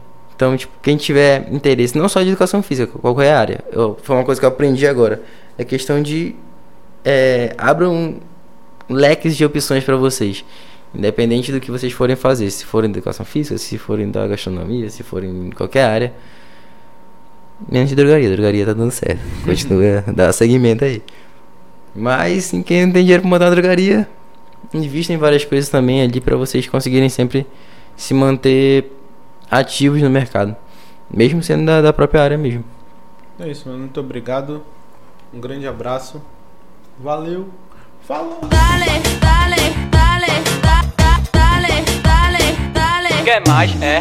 Então, 0.44 0.58
tipo, 0.58 0.74
quem 0.82 0.98
tiver 0.98 1.48
interesse, 1.54 1.98
não 1.98 2.10
só 2.10 2.22
de 2.22 2.28
educação 2.28 2.62
física, 2.62 3.00
qualquer 3.00 3.34
área. 3.34 3.64
Eu, 3.72 3.98
foi 4.04 4.14
uma 4.14 4.26
coisa 4.26 4.42
que 4.42 4.46
eu 4.46 4.50
aprendi 4.50 4.86
agora. 4.86 5.22
É 5.58 5.64
questão 5.64 6.02
de. 6.02 6.36
É, 7.06 7.56
abram 7.58 8.18
leques 8.90 9.38
de 9.38 9.46
opções 9.46 9.86
pra 9.86 9.96
vocês. 9.96 10.44
Independente 10.94 11.50
do 11.50 11.62
que 11.62 11.72
vocês 11.72 11.94
forem 11.94 12.18
fazer, 12.18 12.52
se 12.52 12.66
forem 12.66 12.92
da 12.92 12.98
educação 12.98 13.26
física, 13.26 13.58
se 13.58 13.78
forem 13.78 14.12
da 14.12 14.28
gastronomia, 14.28 14.90
se 14.90 15.02
forem 15.02 15.48
em 15.48 15.50
qualquer 15.50 15.86
área. 15.86 16.14
Menos 17.72 17.88
de 17.88 17.96
drogaria, 17.96 18.30
drogaria 18.30 18.66
tá 18.66 18.74
dando 18.74 18.92
certo. 18.92 19.22
Continua, 19.46 20.04
dá 20.14 20.34
seguimento 20.34 20.84
aí. 20.84 21.02
Mas 21.96 22.54
em 22.54 22.62
quem 22.62 22.86
não 22.86 22.92
tem 22.92 23.04
dinheiro 23.04 23.22
pra 23.22 23.30
montar 23.30 23.46
uma 23.46 23.52
drogaria, 23.52 24.10
invista 24.74 25.14
em 25.14 25.18
várias 25.18 25.46
coisas 25.46 25.70
também 25.70 26.02
ali 26.02 26.20
pra 26.20 26.36
vocês 26.36 26.68
conseguirem 26.68 27.08
sempre 27.08 27.48
se 27.96 28.14
manter 28.14 28.92
ativos 29.50 30.02
no 30.02 30.10
mercado. 30.10 30.56
Mesmo 31.12 31.44
sendo 31.44 31.66
da, 31.66 31.82
da 31.82 31.94
própria 31.94 32.24
área 32.24 32.38
mesmo. 32.38 32.64
É 33.40 33.50
isso, 33.50 33.68
mano. 33.68 33.82
Muito 33.82 34.00
obrigado. 34.00 34.64
Um 35.34 35.40
grande 35.40 35.68
abraço. 35.68 36.22
Valeu. 37.00 37.50
Falou! 38.08 38.40
Dale, 38.42 38.86
dale, 39.20 39.56
dale, 39.90 40.28
da, 40.62 40.82
da, 40.98 41.20
dale, 41.32 41.82
dale, 42.04 42.72
dale. 42.74 43.24
Quer 43.24 43.42
mais? 43.48 43.82
É 43.82 43.92